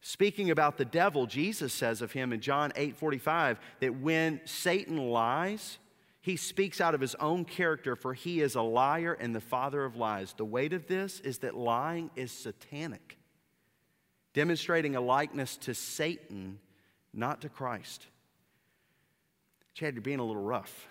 Speaking 0.08 0.52
about 0.52 0.78
the 0.78 0.86
devil, 0.86 1.26
Jesus 1.26 1.74
says 1.74 2.02
of 2.02 2.14
him 2.14 2.32
in 2.32 2.40
John 2.40 2.72
8 2.78 2.96
45 2.96 3.60
that 3.82 4.00
when 4.00 4.40
Satan 4.46 5.10
lies, 5.10 5.80
he 6.22 6.38
speaks 6.38 6.80
out 6.80 6.96
of 6.96 7.02
his 7.02 7.14
own 7.16 7.44
character, 7.44 7.94
for 7.98 8.14
he 8.14 8.40
is 8.40 8.56
a 8.56 8.62
liar 8.62 9.18
and 9.20 9.36
the 9.36 9.42
father 9.42 9.84
of 9.84 9.98
lies. 9.98 10.34
The 10.38 10.46
weight 10.46 10.72
of 10.72 10.88
this 10.88 11.20
is 11.20 11.40
that 11.40 11.58
lying 11.58 12.10
is 12.16 12.32
satanic, 12.32 13.18
demonstrating 14.32 14.96
a 14.96 15.02
likeness 15.02 15.58
to 15.58 15.74
Satan, 15.74 16.60
not 17.14 17.42
to 17.42 17.50
Christ. 17.50 18.06
Chad, 19.74 19.94
you're 19.94 20.02
being 20.02 20.20
a 20.20 20.26
little 20.26 20.42
rough. 20.42 20.88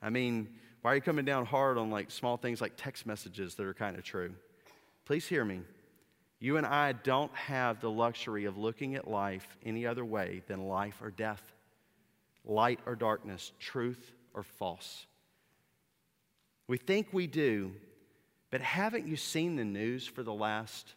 I 0.00 0.10
mean, 0.10 0.48
why 0.82 0.92
are 0.92 0.94
you 0.94 1.02
coming 1.02 1.24
down 1.24 1.44
hard 1.44 1.76
on 1.76 1.90
like 1.90 2.12
small 2.12 2.36
things 2.36 2.60
like 2.60 2.74
text 2.76 3.04
messages 3.04 3.56
that 3.56 3.66
are 3.66 3.74
kind 3.74 3.96
of 3.96 4.04
true? 4.04 4.32
Please 5.06 5.26
hear 5.26 5.44
me. 5.44 5.62
You 6.40 6.56
and 6.56 6.66
I 6.66 6.92
don't 6.92 7.34
have 7.34 7.80
the 7.80 7.90
luxury 7.90 8.46
of 8.46 8.56
looking 8.56 8.94
at 8.94 9.06
life 9.06 9.46
any 9.64 9.86
other 9.86 10.04
way 10.04 10.42
than 10.48 10.66
life 10.66 11.00
or 11.02 11.10
death, 11.10 11.42
light 12.46 12.80
or 12.86 12.96
darkness, 12.96 13.52
truth 13.60 14.12
or 14.32 14.42
false. 14.42 15.06
We 16.66 16.78
think 16.78 17.08
we 17.12 17.26
do, 17.26 17.72
but 18.50 18.62
haven't 18.62 19.06
you 19.06 19.16
seen 19.16 19.56
the 19.56 19.64
news 19.66 20.06
for 20.06 20.22
the 20.22 20.32
last 20.32 20.94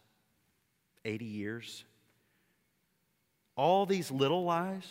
80 1.04 1.26
years? 1.26 1.84
All 3.54 3.84
these 3.84 4.10
little 4.10 4.44
lies, 4.44 4.86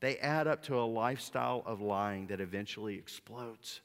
they 0.00 0.16
add 0.18 0.46
up 0.46 0.62
to 0.64 0.78
a 0.78 0.86
lifestyle 0.86 1.62
of 1.66 1.82
lying 1.82 2.28
that 2.28 2.40
eventually 2.40 2.94
explodes. 2.94 3.82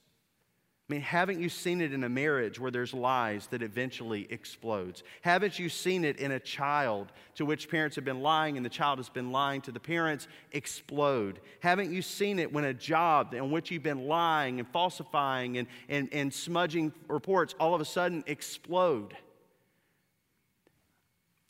I 0.89 0.93
mean, 0.93 1.01
haven't 1.01 1.39
you 1.39 1.47
seen 1.47 1.79
it 1.79 1.93
in 1.93 2.03
a 2.03 2.09
marriage 2.09 2.59
where 2.59 2.69
there's 2.69 2.93
lies 2.93 3.47
that 3.47 3.63
eventually 3.63 4.27
explodes? 4.29 5.01
Haven't 5.21 5.57
you 5.57 5.69
seen 5.69 6.03
it 6.03 6.17
in 6.17 6.31
a 6.31 6.39
child 6.41 7.13
to 7.35 7.45
which 7.45 7.69
parents 7.69 7.95
have 7.95 8.03
been 8.03 8.21
lying 8.21 8.57
and 8.57 8.65
the 8.65 8.69
child 8.69 8.99
has 8.99 9.07
been 9.07 9.31
lying 9.31 9.61
to 9.61 9.71
the 9.71 9.79
parents 9.79 10.27
explode? 10.51 11.39
Haven't 11.61 11.93
you 11.93 12.01
seen 12.01 12.37
it 12.37 12.51
when 12.51 12.65
a 12.65 12.73
job 12.73 13.33
in 13.33 13.49
which 13.49 13.71
you've 13.71 13.81
been 13.81 14.07
lying 14.07 14.59
and 14.59 14.67
falsifying 14.67 15.57
and, 15.57 15.69
and, 15.87 16.09
and 16.11 16.33
smudging 16.33 16.91
reports 17.07 17.55
all 17.61 17.73
of 17.73 17.79
a 17.79 17.85
sudden 17.85 18.23
explode? 18.27 19.15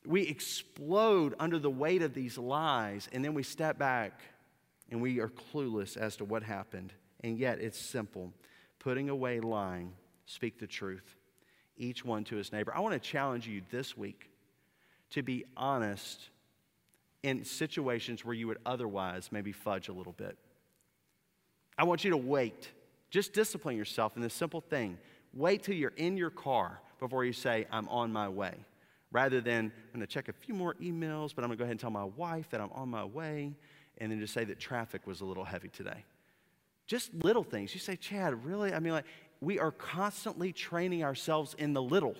we 0.06 0.22
explode 0.22 1.34
under 1.38 1.58
the 1.58 1.70
weight 1.70 2.02
of 2.02 2.14
these 2.14 2.36
lies, 2.36 3.08
and 3.12 3.24
then 3.24 3.34
we 3.34 3.42
step 3.42 3.78
back 3.78 4.20
and 4.90 5.00
we 5.00 5.18
are 5.18 5.28
clueless 5.28 5.96
as 5.96 6.16
to 6.16 6.24
what 6.24 6.42
happened. 6.42 6.92
And 7.22 7.38
yet 7.38 7.58
it's 7.58 7.78
simple 7.78 8.32
putting 8.84 9.08
away 9.08 9.40
lying, 9.40 9.94
speak 10.26 10.58
the 10.58 10.66
truth, 10.66 11.16
each 11.78 12.04
one 12.04 12.22
to 12.22 12.36
his 12.36 12.52
neighbor. 12.52 12.72
I 12.76 12.80
want 12.80 12.92
to 12.92 13.00
challenge 13.00 13.48
you 13.48 13.62
this 13.70 13.96
week 13.96 14.30
to 15.10 15.22
be 15.22 15.46
honest 15.56 16.28
in 17.22 17.44
situations 17.44 18.24
where 18.24 18.34
you 18.34 18.46
would 18.46 18.58
otherwise 18.66 19.30
maybe 19.32 19.52
fudge 19.52 19.88
a 19.88 19.92
little 19.92 20.12
bit. 20.12 20.36
I 21.78 21.84
want 21.84 22.04
you 22.04 22.10
to 22.10 22.16
wait. 22.18 22.68
Just 23.08 23.32
discipline 23.32 23.78
yourself 23.78 24.16
in 24.16 24.22
this 24.22 24.34
simple 24.34 24.60
thing. 24.60 24.98
Wait 25.32 25.62
till 25.62 25.74
you're 25.74 25.94
in 25.96 26.18
your 26.18 26.30
car 26.30 26.78
before 27.00 27.24
you 27.24 27.32
say, 27.32 27.66
I'm 27.72 27.88
on 27.88 28.12
my 28.12 28.28
way. 28.28 28.54
Rather 29.10 29.40
than, 29.40 29.72
I'm 29.92 29.98
going 29.98 30.06
to 30.06 30.12
check 30.12 30.28
a 30.28 30.32
few 30.32 30.54
more 30.54 30.74
emails, 30.74 31.34
but 31.34 31.42
I'm 31.42 31.48
going 31.48 31.56
to 31.56 31.56
go 31.56 31.64
ahead 31.64 31.70
and 31.70 31.80
tell 31.80 31.90
my 31.90 32.04
wife 32.04 32.50
that 32.50 32.60
I'm 32.60 32.72
on 32.72 32.90
my 32.90 33.04
way, 33.04 33.54
and 33.98 34.12
then 34.12 34.20
just 34.20 34.34
say 34.34 34.44
that 34.44 34.58
traffic 34.60 35.06
was 35.06 35.22
a 35.22 35.24
little 35.24 35.44
heavy 35.44 35.68
today. 35.68 36.04
Just 36.86 37.12
little 37.14 37.44
things. 37.44 37.74
You 37.74 37.80
say, 37.80 37.96
Chad, 37.96 38.44
really? 38.44 38.72
I 38.72 38.78
mean, 38.78 38.92
like, 38.92 39.06
we 39.40 39.58
are 39.58 39.70
constantly 39.70 40.52
training 40.52 41.02
ourselves 41.02 41.54
in 41.58 41.72
the 41.72 41.82
little. 41.82 42.14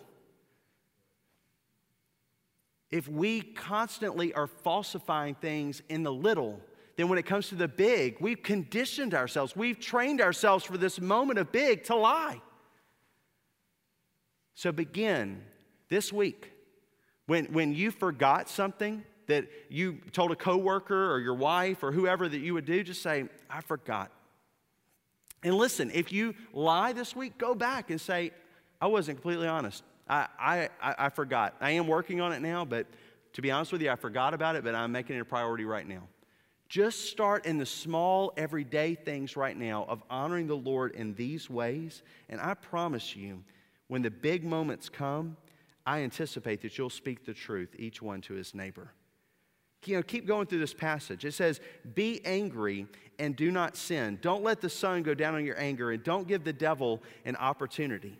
If 2.91 3.09
we 3.09 3.41
constantly 3.41 4.33
are 4.35 4.47
falsifying 4.47 5.35
things 5.35 5.83
in 5.89 6.03
the 6.03 6.13
little, 6.13 6.61
then 6.97 7.09
when 7.09 7.19
it 7.19 7.27
comes 7.27 7.49
to 7.49 7.57
the 7.57 7.69
big, 7.69 8.19
we've 8.21 8.43
conditioned 8.43 9.15
ourselves, 9.15 9.57
we've 9.57 9.81
trained 9.81 10.21
ourselves 10.21 10.65
for 10.65 10.79
this 10.79 11.01
moment 11.01 11.39
of 11.39 11.51
big 11.51 11.85
to 11.85 11.97
lie. 11.97 12.41
So 14.55 14.71
begin 14.71 15.43
this 15.89 16.13
week. 16.13 16.53
When, 17.27 17.47
when 17.47 17.75
you 17.75 17.91
forgot 17.91 18.49
something 18.49 19.03
that 19.27 19.47
you 19.71 19.99
told 20.13 20.31
a 20.31 20.37
coworker 20.37 21.13
or 21.13 21.19
your 21.19 21.35
wife 21.35 21.83
or 21.83 21.91
whoever 21.91 22.29
that 22.29 22.39
you 22.39 22.55
would 22.55 22.67
do, 22.67 22.83
just 22.85 23.03
say, 23.03 23.25
I 23.49 23.63
forgot. 23.63 24.13
And 25.45 25.55
listen, 25.55 25.91
if 25.95 26.11
you 26.11 26.35
lie 26.53 26.93
this 26.93 27.15
week, 27.15 27.39
go 27.39 27.55
back 27.55 27.91
and 27.91 28.01
say, 28.01 28.33
I 28.81 28.87
wasn't 28.87 29.19
completely 29.19 29.47
honest. 29.47 29.85
I, 30.09 30.27
I, 30.39 30.69
I 30.81 31.09
forgot. 31.11 31.55
I 31.61 31.73
am 31.73 31.87
working 31.87 32.21
on 32.21 32.33
it 32.33 32.41
now, 32.41 32.65
but 32.65 32.87
to 33.35 33.43
be 33.43 33.51
honest 33.51 33.71
with 33.71 33.83
you, 33.83 33.91
I 33.91 33.97
forgot 33.97 34.35
about 34.35 34.57
it, 34.57 34.65
but 34.65 34.75
I'm 34.75 34.91
making 34.91 35.17
it 35.17 35.21
a 35.21 35.25
priority 35.25 35.65
right 35.65 35.87
now. 35.87 36.03
Just 36.69 37.11
start 37.11 37.47
in 37.47 37.59
the 37.59 37.67
small, 37.67 38.33
everyday 38.37 38.95
things 38.95 39.37
right 39.37 39.57
now 39.57 39.85
of 39.89 40.03
honoring 40.09 40.47
the 40.47 40.57
Lord 40.57 40.93
in 40.93 41.15
these 41.15 41.49
ways. 41.49 42.03
And 42.29 42.41
I 42.41 42.55
promise 42.55 43.15
you, 43.15 43.45
when 43.89 44.03
the 44.03 44.11
big 44.11 44.45
moments 44.45 44.89
come, 44.89 45.37
I 45.87 46.01
anticipate 46.01 46.63
that 46.63 46.79
you'll 46.79 46.91
speak 46.91 47.27
the 47.27 47.35
truth, 47.35 47.75
each 47.79 48.01
one 48.01 48.23
to 48.23 48.35
his 48.35 48.55
neighbor. 48.55 48.93
You 49.85 49.97
know, 49.97 50.03
keep 50.03 50.27
going 50.27 50.47
through 50.47 50.61
this 50.61 50.73
passage. 50.73 51.27
It 51.27 51.33
says, 51.33 51.61
Be 51.95 52.25
angry 52.25 52.87
and 53.19 53.37
do 53.37 53.51
not 53.51 53.77
sin. 53.77 54.19
Don't 54.21 54.43
let 54.43 54.61
the 54.61 54.71
sun 54.71 55.03
go 55.03 55.15
down 55.15 55.35
on 55.35 55.45
your 55.45 55.59
anger, 55.59 55.91
and 55.91 56.03
don't 56.03 56.27
give 56.27 56.45
the 56.45 56.53
devil 56.53 57.03
an 57.25 57.37
opportunity 57.37 58.19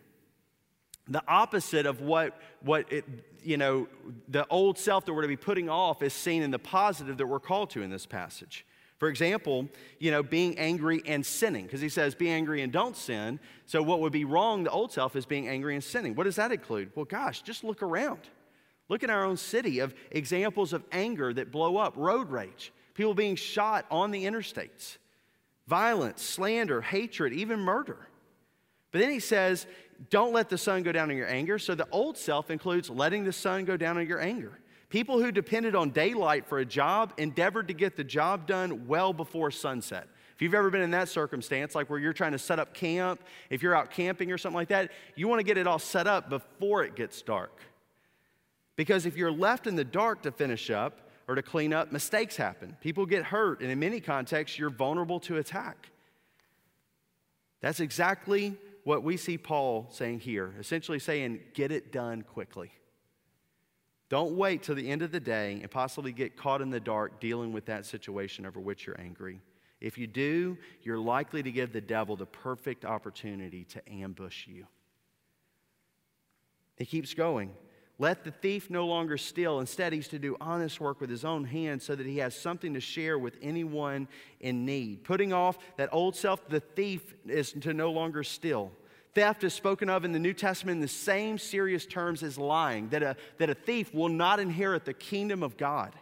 the 1.07 1.23
opposite 1.27 1.85
of 1.85 2.01
what, 2.01 2.39
what 2.61 2.91
it, 2.91 3.05
you 3.43 3.57
know, 3.57 3.87
the 4.27 4.45
old 4.47 4.77
self 4.77 5.05
that 5.05 5.13
we're 5.13 5.21
to 5.21 5.27
be 5.27 5.37
putting 5.37 5.69
off 5.69 6.01
is 6.01 6.13
seen 6.13 6.41
in 6.41 6.51
the 6.51 6.59
positive 6.59 7.17
that 7.17 7.27
we're 7.27 7.39
called 7.39 7.69
to 7.71 7.83
in 7.83 7.89
this 7.89 8.05
passage. 8.05 8.65
For 8.97 9.09
example, 9.09 9.67
you 9.99 10.09
know, 10.09 10.23
being 10.23 10.57
angry 10.57 11.03
and 11.05 11.23
sinning, 11.25 11.65
because 11.65 11.81
he 11.81 11.89
says, 11.89 12.15
be 12.15 12.29
angry 12.29 12.61
and 12.61 12.71
don't 12.71 12.95
sin. 12.95 13.39
So, 13.65 13.83
what 13.83 13.99
would 13.99 14.13
be 14.13 14.23
wrong, 14.23 14.63
the 14.63 14.71
old 14.71 14.91
self, 14.91 15.15
is 15.15 15.25
being 15.25 15.47
angry 15.47 15.75
and 15.75 15.83
sinning. 15.83 16.15
What 16.15 16.23
does 16.23 16.37
that 16.37 16.51
include? 16.51 16.91
Well, 16.95 17.05
gosh, 17.05 17.41
just 17.41 17.63
look 17.63 17.83
around. 17.83 18.21
Look 18.87 19.03
in 19.03 19.09
our 19.09 19.25
own 19.25 19.35
city 19.35 19.79
of 19.79 19.93
examples 20.11 20.71
of 20.71 20.83
anger 20.91 21.33
that 21.33 21.51
blow 21.51 21.77
up 21.77 21.93
road 21.97 22.29
rage, 22.29 22.71
people 22.95 23.13
being 23.13 23.35
shot 23.35 23.85
on 23.91 24.09
the 24.09 24.25
interstates, 24.25 24.97
violence, 25.67 26.23
slander, 26.23 26.81
hatred, 26.81 27.33
even 27.33 27.59
murder. 27.59 28.07
But 28.91 29.01
then 29.01 29.11
he 29.11 29.19
says, 29.19 29.67
don't 30.09 30.33
let 30.33 30.49
the 30.49 30.57
sun 30.57 30.83
go 30.83 30.91
down 30.91 31.11
on 31.11 31.17
your 31.17 31.29
anger. 31.29 31.59
So 31.59 31.75
the 31.75 31.87
old 31.91 32.17
self 32.17 32.49
includes 32.49 32.89
letting 32.89 33.23
the 33.23 33.33
sun 33.33 33.65
go 33.65 33.77
down 33.77 33.97
on 33.97 34.07
your 34.07 34.19
anger. 34.19 34.59
People 34.89 35.19
who 35.19 35.31
depended 35.31 35.75
on 35.75 35.89
daylight 35.89 36.47
for 36.47 36.59
a 36.59 36.65
job 36.65 37.13
endeavored 37.17 37.67
to 37.67 37.73
get 37.73 37.95
the 37.95 38.03
job 38.03 38.47
done 38.47 38.87
well 38.87 39.13
before 39.13 39.51
sunset. 39.51 40.07
If 40.35 40.41
you've 40.41 40.53
ever 40.53 40.69
been 40.69 40.81
in 40.81 40.91
that 40.91 41.09
circumstance, 41.09 41.75
like 41.75 41.89
where 41.89 41.99
you're 41.99 42.13
trying 42.13 42.33
to 42.33 42.39
set 42.39 42.59
up 42.59 42.73
camp, 42.73 43.21
if 43.49 43.63
you're 43.63 43.75
out 43.75 43.91
camping 43.91 44.31
or 44.31 44.37
something 44.37 44.55
like 44.55 44.67
that, 44.67 44.91
you 45.15 45.27
want 45.27 45.39
to 45.39 45.45
get 45.45 45.57
it 45.57 45.65
all 45.65 45.79
set 45.79 46.07
up 46.07 46.29
before 46.29 46.83
it 46.83 46.95
gets 46.95 47.21
dark. 47.21 47.61
Because 48.75 49.05
if 49.05 49.15
you're 49.15 49.31
left 49.31 49.65
in 49.65 49.75
the 49.75 49.85
dark 49.85 50.21
to 50.23 50.31
finish 50.31 50.69
up 50.69 51.04
or 51.27 51.35
to 51.35 51.41
clean 51.41 51.73
up, 51.73 51.91
mistakes 51.91 52.35
happen. 52.35 52.77
People 52.81 53.05
get 53.05 53.23
hurt, 53.23 53.61
and 53.61 53.71
in 53.71 53.79
many 53.79 53.99
contexts, 53.99 54.59
you're 54.59 54.69
vulnerable 54.69 55.19
to 55.21 55.37
attack. 55.37 55.89
That's 57.61 57.79
exactly 57.79 58.55
what 58.83 59.03
we 59.03 59.17
see 59.17 59.37
Paul 59.37 59.87
saying 59.91 60.19
here, 60.19 60.53
essentially 60.59 60.99
saying, 60.99 61.39
get 61.53 61.71
it 61.71 61.91
done 61.91 62.21
quickly. 62.21 62.71
Don't 64.09 64.37
wait 64.37 64.61
till 64.61 64.75
the 64.75 64.89
end 64.89 65.01
of 65.01 65.11
the 65.11 65.19
day 65.19 65.59
and 65.61 65.71
possibly 65.71 66.11
get 66.11 66.37
caught 66.37 66.61
in 66.61 66.69
the 66.69 66.79
dark 66.79 67.19
dealing 67.19 67.51
with 67.51 67.65
that 67.65 67.87
situation 67.87 68.45
over 68.45 68.59
which 68.59 68.85
you're 68.85 68.99
angry. 69.01 69.41
If 69.81 69.97
you 69.97 70.05
do, 70.05 70.57
you're 70.83 70.99
likely 70.99 71.41
to 71.41 71.51
give 71.51 71.73
the 71.73 71.81
devil 71.81 72.15
the 72.15 72.27
perfect 72.27 72.85
opportunity 72.85 73.63
to 73.65 73.81
ambush 73.91 74.45
you. 74.47 74.67
He 76.77 76.85
keeps 76.85 77.13
going. 77.13 77.51
Let 77.97 78.25
the 78.25 78.31
thief 78.31 78.69
no 78.69 78.85
longer 78.85 79.17
steal. 79.17 79.59
Instead, 79.59 79.93
he's 79.93 80.09
to 80.09 80.19
do 80.19 80.35
honest 80.41 80.81
work 80.81 80.99
with 80.99 81.09
his 81.09 81.23
own 81.23 81.45
hands 81.45 81.85
so 81.85 81.95
that 81.95 82.05
he 82.05 82.17
has 82.17 82.35
something 82.35 82.73
to 82.73 82.81
share 82.81 83.17
with 83.17 83.37
anyone 83.41 84.09
in 84.41 84.65
need. 84.65 85.05
Putting 85.05 85.31
off 85.31 85.57
that 85.77 85.89
old 85.93 86.15
self, 86.15 86.45
the 86.49 86.59
thief 86.59 87.15
is 87.25 87.53
to 87.53 87.73
no 87.73 87.91
longer 87.91 88.21
steal. 88.23 88.73
Theft 89.13 89.45
is 89.45 89.53
spoken 89.53 89.89
of 89.89 90.03
in 90.03 90.11
the 90.11 90.19
New 90.19 90.33
Testament 90.33 90.75
in 90.75 90.81
the 90.81 90.89
same 90.89 91.37
serious 91.37 91.85
terms 91.85 92.21
as 92.21 92.37
lying, 92.37 92.89
that 92.89 93.01
a, 93.01 93.15
that 93.37 93.49
a 93.49 93.53
thief 93.53 93.93
will 93.93 94.09
not 94.09 94.41
inherit 94.41 94.83
the 94.83 94.93
kingdom 94.93 95.41
of 95.41 95.55
God. 95.55 95.95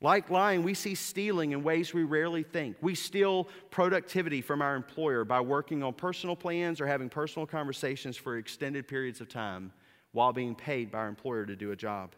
Like 0.00 0.30
lying, 0.30 0.62
we 0.62 0.72
see 0.72 0.94
stealing 0.94 1.52
in 1.52 1.62
ways 1.62 1.92
we 1.92 2.02
rarely 2.02 2.44
think. 2.44 2.76
We 2.80 2.94
steal 2.94 3.46
productivity 3.70 4.40
from 4.40 4.62
our 4.62 4.74
employer 4.74 5.24
by 5.26 5.42
working 5.42 5.82
on 5.82 5.92
personal 5.92 6.34
plans 6.34 6.80
or 6.80 6.86
having 6.86 7.10
personal 7.10 7.46
conversations 7.46 8.16
for 8.16 8.38
extended 8.38 8.88
periods 8.88 9.20
of 9.20 9.28
time 9.28 9.70
while 10.12 10.32
being 10.32 10.54
paid 10.54 10.90
by 10.90 10.98
our 10.98 11.08
employer 11.08 11.46
to 11.46 11.56
do 11.56 11.72
a 11.72 11.76
job. 11.76 12.12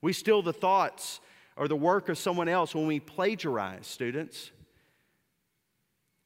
We 0.00 0.12
steal 0.12 0.42
the 0.42 0.52
thoughts 0.52 1.20
or 1.56 1.68
the 1.68 1.76
work 1.76 2.08
of 2.08 2.18
someone 2.18 2.48
else 2.48 2.74
when 2.74 2.86
we 2.86 3.00
plagiarize, 3.00 3.86
students. 3.86 4.50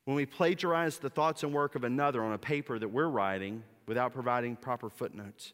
When 0.04 0.16
we 0.16 0.26
plagiarize 0.26 0.98
the 0.98 1.10
thoughts 1.10 1.42
and 1.42 1.52
work 1.52 1.74
of 1.74 1.84
another 1.84 2.22
on 2.22 2.32
a 2.32 2.38
paper 2.38 2.78
that 2.78 2.88
we're 2.88 3.08
writing 3.08 3.64
without 3.86 4.12
providing 4.12 4.56
proper 4.56 4.88
footnotes. 4.88 5.52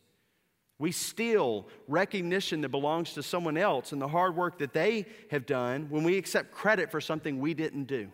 We 0.78 0.92
steal 0.92 1.68
recognition 1.86 2.60
that 2.62 2.70
belongs 2.70 3.14
to 3.14 3.22
someone 3.22 3.56
else 3.56 3.92
and 3.92 4.02
the 4.02 4.08
hard 4.08 4.36
work 4.36 4.58
that 4.58 4.72
they 4.72 5.06
have 5.30 5.46
done 5.46 5.86
when 5.90 6.02
we 6.02 6.18
accept 6.18 6.50
credit 6.50 6.90
for 6.90 7.00
something 7.00 7.38
we 7.38 7.54
didn't 7.54 7.84
do. 7.84 8.10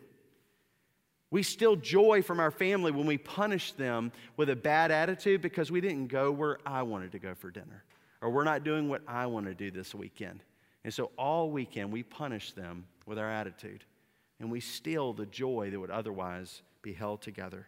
We 1.31 1.43
steal 1.43 1.77
joy 1.77 2.23
from 2.23 2.41
our 2.41 2.51
family 2.51 2.91
when 2.91 3.07
we 3.07 3.19
punish 3.19 3.73
them 3.73 4.13
with 4.37 4.49
a 4.49 4.57
bad 4.57 4.91
attitude 4.91 5.43
because 5.43 5.71
we 5.71 5.81
didn't 5.81 6.07
go 6.07 6.31
where 6.33 6.59
I 6.65 6.83
wanted 6.83 7.13
to 7.13 7.19
go 7.19 7.35
for 7.35 7.51
dinner, 7.51 7.85
or 8.23 8.31
we're 8.31 8.45
not 8.45 8.65
doing 8.65 8.89
what 8.89 9.03
I 9.07 9.27
want 9.27 9.47
to 9.47 9.55
do 9.55 9.71
this 9.71 9.95
weekend. 9.95 10.43
And 10.85 10.95
so 10.95 11.11
all 11.19 11.51
weekend 11.51 11.93
we 11.93 12.03
punish 12.03 12.53
them 12.53 12.87
with 13.07 13.19
our 13.19 13.31
attitude, 13.31 13.85
and 14.41 14.51
we 14.51 14.61
steal 14.61 15.13
the 15.13 15.27
joy 15.27 15.71
that 15.71 15.79
would 15.79 15.91
otherwise 15.91 16.63
be 16.81 16.95
held 16.95 17.21
together. 17.21 17.67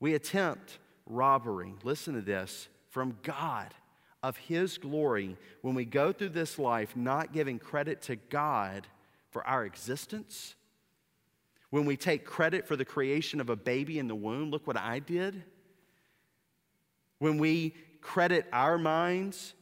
We 0.00 0.14
attempt 0.14 0.78
robbery, 1.06 1.74
listen 1.82 2.14
to 2.14 2.22
this, 2.22 2.68
from 2.88 3.18
God 3.22 3.74
of 4.22 4.36
His 4.36 4.78
glory 4.78 5.36
when 5.60 5.74
we 5.74 5.84
go 5.84 6.12
through 6.12 6.30
this 6.30 6.58
life 6.58 6.96
not 6.96 7.32
giving 7.32 7.58
credit 7.58 8.00
to 8.02 8.16
God 8.16 8.86
for 9.30 9.46
our 9.46 9.64
existence 9.64 10.54
when 11.72 11.86
we 11.86 11.96
take 11.96 12.26
credit 12.26 12.68
for 12.68 12.76
the 12.76 12.84
creation 12.84 13.40
of 13.40 13.48
a 13.48 13.56
baby 13.56 13.98
in 13.98 14.06
the 14.06 14.14
womb, 14.14 14.50
look 14.50 14.66
what 14.66 14.76
I 14.76 14.98
did. 14.98 15.42
When 17.18 17.38
we 17.38 17.74
credit 18.02 18.44
our 18.52 18.76
minds 18.76 19.54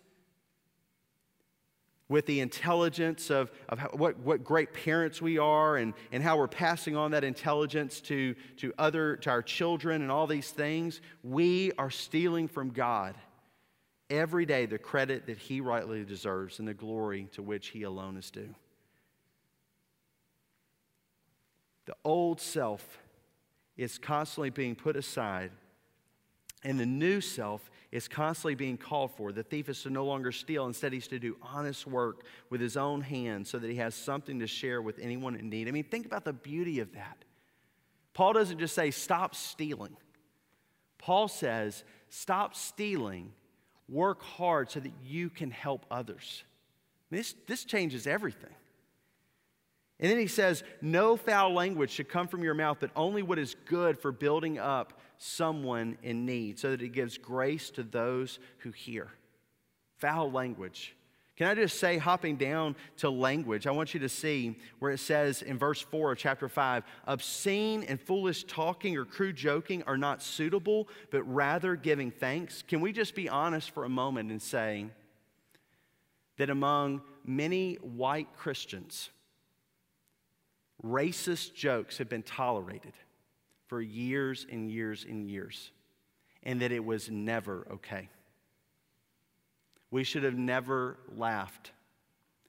with 2.08 2.26
the 2.26 2.40
intelligence 2.40 3.30
of, 3.30 3.52
of 3.68 3.78
how, 3.78 3.90
what, 3.90 4.18
what 4.18 4.42
great 4.42 4.74
parents 4.74 5.22
we 5.22 5.38
are 5.38 5.76
and, 5.76 5.94
and 6.10 6.20
how 6.20 6.36
we're 6.36 6.48
passing 6.48 6.96
on 6.96 7.12
that 7.12 7.22
intelligence 7.22 8.00
to, 8.00 8.34
to, 8.56 8.74
other, 8.76 9.14
to 9.18 9.30
our 9.30 9.40
children 9.40 10.02
and 10.02 10.10
all 10.10 10.26
these 10.26 10.50
things, 10.50 11.00
we 11.22 11.70
are 11.78 11.90
stealing 11.90 12.48
from 12.48 12.70
God 12.70 13.14
every 14.10 14.46
day 14.46 14.66
the 14.66 14.78
credit 14.78 15.26
that 15.26 15.38
He 15.38 15.60
rightly 15.60 16.04
deserves 16.04 16.58
and 16.58 16.66
the 16.66 16.74
glory 16.74 17.28
to 17.34 17.42
which 17.44 17.68
He 17.68 17.84
alone 17.84 18.16
is 18.16 18.32
due. 18.32 18.52
The 21.90 21.96
old 22.04 22.40
self 22.40 23.00
is 23.76 23.98
constantly 23.98 24.50
being 24.50 24.76
put 24.76 24.94
aside 24.94 25.50
And 26.62 26.78
the 26.78 26.86
new 26.86 27.20
self 27.20 27.70
is 27.90 28.06
constantly 28.06 28.54
being 28.54 28.76
called 28.76 29.12
for. 29.16 29.32
The 29.32 29.42
thief 29.42 29.68
is 29.68 29.82
to 29.82 29.90
no 29.90 30.04
longer 30.04 30.30
steal. 30.30 30.66
Instead, 30.66 30.92
he's 30.92 31.08
to 31.08 31.18
do 31.18 31.36
honest 31.42 31.86
work 31.86 32.24
with 32.50 32.60
his 32.60 32.76
own 32.76 33.00
hands 33.00 33.48
so 33.48 33.58
that 33.58 33.70
he 33.70 33.76
has 33.76 33.94
something 33.94 34.38
to 34.40 34.46
share 34.46 34.82
with 34.82 34.98
anyone 34.98 35.36
in 35.36 35.48
need. 35.48 35.68
I 35.68 35.70
mean, 35.70 35.84
think 35.84 36.04
about 36.04 36.24
the 36.24 36.34
beauty 36.34 36.80
of 36.80 36.92
that. 36.92 37.24
Paul 38.12 38.34
doesn't 38.34 38.58
just 38.58 38.74
say, 38.74 38.90
stop 38.90 39.34
stealing. 39.34 39.96
Paul 40.98 41.28
says, 41.28 41.82
stop 42.10 42.54
stealing, 42.54 43.32
work 43.88 44.22
hard 44.22 44.70
so 44.70 44.80
that 44.80 44.92
you 45.02 45.30
can 45.30 45.50
help 45.50 45.86
others. 45.90 46.44
This, 47.10 47.34
this 47.46 47.64
changes 47.64 48.06
everything. 48.06 48.54
And 50.00 50.10
then 50.10 50.18
he 50.18 50.26
says, 50.26 50.64
No 50.80 51.16
foul 51.16 51.52
language 51.52 51.90
should 51.90 52.08
come 52.08 52.26
from 52.26 52.42
your 52.42 52.54
mouth, 52.54 52.78
but 52.80 52.90
only 52.96 53.22
what 53.22 53.38
is 53.38 53.54
good 53.66 53.98
for 53.98 54.10
building 54.10 54.58
up 54.58 54.98
someone 55.18 55.98
in 56.02 56.24
need, 56.24 56.58
so 56.58 56.70
that 56.70 56.80
it 56.80 56.88
gives 56.88 57.18
grace 57.18 57.70
to 57.70 57.82
those 57.82 58.38
who 58.58 58.70
hear. 58.70 59.08
Foul 59.98 60.32
language. 60.32 60.96
Can 61.36 61.48
I 61.48 61.54
just 61.54 61.78
say, 61.78 61.96
hopping 61.96 62.36
down 62.36 62.76
to 62.98 63.08
language, 63.08 63.66
I 63.66 63.70
want 63.70 63.94
you 63.94 64.00
to 64.00 64.10
see 64.10 64.58
where 64.78 64.90
it 64.90 65.00
says 65.00 65.40
in 65.40 65.58
verse 65.58 65.80
4 65.80 66.12
of 66.12 66.18
chapter 66.18 66.50
5 66.50 66.84
obscene 67.06 67.82
and 67.84 67.98
foolish 67.98 68.44
talking 68.44 68.96
or 68.96 69.06
crude 69.06 69.36
joking 69.36 69.82
are 69.84 69.96
not 69.96 70.22
suitable, 70.22 70.88
but 71.10 71.22
rather 71.22 71.76
giving 71.76 72.10
thanks. 72.10 72.62
Can 72.62 72.82
we 72.82 72.92
just 72.92 73.14
be 73.14 73.28
honest 73.28 73.70
for 73.70 73.84
a 73.84 73.88
moment 73.88 74.30
and 74.30 74.40
say 74.40 74.86
that 76.36 76.50
among 76.50 77.00
many 77.24 77.76
white 77.76 78.28
Christians, 78.36 79.08
racist 80.84 81.54
jokes 81.54 81.98
have 81.98 82.08
been 82.08 82.22
tolerated 82.22 82.92
for 83.66 83.80
years 83.80 84.46
and 84.50 84.70
years 84.70 85.04
and 85.08 85.30
years, 85.30 85.70
and 86.42 86.60
that 86.62 86.72
it 86.72 86.84
was 86.84 87.10
never 87.10 87.66
okay. 87.72 88.08
We 89.90 90.04
should 90.04 90.22
have 90.22 90.36
never 90.36 90.96
laughed 91.16 91.72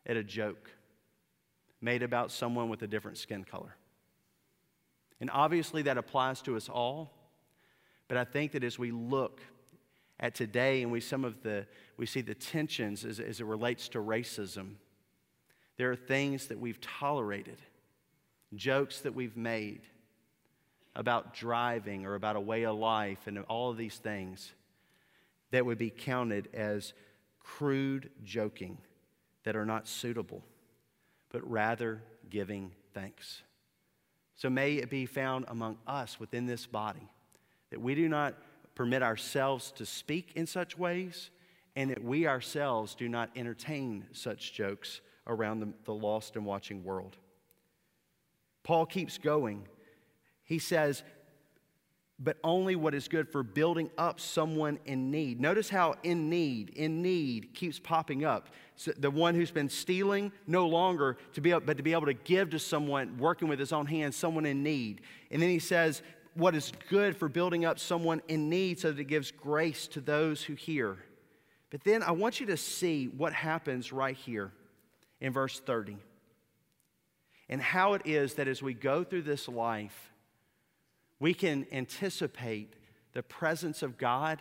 at 0.05 0.17
a 0.17 0.23
joke 0.23 0.69
made 1.81 2.03
about 2.03 2.31
someone 2.31 2.69
with 2.69 2.81
a 2.83 2.87
different 2.87 3.17
skin 3.17 3.43
color. 3.43 3.75
And 5.19 5.29
obviously, 5.31 5.83
that 5.83 5.97
applies 5.97 6.41
to 6.43 6.55
us 6.55 6.69
all. 6.69 7.11
But 8.07 8.17
I 8.17 8.23
think 8.23 8.51
that 8.51 8.63
as 8.63 8.77
we 8.77 8.91
look 8.91 9.41
at 10.19 10.35
today 10.35 10.83
and 10.83 10.91
we, 10.91 10.99
some 10.99 11.25
of 11.25 11.41
the, 11.41 11.65
we 11.97 12.05
see 12.05 12.21
the 12.21 12.35
tensions 12.35 13.05
as, 13.05 13.19
as 13.19 13.39
it 13.39 13.45
relates 13.45 13.89
to 13.89 13.99
racism, 13.99 14.73
there 15.77 15.91
are 15.91 15.95
things 15.95 16.47
that 16.47 16.59
we've 16.59 16.79
tolerated 16.81 17.57
jokes 18.55 19.01
that 19.01 19.15
we've 19.15 19.37
made 19.37 19.81
about 20.95 21.33
driving 21.33 22.05
or 22.05 22.15
about 22.15 22.35
a 22.35 22.41
way 22.41 22.63
of 22.63 22.77
life 22.77 23.27
and 23.27 23.39
all 23.39 23.69
of 23.69 23.77
these 23.77 23.97
things 23.97 24.51
that 25.51 25.65
would 25.65 25.77
be 25.77 25.89
counted 25.89 26.49
as 26.53 26.93
crude 27.39 28.09
joking 28.23 28.77
that 29.43 29.55
are 29.55 29.65
not 29.65 29.87
suitable, 29.87 30.43
but 31.29 31.49
rather 31.49 32.01
giving 32.29 32.71
thanks. 32.93 33.41
So 34.35 34.49
may 34.49 34.75
it 34.75 34.89
be 34.89 35.05
found 35.05 35.45
among 35.47 35.77
us 35.87 36.19
within 36.19 36.45
this 36.45 36.65
body 36.65 37.09
that 37.69 37.81
we 37.81 37.95
do 37.95 38.09
not 38.09 38.35
permit 38.75 39.03
ourselves 39.03 39.71
to 39.73 39.85
speak 39.85 40.31
in 40.35 40.45
such 40.45 40.77
ways 40.77 41.29
and 41.75 41.89
that 41.89 42.03
we 42.03 42.27
ourselves 42.27 42.95
do 42.95 43.07
not 43.07 43.29
entertain 43.35 44.05
such 44.11 44.53
jokes 44.53 45.01
around 45.27 45.59
the, 45.59 45.69
the 45.85 45.93
lost 45.93 46.35
and 46.35 46.45
watching 46.45 46.83
world. 46.83 47.17
Paul 48.63 48.85
keeps 48.85 49.17
going. 49.17 49.67
He 50.43 50.59
says, 50.59 51.03
but 52.23 52.37
only 52.43 52.75
what 52.75 52.93
is 52.93 53.07
good 53.07 53.27
for 53.27 53.41
building 53.41 53.89
up 53.97 54.19
someone 54.19 54.77
in 54.85 55.09
need. 55.09 55.41
Notice 55.41 55.69
how 55.69 55.95
in 56.03 56.29
need, 56.29 56.69
in 56.69 57.01
need 57.01 57.55
keeps 57.55 57.79
popping 57.79 58.23
up. 58.23 58.49
So 58.75 58.91
the 58.95 59.09
one 59.09 59.33
who's 59.33 59.49
been 59.49 59.69
stealing, 59.69 60.31
no 60.45 60.67
longer 60.67 61.17
to 61.33 61.41
be 61.41 61.49
able, 61.49 61.61
but 61.61 61.77
to 61.77 61.83
be 61.83 61.93
able 61.93 62.05
to 62.05 62.13
give 62.13 62.51
to 62.51 62.59
someone 62.59 63.17
working 63.17 63.47
with 63.47 63.57
his 63.57 63.73
own 63.73 63.87
hands, 63.87 64.15
someone 64.15 64.45
in 64.45 64.61
need. 64.61 65.01
And 65.31 65.41
then 65.41 65.49
he 65.49 65.57
says, 65.57 66.03
what 66.35 66.55
is 66.55 66.71
good 66.89 67.17
for 67.17 67.27
building 67.27 67.65
up 67.65 67.79
someone 67.79 68.21
in 68.27 68.49
need 68.49 68.79
so 68.79 68.91
that 68.91 68.99
it 68.99 69.05
gives 69.05 69.31
grace 69.31 69.87
to 69.87 69.99
those 69.99 70.43
who 70.43 70.53
hear. 70.53 70.97
But 71.71 71.83
then 71.83 72.03
I 72.03 72.11
want 72.11 72.39
you 72.39 72.45
to 72.47 72.57
see 72.57 73.07
what 73.07 73.33
happens 73.33 73.91
right 73.91 74.15
here 74.15 74.51
in 75.19 75.33
verse 75.33 75.59
30 75.59 75.97
and 77.51 77.61
how 77.61 77.93
it 77.93 78.03
is 78.05 78.35
that 78.35 78.47
as 78.47 78.63
we 78.63 78.73
go 78.73 79.03
through 79.03 79.23
this 79.23 79.49
life, 79.49 80.11
we 81.19 81.33
can 81.33 81.67
anticipate 81.71 82.73
the 83.11 83.21
presence 83.21 83.83
of 83.83 83.97
God 83.97 84.39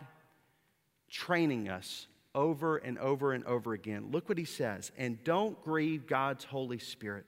training 1.09 1.67
us 1.67 2.07
over 2.33 2.77
and 2.77 2.97
over 2.97 3.33
and 3.33 3.43
over 3.43 3.73
again. 3.73 4.07
Look 4.11 4.29
what 4.29 4.37
he 4.37 4.45
says 4.45 4.93
and 4.97 5.21
don't 5.25 5.61
grieve 5.61 6.07
God's 6.07 6.45
Holy 6.45 6.79
Spirit. 6.79 7.27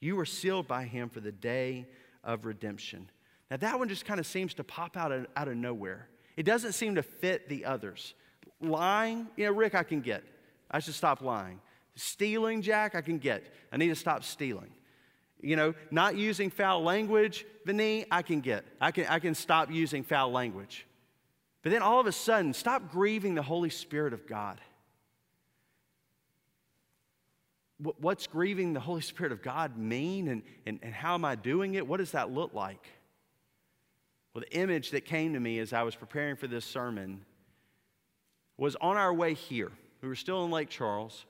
You 0.00 0.16
were 0.16 0.24
sealed 0.24 0.66
by 0.66 0.84
him 0.84 1.10
for 1.10 1.20
the 1.20 1.30
day 1.30 1.86
of 2.24 2.46
redemption. 2.46 3.10
Now, 3.50 3.58
that 3.58 3.78
one 3.78 3.90
just 3.90 4.06
kind 4.06 4.18
of 4.18 4.26
seems 4.26 4.54
to 4.54 4.64
pop 4.64 4.96
out 4.96 5.12
of, 5.12 5.26
out 5.36 5.46
of 5.46 5.56
nowhere. 5.56 6.08
It 6.38 6.44
doesn't 6.44 6.72
seem 6.72 6.94
to 6.94 7.02
fit 7.02 7.48
the 7.48 7.66
others. 7.66 8.14
Lying, 8.60 9.28
you 9.36 9.44
know, 9.44 9.52
Rick, 9.52 9.74
I 9.74 9.82
can 9.82 10.00
get. 10.00 10.24
I 10.70 10.80
should 10.80 10.94
stop 10.94 11.20
lying. 11.20 11.60
Stealing, 11.94 12.62
Jack, 12.62 12.94
I 12.94 13.02
can 13.02 13.18
get. 13.18 13.44
I 13.70 13.76
need 13.76 13.88
to 13.88 13.94
stop 13.94 14.24
stealing 14.24 14.70
you 15.40 15.56
know, 15.56 15.74
not 15.90 16.16
using 16.16 16.50
foul 16.50 16.82
language, 16.82 17.44
Vinny, 17.64 18.06
I 18.10 18.22
can 18.22 18.40
get. 18.40 18.64
I 18.80 18.90
can, 18.90 19.06
I 19.06 19.18
can 19.18 19.34
stop 19.34 19.70
using 19.70 20.02
foul 20.02 20.30
language. 20.30 20.86
But 21.62 21.72
then 21.72 21.82
all 21.82 22.00
of 22.00 22.06
a 22.06 22.12
sudden, 22.12 22.52
stop 22.54 22.90
grieving 22.90 23.34
the 23.34 23.42
Holy 23.42 23.70
Spirit 23.70 24.12
of 24.12 24.26
God. 24.26 24.60
What's 27.78 28.26
grieving 28.26 28.72
the 28.72 28.80
Holy 28.80 29.02
Spirit 29.02 29.32
of 29.32 29.42
God 29.42 29.76
mean, 29.76 30.28
and, 30.28 30.42
and, 30.64 30.78
and 30.82 30.94
how 30.94 31.14
am 31.14 31.24
I 31.24 31.34
doing 31.34 31.74
it? 31.74 31.86
What 31.86 31.98
does 31.98 32.12
that 32.12 32.30
look 32.30 32.54
like? 32.54 32.82
Well, 34.32 34.44
the 34.48 34.56
image 34.56 34.92
that 34.92 35.04
came 35.04 35.34
to 35.34 35.40
me 35.40 35.58
as 35.58 35.72
I 35.72 35.82
was 35.82 35.94
preparing 35.94 36.36
for 36.36 36.46
this 36.46 36.64
sermon 36.64 37.24
was 38.56 38.76
on 38.76 38.96
our 38.96 39.12
way 39.12 39.34
here. 39.34 39.72
We 40.00 40.08
were 40.08 40.14
still 40.14 40.44
in 40.44 40.50
Lake 40.50 40.70
Charles, 40.70 41.26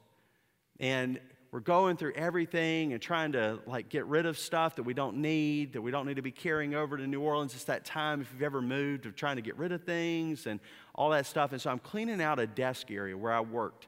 and 0.78 1.18
we're 1.56 1.60
going 1.60 1.96
through 1.96 2.12
everything 2.12 2.92
and 2.92 3.00
trying 3.00 3.32
to 3.32 3.58
like 3.66 3.88
get 3.88 4.04
rid 4.04 4.26
of 4.26 4.38
stuff 4.38 4.76
that 4.76 4.82
we 4.82 4.92
don't 4.92 5.16
need, 5.16 5.72
that 5.72 5.80
we 5.80 5.90
don't 5.90 6.06
need 6.06 6.16
to 6.16 6.22
be 6.22 6.30
carrying 6.30 6.74
over 6.74 6.98
to 6.98 7.06
New 7.06 7.22
Orleans. 7.22 7.54
It's 7.54 7.64
that 7.64 7.86
time, 7.86 8.20
if 8.20 8.30
you've 8.30 8.42
ever 8.42 8.60
moved, 8.60 9.06
of 9.06 9.16
trying 9.16 9.36
to 9.36 9.42
get 9.42 9.56
rid 9.56 9.72
of 9.72 9.82
things 9.82 10.46
and 10.46 10.60
all 10.94 11.08
that 11.08 11.24
stuff. 11.24 11.52
And 11.52 11.60
so 11.62 11.70
I'm 11.70 11.78
cleaning 11.78 12.20
out 12.20 12.38
a 12.38 12.46
desk 12.46 12.90
area 12.90 13.16
where 13.16 13.32
I 13.32 13.40
worked. 13.40 13.86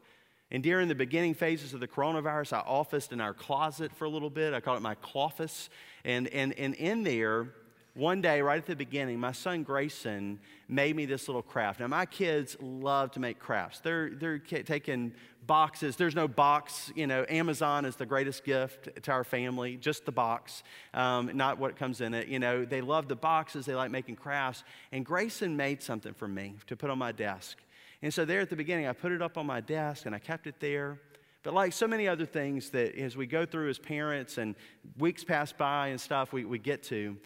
And 0.50 0.62
during 0.62 0.88
the 0.88 0.94
beginning 0.94 1.34
phases 1.34 1.74
of 1.74 1.80
the 1.80 1.86
coronavirus, 1.86 2.54
I 2.54 2.60
officed 2.60 3.12
in 3.12 3.20
our 3.20 3.34
closet 3.34 3.94
for 3.94 4.06
a 4.06 4.08
little 4.08 4.30
bit. 4.30 4.54
I 4.54 4.60
call 4.60 4.78
it 4.78 4.80
my 4.80 4.94
cloffice. 4.94 5.68
And, 6.06 6.26
and, 6.28 6.58
and 6.58 6.74
in 6.76 7.02
there, 7.02 7.48
one 7.94 8.20
day, 8.20 8.40
right 8.42 8.58
at 8.58 8.66
the 8.66 8.76
beginning, 8.76 9.18
my 9.18 9.32
son 9.32 9.62
Grayson 9.64 10.38
made 10.68 10.94
me 10.94 11.04
this 11.04 11.28
little 11.28 11.42
craft. 11.42 11.80
Now, 11.80 11.88
my 11.88 12.06
kids 12.06 12.56
love 12.60 13.10
to 13.12 13.20
make 13.20 13.38
crafts. 13.38 13.80
They're, 13.80 14.10
they're 14.10 14.38
taking 14.38 15.12
boxes. 15.46 15.96
There's 15.96 16.14
no 16.14 16.28
box. 16.28 16.92
You 16.94 17.06
know, 17.08 17.24
Amazon 17.28 17.84
is 17.84 17.96
the 17.96 18.06
greatest 18.06 18.44
gift 18.44 19.02
to 19.02 19.10
our 19.10 19.24
family, 19.24 19.76
just 19.76 20.04
the 20.04 20.12
box, 20.12 20.62
um, 20.94 21.36
not 21.36 21.58
what 21.58 21.76
comes 21.76 22.00
in 22.00 22.14
it. 22.14 22.28
You 22.28 22.38
know, 22.38 22.64
they 22.64 22.80
love 22.80 23.08
the 23.08 23.16
boxes, 23.16 23.66
they 23.66 23.74
like 23.74 23.90
making 23.90 24.16
crafts. 24.16 24.62
And 24.92 25.04
Grayson 25.04 25.56
made 25.56 25.82
something 25.82 26.14
for 26.14 26.28
me 26.28 26.54
to 26.68 26.76
put 26.76 26.90
on 26.90 26.98
my 26.98 27.12
desk. 27.12 27.58
And 28.00 28.14
so, 28.14 28.24
there 28.24 28.40
at 28.40 28.50
the 28.50 28.56
beginning, 28.56 28.86
I 28.86 28.92
put 28.92 29.10
it 29.10 29.22
up 29.22 29.36
on 29.36 29.46
my 29.46 29.60
desk 29.60 30.06
and 30.06 30.14
I 30.14 30.20
kept 30.20 30.46
it 30.46 30.60
there. 30.60 31.00
But 31.42 31.54
like 31.54 31.72
so 31.72 31.88
many 31.88 32.06
other 32.06 32.26
things 32.26 32.70
that 32.70 32.94
as 32.96 33.16
we 33.16 33.26
go 33.26 33.46
through 33.46 33.70
as 33.70 33.78
parents 33.78 34.38
and 34.38 34.54
weeks 34.98 35.24
pass 35.24 35.52
by 35.52 35.88
and 35.88 36.00
stuff, 36.00 36.32
we, 36.32 36.44
we 36.44 36.58
get 36.58 36.82
to, 36.84 37.16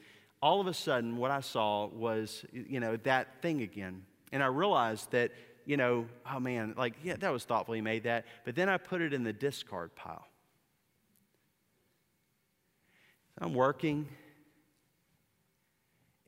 all 0.43 0.61
of 0.61 0.66
a 0.66 0.74
sudden, 0.74 1.16
what 1.16 1.30
I 1.30 1.40
saw 1.40 1.86
was, 1.86 2.45
you 2.53 2.80
know, 2.80 2.97
that 3.05 3.40
thing 3.40 3.62
again. 3.62 4.03
And 4.32 4.43
I 4.43 4.47
realized 4.47 5.12
that, 5.12 5.30
you 5.64 5.76
know, 5.76 6.07
oh 6.28 6.40
man, 6.40 6.74
like, 6.76 6.95
yeah, 7.05 7.14
that 7.16 7.32
was 7.32 7.45
thoughtful. 7.45 7.74
He 7.74 7.80
made 7.80 8.03
that. 8.05 8.26
But 8.45 8.57
then 8.57 8.68
I 8.68 8.76
put 8.76 9.01
it 9.01 9.12
in 9.12 9.22
the 9.22 9.32
discard 9.32 9.95
pile. 9.95 10.26
I'm 13.38 13.55
working. 13.55 14.09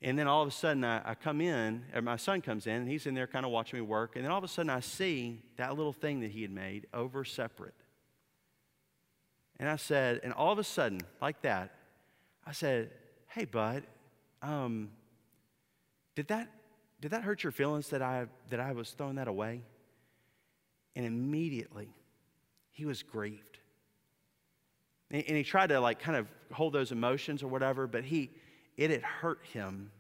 And 0.01 0.19
then 0.19 0.29
all 0.29 0.43
of 0.43 0.49
a 0.49 0.53
sudden, 0.53 0.85
I, 0.85 1.11
I 1.11 1.15
come 1.15 1.41
in, 1.41 1.83
my 2.03 2.17
son 2.17 2.41
comes 2.41 2.67
in, 2.67 2.75
and 2.75 2.89
he's 2.89 3.07
in 3.07 3.15
there 3.15 3.27
kind 3.27 3.45
of 3.45 3.51
watching 3.51 3.79
me 3.79 3.85
work. 3.85 4.15
And 4.15 4.25
then 4.25 4.31
all 4.31 4.39
of 4.39 4.45
a 4.45 4.49
sudden, 4.49 4.71
I 4.71 4.81
see 4.81 5.43
that 5.57 5.77
little 5.77 5.93
thing 5.93 6.21
that 6.21 6.31
he 6.31 6.43
had 6.43 6.51
made 6.53 6.87
over 6.95 7.25
separate. 7.25 7.75
And 9.59 9.69
I 9.69 9.77
said, 9.77 10.21
and 10.23 10.33
all 10.33 10.53
of 10.53 10.59
a 10.59 10.65
sudden, 10.65 11.01
like 11.21 11.43
that, 11.43 11.75
I 12.47 12.53
said, 12.53 12.91
hey, 13.29 13.45
bud, 13.45 13.85
um, 14.45 14.91
did 16.15 16.29
that 16.29 16.49
did 17.01 17.11
that 17.11 17.23
hurt 17.23 17.43
your 17.43 17.53
feelings 17.53 17.89
that 17.89 18.03
I 18.03 18.27
that 18.51 18.61
I 18.61 18.73
was 18.73 18.91
throwing 18.91 19.17
that 19.17 19.29
away? 19.29 19.63
And 20.97 21.05
immediately 21.05 21.89
he 22.71 22.85
was 22.85 23.03
grieved. 23.03 23.59
And, 25.11 25.25
and 25.27 25.37
he 25.37 25.43
tried 25.43 25.69
to 25.69 25.81
like 25.81 25.99
kind 25.99 26.17
of 26.17 26.29
hold 26.53 26.73
those 26.73 26.93
emotions 26.93 27.43
or 27.43 27.49
whatever, 27.49 27.87
but 27.87 28.05
he 28.05 28.31
it 28.77 28.91
had 28.91 29.03
hurt 29.03 29.41
him 29.53 29.91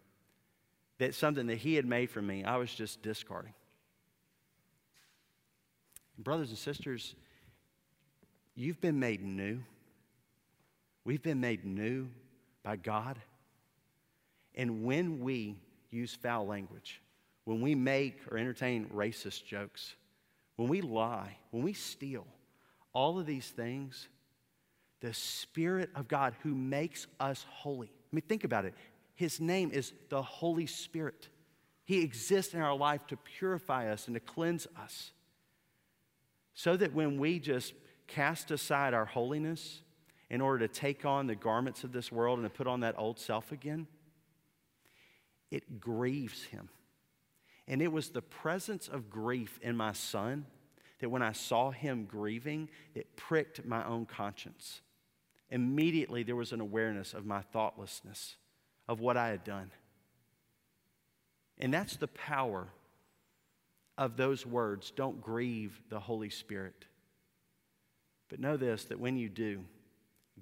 that 0.99 1.15
something 1.15 1.47
that 1.49 1.59
He 1.59 1.75
had 1.75 1.87
made 1.87 2.11
for 2.11 2.23
me, 2.23 2.45
I 2.45 2.57
was 2.57 2.73
just 2.73 3.03
discarding. 3.03 3.55
Brothers 6.17 6.51
and 6.51 6.59
sisters, 6.59 7.15
you've 8.55 8.81
been 8.81 9.01
made 9.01 9.23
new. 9.23 9.61
We've 11.05 11.23
been 11.23 11.41
made 11.41 11.65
new 11.65 12.09
by 12.63 12.77
God. 12.77 13.19
And 14.55 14.85
when 14.85 15.21
we 15.21 15.57
use 15.91 16.15
foul 16.15 16.47
language, 16.47 17.01
when 17.45 17.61
we 17.61 17.75
make 17.75 18.21
or 18.31 18.39
entertain 18.39 18.87
racist 18.95 19.45
jokes, 19.45 19.95
when 20.57 20.69
we 20.69 20.81
lie, 20.81 21.37
when 21.51 21.63
we 21.63 21.73
steal, 21.73 22.27
all 22.93 23.19
of 23.19 23.27
these 23.27 23.49
things, 23.49 24.09
the 25.01 25.13
Spirit 25.13 25.91
of 25.95 26.09
God 26.09 26.35
who 26.43 26.55
makes 26.55 27.07
us 27.21 27.45
holy. 27.51 27.89
I 27.89 28.17
mean, 28.17 28.23
think 28.29 28.45
about 28.45 28.65
it. 28.65 28.75
His 29.15 29.41
name 29.41 29.71
is 29.73 29.93
the 30.09 30.23
Holy 30.23 30.67
Spirit. 30.67 31.29
He 31.85 32.03
exists 32.03 32.55
in 32.55 32.61
our 32.61 32.77
life 32.77 33.07
to 33.09 33.17
purify 33.17 33.91
us 33.91 34.07
and 34.07 34.15
to 34.15 34.21
cleanse 34.21 34.67
us. 34.81 35.13
So 36.55 36.77
that 36.77 36.95
when 36.95 37.19
we 37.19 37.39
just 37.39 37.75
cast 38.07 38.51
aside 38.51 38.95
our 38.95 39.05
holiness 39.05 39.81
in 40.31 40.41
order 40.41 40.67
to 40.67 40.73
take 40.73 41.05
on 41.05 41.27
the 41.27 41.35
garments 41.35 41.85
of 41.85 41.93
this 41.93 42.11
world 42.11 42.39
and 42.39 42.47
to 42.47 42.51
put 42.51 42.67
on 42.67 42.81
that 42.81 42.95
old 42.97 43.19
self 43.19 43.53
again, 43.53 43.87
it 45.55 45.79
grieves 45.79 46.43
him. 46.43 46.69
And 47.69 47.81
it 47.81 47.93
was 47.93 48.11
the 48.11 48.21
presence 48.21 48.89
of 48.89 49.09
grief 49.09 49.61
in 49.63 49.77
my 49.77 49.93
son 49.93 50.47
that 50.99 51.11
when 51.11 51.23
I 51.23 51.31
saw 51.31 51.71
him 51.71 52.07
grieving, 52.07 52.69
it 52.93 53.17
pricked 53.17 53.65
my 53.65 53.85
own 53.87 54.05
conscience. 54.05 54.81
Immediately, 55.51 56.25
there 56.25 56.35
was 56.35 56.51
an 56.53 56.61
awareness 56.61 57.15
of 57.15 57.25
my 57.25 57.41
thoughtlessness, 57.53 58.35
of 58.89 58.99
what 58.99 59.17
I 59.17 59.29
had 59.29 59.45
done. 59.45 59.71
And 61.59 61.73
that's 61.73 61.97
the 61.97 62.09
power 62.09 62.67
of 63.97 64.17
those 64.17 64.45
words 64.45 64.91
don't 64.91 65.21
grieve 65.21 65.81
the 65.89 66.01
Holy 66.01 66.31
Spirit. 66.31 66.85
But 68.29 68.41
know 68.41 68.57
this 68.57 68.87
that 68.87 68.99
when 68.99 69.17
you 69.17 69.29
do, 69.29 69.65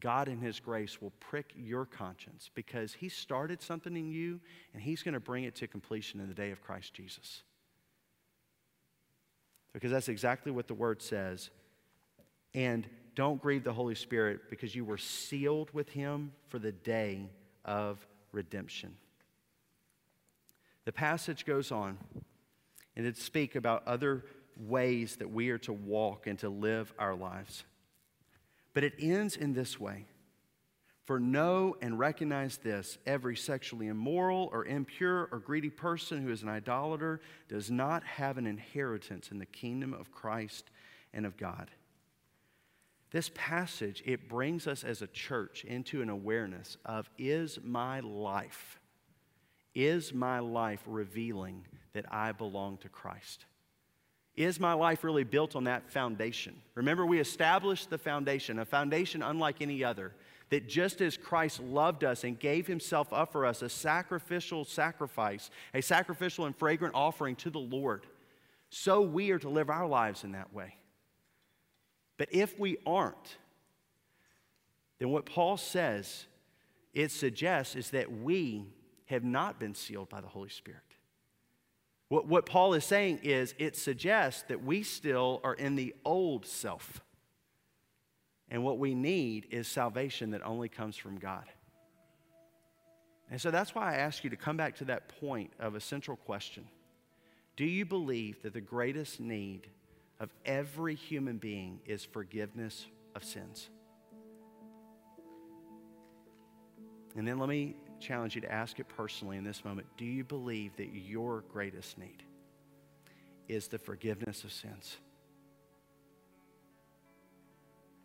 God 0.03 0.27
in 0.27 0.41
His 0.41 0.59
grace 0.59 1.01
will 1.01 1.13
prick 1.21 1.53
your 1.57 1.87
conscience 1.87 2.51
because 2.55 2.93
He 2.93 3.09
started 3.09 3.63
something 3.63 3.97
in 3.97 4.11
you 4.11 4.41
and 4.75 4.83
He's 4.83 5.03
going 5.03 5.15
to 5.15 5.21
bring 5.21 5.45
it 5.45 5.55
to 5.57 5.69
completion 5.69 6.19
in 6.19 6.27
the 6.27 6.35
day 6.35 6.51
of 6.51 6.61
Christ 6.61 6.93
Jesus. 6.93 7.45
Because 9.73 9.93
that's 9.93 10.09
exactly 10.09 10.51
what 10.51 10.67
the 10.67 10.75
Word 10.75 11.01
says. 11.01 11.51
And 12.53 12.87
don't 13.15 13.41
grieve 13.41 13.63
the 13.63 13.73
Holy 13.73 13.95
Spirit 13.95 14.51
because 14.51 14.75
you 14.75 14.85
were 14.85 14.99
sealed 14.99 15.71
with 15.73 15.89
Him 15.91 16.33
for 16.49 16.59
the 16.59 16.73
day 16.73 17.31
of 17.65 18.05
redemption. 18.33 18.97
The 20.85 20.93
passage 20.93 21.47
goes 21.47 21.71
on 21.71 21.97
and 22.97 23.07
it 23.07 23.17
speak 23.17 23.55
about 23.55 23.87
other 23.87 24.25
ways 24.57 25.17
that 25.17 25.31
we 25.31 25.51
are 25.51 25.59
to 25.59 25.73
walk 25.73 26.27
and 26.27 26.39
to 26.41 26.49
live 26.49 26.93
our 26.99 27.15
lives. 27.15 27.63
But 28.75 28.85
it 28.85 28.95
ends 28.99 29.37
in 29.37 29.53
this 29.53 29.79
way 29.79 30.07
For 31.05 31.19
know 31.19 31.77
and 31.83 31.99
recognize 31.99 32.59
this 32.59 32.99
every 33.07 33.37
sexually 33.37 33.89
immoral 33.89 34.49
or 34.53 34.65
impure 34.65 35.29
or 35.31 35.41
greedy 35.41 35.71
person 35.71 36.23
who 36.23 36.31
is 36.31 36.43
an 36.43 36.49
idolater 36.49 37.21
does 37.49 37.71
not 37.71 38.05
have 38.05 38.39
an 38.39 38.47
inheritance 38.47 39.31
in 39.31 39.39
the 39.39 39.47
kingdom 39.47 39.93
of 39.93 40.13
Christ 40.13 40.71
and 41.13 41.27
of 41.27 41.37
God. 41.37 41.71
This 43.11 43.31
passage, 43.35 44.03
it 44.07 44.27
brings 44.27 44.67
us 44.67 44.85
as 44.85 45.03
a 45.03 45.07
church 45.07 45.65
into 45.65 46.01
an 46.01 46.09
awareness 46.09 46.79
of 46.87 47.11
is 47.19 47.59
my 47.63 48.01
life, 48.01 48.81
is 49.75 50.15
my 50.15 50.39
life 50.39 50.83
revealing 50.87 51.67
that 51.93 52.07
I 52.11 52.33
belong 52.33 52.79
to 52.79 52.89
Christ? 52.89 53.45
Is 54.37 54.59
my 54.59 54.73
life 54.73 55.05
really 55.05 55.25
built 55.25 55.57
on 55.57 55.65
that 55.65 55.91
foundation? 55.91 56.61
Remember, 56.75 57.05
we 57.05 57.21
established 57.21 57.91
the 57.91 57.99
foundation, 57.99 58.59
a 58.59 58.65
foundation 58.65 59.23
unlike 59.23 59.61
any 59.61 59.85
other, 59.85 60.13
that 60.49 60.69
just 60.69 61.01
as 61.01 61.17
Christ 61.17 61.61
loved 61.61 62.03
us 62.05 62.25
and 62.25 62.39
gave 62.39 62.67
himself 62.67 63.13
up 63.13 63.33
for 63.33 63.45
us, 63.45 63.63
a 63.63 63.69
sacrificial 63.69 64.65
sacrifice, 64.65 65.51
a 65.75 65.83
sacrificial 65.83 66.47
and 66.47 66.57
fragrant 66.57 66.95
offering 66.95 67.37
to 67.37 67.51
the 67.51 67.59
Lord, 67.59 68.07
so 68.71 69.03
we 69.03 69.31
are 69.33 69.39
to 69.39 69.51
live 69.51 69.69
our 69.69 69.87
lives 69.87 70.25
in 70.25 70.33
that 70.33 70.53
way. 70.55 70.77
But 72.17 72.29
if 72.31 72.59
we 72.59 72.79
aren't, 72.87 73.37
then 74.99 75.11
what 75.11 75.27
Paul 75.27 75.57
says, 75.59 76.27
it 76.95 77.11
suggests, 77.11 77.77
is 77.77 77.91
that 77.91 78.11
we 78.11 78.67
have 79.07 79.25
not 79.25 79.61
been 79.61 79.75
sealed 79.75 80.09
by 80.09 80.21
the 80.23 80.29
Holy 80.29 80.49
Spirit. 80.49 80.81
What, 82.13 82.27
what 82.27 82.45
Paul 82.45 82.75
is 82.75 82.85
saying 82.85 83.21
is 83.23 83.55
it 83.59 83.75
suggests 83.75 84.43
that 84.49 84.63
we 84.63 84.83
still 84.83 85.41
are 85.43 85.55
in 85.55 85.77
the 85.77 85.95
old 86.05 86.45
self. 86.45 87.01
And 88.51 88.63
what 88.63 88.79
we 88.79 88.95
need 88.95 89.47
is 89.51 89.67
salvation 89.67 90.33
that 90.33 90.45
only 90.45 90.69
comes 90.69 90.95
from 90.95 91.17
God. 91.17 91.47
And 93.31 93.41
so 93.41 93.51
that's 93.51 93.75
why 93.75 93.95
I 93.95 93.97
ask 93.97 94.25
you 94.25 94.29
to 94.29 94.37
come 94.37 94.59
back 94.59 94.77
to 94.77 94.85
that 94.85 95.09
point 95.23 95.55
of 95.59 95.75
a 95.75 95.81
central 95.81 96.19
question 96.19 96.67
Do 97.57 97.65
you 97.65 97.87
believe 97.87 98.43
that 98.43 98.53
the 98.53 98.61
greatest 98.61 99.19
need 99.19 99.69
of 100.21 100.29
every 100.45 100.95
human 100.95 101.39
being 101.39 101.81
is 101.87 102.05
forgiveness 102.05 102.85
of 103.15 103.25
sins? 103.25 103.71
And 107.17 107.27
then 107.27 107.39
let 107.39 107.49
me 107.49 107.75
challenge 108.03 108.35
you 108.35 108.41
to 108.43 108.53
ask 108.53 108.79
it 108.79 108.89
personally 108.89 109.37
in 109.37 109.45
this 109.45 109.65
moment. 109.65 109.87
Do 109.97 110.05
you 110.05 110.25
believe 110.25 110.77
that 110.77 110.93
your 110.95 111.43
greatest 111.53 111.99
need 111.99 112.23
is 113.49 113.69
the 113.69 113.79
forgiveness 113.79 114.45
of 114.45 114.53
sins? 114.53 114.97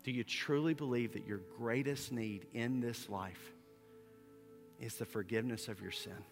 Do 0.04 0.12
you 0.12 0.24
truly 0.24 0.74
believe 0.74 1.14
that 1.14 1.28
your 1.28 1.42
greatest 1.58 2.12
need 2.12 2.46
in 2.54 2.80
this 2.80 3.10
life 3.10 3.52
is 4.80 4.96
the 4.96 5.06
forgiveness 5.06 5.68
of 5.68 5.82
your 5.82 5.92
sin? 5.92 6.24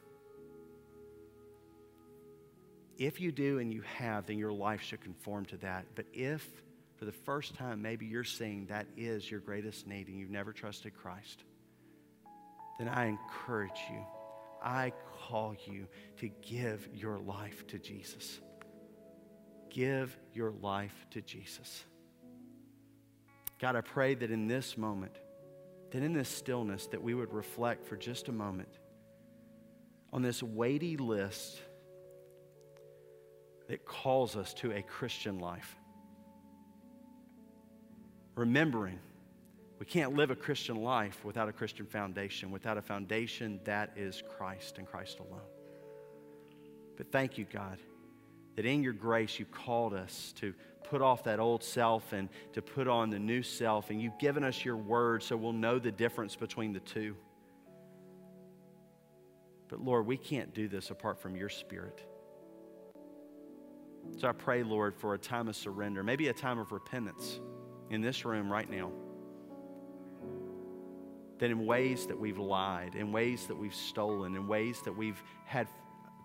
If 2.97 3.19
you 3.19 3.33
do 3.33 3.59
and 3.59 3.73
you 3.73 3.81
have, 3.97 4.27
then 4.27 4.37
your 4.37 4.53
life 4.53 4.81
should 4.81 5.01
conform 5.01 5.45
to 5.47 5.57
that. 5.57 5.85
But 5.95 6.05
if 6.13 6.47
for 6.95 7.03
the 7.03 7.11
first 7.11 7.55
time 7.55 7.81
maybe 7.81 8.05
you're 8.05 8.23
seeing 8.23 8.67
that 8.67 8.87
is 8.95 9.29
your 9.29 9.41
greatest 9.41 9.85
need 9.85 10.07
and 10.07 10.17
you've 10.17 10.29
never 10.29 10.53
trusted 10.53 10.93
Christ, 10.95 11.43
then 12.77 12.87
I 12.89 13.07
encourage 13.07 13.79
you, 13.91 14.05
I 14.61 14.91
call 15.27 15.55
you 15.65 15.87
to 16.17 16.29
give 16.41 16.87
your 16.93 17.17
life 17.17 17.65
to 17.67 17.79
Jesus. 17.79 18.39
Give 19.69 20.15
your 20.33 20.51
life 20.51 21.05
to 21.11 21.21
Jesus. 21.21 21.83
God, 23.59 23.75
I 23.75 23.81
pray 23.81 24.15
that 24.15 24.31
in 24.31 24.47
this 24.47 24.77
moment, 24.77 25.17
that 25.91 26.01
in 26.01 26.13
this 26.13 26.29
stillness, 26.29 26.87
that 26.87 27.01
we 27.01 27.13
would 27.13 27.31
reflect 27.31 27.85
for 27.85 27.95
just 27.95 28.27
a 28.27 28.31
moment 28.31 28.79
on 30.11 30.21
this 30.21 30.41
weighty 30.41 30.97
list 30.97 31.59
that 33.67 33.85
calls 33.85 34.35
us 34.35 34.53
to 34.55 34.71
a 34.71 34.81
Christian 34.81 35.39
life. 35.39 35.75
Remembering 38.35 38.99
we 39.79 39.85
can't 39.85 40.15
live 40.15 40.31
a 40.31 40.35
Christian 40.35 40.77
life 40.77 41.23
without 41.25 41.49
a 41.49 41.51
Christian 41.51 41.85
foundation, 41.85 42.49
without 42.49 42.77
a 42.77 42.81
foundation 42.81 43.59
that 43.65 43.91
is 43.97 44.23
Christ 44.37 44.77
and 44.77 44.87
Christ 44.87 45.19
alone. 45.19 45.41
But 46.95 47.11
thank 47.11 47.37
you, 47.37 47.45
God, 47.51 47.77
that 48.55 48.65
in 48.65 48.81
your 48.81 48.93
grace 48.93 49.37
you 49.37 49.45
called 49.45 49.93
us 49.93 50.33
to 50.37 50.53
put 50.85 51.01
off 51.01 51.25
that 51.25 51.39
old 51.39 51.61
self 51.61 52.13
and 52.13 52.29
to 52.53 52.61
put 52.61 52.87
on 52.87 53.09
the 53.09 53.19
new 53.19 53.43
self, 53.43 53.89
and 53.89 54.01
you've 54.01 54.17
given 54.17 54.45
us 54.45 54.63
your 54.63 54.77
word 54.77 55.23
so 55.23 55.35
we'll 55.35 55.51
know 55.51 55.77
the 55.77 55.91
difference 55.91 56.37
between 56.37 56.71
the 56.71 56.79
two. 56.79 57.15
But 59.67 59.81
Lord, 59.81 60.05
we 60.05 60.15
can't 60.15 60.53
do 60.53 60.69
this 60.69 60.89
apart 60.89 61.19
from 61.19 61.35
your 61.35 61.49
spirit. 61.49 62.01
So 64.17 64.29
I 64.29 64.31
pray, 64.31 64.63
Lord, 64.63 64.95
for 64.95 65.15
a 65.15 65.17
time 65.17 65.49
of 65.49 65.55
surrender, 65.55 66.01
maybe 66.01 66.29
a 66.29 66.33
time 66.33 66.59
of 66.59 66.71
repentance 66.71 67.41
in 67.89 68.01
this 68.01 68.23
room 68.23 68.49
right 68.49 68.69
now 68.69 68.91
that 71.39 71.51
in 71.51 71.65
ways 71.65 72.05
that 72.07 72.19
we've 72.19 72.37
lied, 72.37 72.95
in 72.95 73.11
ways 73.11 73.47
that 73.47 73.55
we've 73.55 73.75
stolen, 73.75 74.35
in 74.35 74.47
ways 74.47 74.81
that 74.83 74.95
we've 74.95 75.21
had 75.45 75.67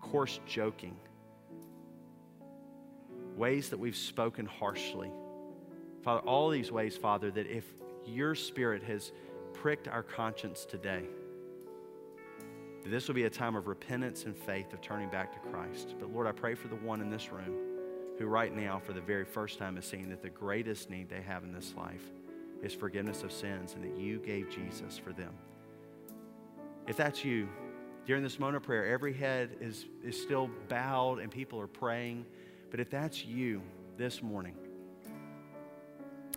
coarse 0.00 0.40
joking, 0.46 0.96
ways 3.36 3.70
that 3.70 3.78
we've 3.78 3.96
spoken 3.96 4.46
harshly. 4.46 5.10
Father, 6.02 6.20
all 6.20 6.50
these 6.50 6.70
ways, 6.70 6.96
Father, 6.96 7.30
that 7.30 7.46
if 7.46 7.64
your 8.06 8.34
Spirit 8.34 8.82
has 8.84 9.12
pricked 9.52 9.88
our 9.88 10.02
conscience 10.02 10.64
today, 10.64 11.04
this 12.86 13.08
will 13.08 13.14
be 13.14 13.24
a 13.24 13.30
time 13.30 13.56
of 13.56 13.66
repentance 13.66 14.24
and 14.24 14.36
faith 14.36 14.72
of 14.72 14.80
turning 14.80 15.10
back 15.10 15.32
to 15.32 15.50
Christ. 15.50 15.94
But 15.98 16.12
Lord, 16.12 16.26
I 16.26 16.32
pray 16.32 16.54
for 16.54 16.68
the 16.68 16.76
one 16.76 17.00
in 17.00 17.10
this 17.10 17.30
room 17.30 17.54
who 18.18 18.26
right 18.26 18.54
now, 18.54 18.78
for 18.78 18.92
the 18.92 19.00
very 19.00 19.24
first 19.24 19.58
time, 19.58 19.76
is 19.76 19.84
seeing 19.84 20.08
that 20.10 20.22
the 20.22 20.30
greatest 20.30 20.88
need 20.88 21.08
they 21.08 21.20
have 21.20 21.44
in 21.44 21.52
this 21.52 21.74
life 21.76 22.02
is 22.62 22.74
forgiveness 22.74 23.22
of 23.22 23.32
sins 23.32 23.74
and 23.74 23.84
that 23.84 23.96
you 24.00 24.18
gave 24.18 24.50
Jesus 24.50 24.98
for 24.98 25.12
them. 25.12 25.32
If 26.86 26.96
that's 26.96 27.24
you, 27.24 27.48
During 28.06 28.22
this 28.22 28.40
moment 28.40 28.56
of 28.56 28.62
prayer, 28.64 28.86
every 28.86 29.12
head 29.12 29.56
is, 29.60 29.86
is 30.02 30.20
still 30.20 30.50
bowed 30.68 31.20
and 31.20 31.30
people 31.30 31.60
are 31.60 31.66
praying. 31.66 32.26
But 32.70 32.80
if 32.80 32.90
that's 32.90 33.24
you 33.24 33.62
this 33.96 34.22
morning, 34.22 34.56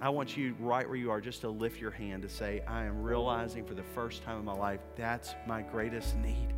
I 0.02 0.10
want 0.10 0.36
you 0.36 0.56
right 0.60 0.88
where 0.88 0.98
you 0.98 1.10
are 1.10 1.22
just 1.22 1.42
to 1.42 1.50
lift 1.50 1.80
your 1.80 1.92
hand 1.92 2.22
to 2.24 2.30
say, 2.30 2.62
I 2.68 2.84
am 2.84 3.02
realizing 3.02 3.66
for 3.66 3.74
the 3.74 3.84
first 3.96 4.24
time 4.24 4.38
in 4.38 4.46
my 4.46 4.54
life 4.54 4.82
that's 4.96 5.34
my 5.48 5.62
greatest 5.62 6.18
need. 6.18 6.54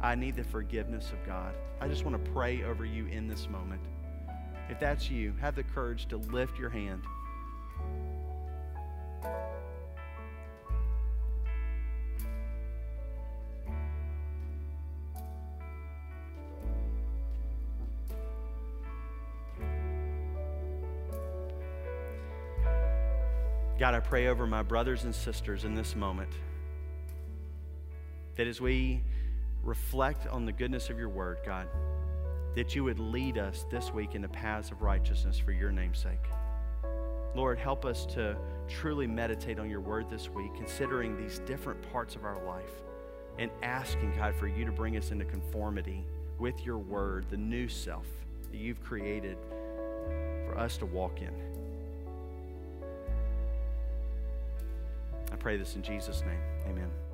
I 0.00 0.14
need 0.14 0.36
the 0.36 0.44
forgiveness 0.44 1.10
of 1.10 1.26
God. 1.26 1.54
I 1.80 1.88
just 1.88 2.04
want 2.04 2.24
to 2.24 2.30
pray 2.30 2.62
over 2.62 2.84
you 2.84 3.06
in 3.06 3.26
this 3.26 3.48
moment. 3.48 3.82
If 4.68 4.78
that's 4.78 5.10
you, 5.10 5.34
have 5.40 5.54
the 5.54 5.64
courage 5.64 6.06
to 6.06 6.16
lift 6.16 6.58
your 6.58 6.70
hand. 6.70 7.02
God, 23.78 23.94
I 23.94 24.00
pray 24.00 24.28
over 24.28 24.46
my 24.46 24.62
brothers 24.62 25.04
and 25.04 25.14
sisters 25.14 25.64
in 25.64 25.74
this 25.74 25.94
moment 25.94 26.30
that 28.36 28.46
as 28.46 28.58
we 28.60 29.02
reflect 29.62 30.26
on 30.26 30.46
the 30.46 30.52
goodness 30.52 30.88
of 30.88 30.98
your 30.98 31.10
word, 31.10 31.38
God, 31.44 31.68
that 32.54 32.74
you 32.74 32.84
would 32.84 32.98
lead 32.98 33.36
us 33.36 33.66
this 33.70 33.92
week 33.92 34.14
in 34.14 34.22
the 34.22 34.28
paths 34.28 34.70
of 34.70 34.80
righteousness 34.80 35.38
for 35.38 35.52
your 35.52 35.70
name's 35.70 35.98
sake. 35.98 36.24
Lord, 37.34 37.58
help 37.58 37.84
us 37.84 38.06
to 38.06 38.36
truly 38.68 39.06
meditate 39.06 39.58
on 39.58 39.70
your 39.70 39.80
word 39.80 40.10
this 40.10 40.28
week, 40.28 40.54
considering 40.54 41.16
these 41.16 41.40
different 41.40 41.80
parts 41.92 42.14
of 42.16 42.24
our 42.24 42.44
life 42.44 42.82
and 43.38 43.50
asking, 43.62 44.14
God, 44.16 44.34
for 44.34 44.48
you 44.48 44.64
to 44.64 44.72
bring 44.72 44.96
us 44.96 45.10
into 45.10 45.24
conformity 45.24 46.04
with 46.38 46.64
your 46.64 46.78
word, 46.78 47.26
the 47.30 47.36
new 47.36 47.68
self 47.68 48.06
that 48.50 48.58
you've 48.58 48.82
created 48.82 49.36
for 50.46 50.56
us 50.58 50.76
to 50.78 50.86
walk 50.86 51.20
in. 51.20 51.34
I 55.32 55.36
pray 55.36 55.56
this 55.56 55.74
in 55.76 55.82
Jesus' 55.82 56.22
name. 56.22 56.40
Amen. 56.68 57.05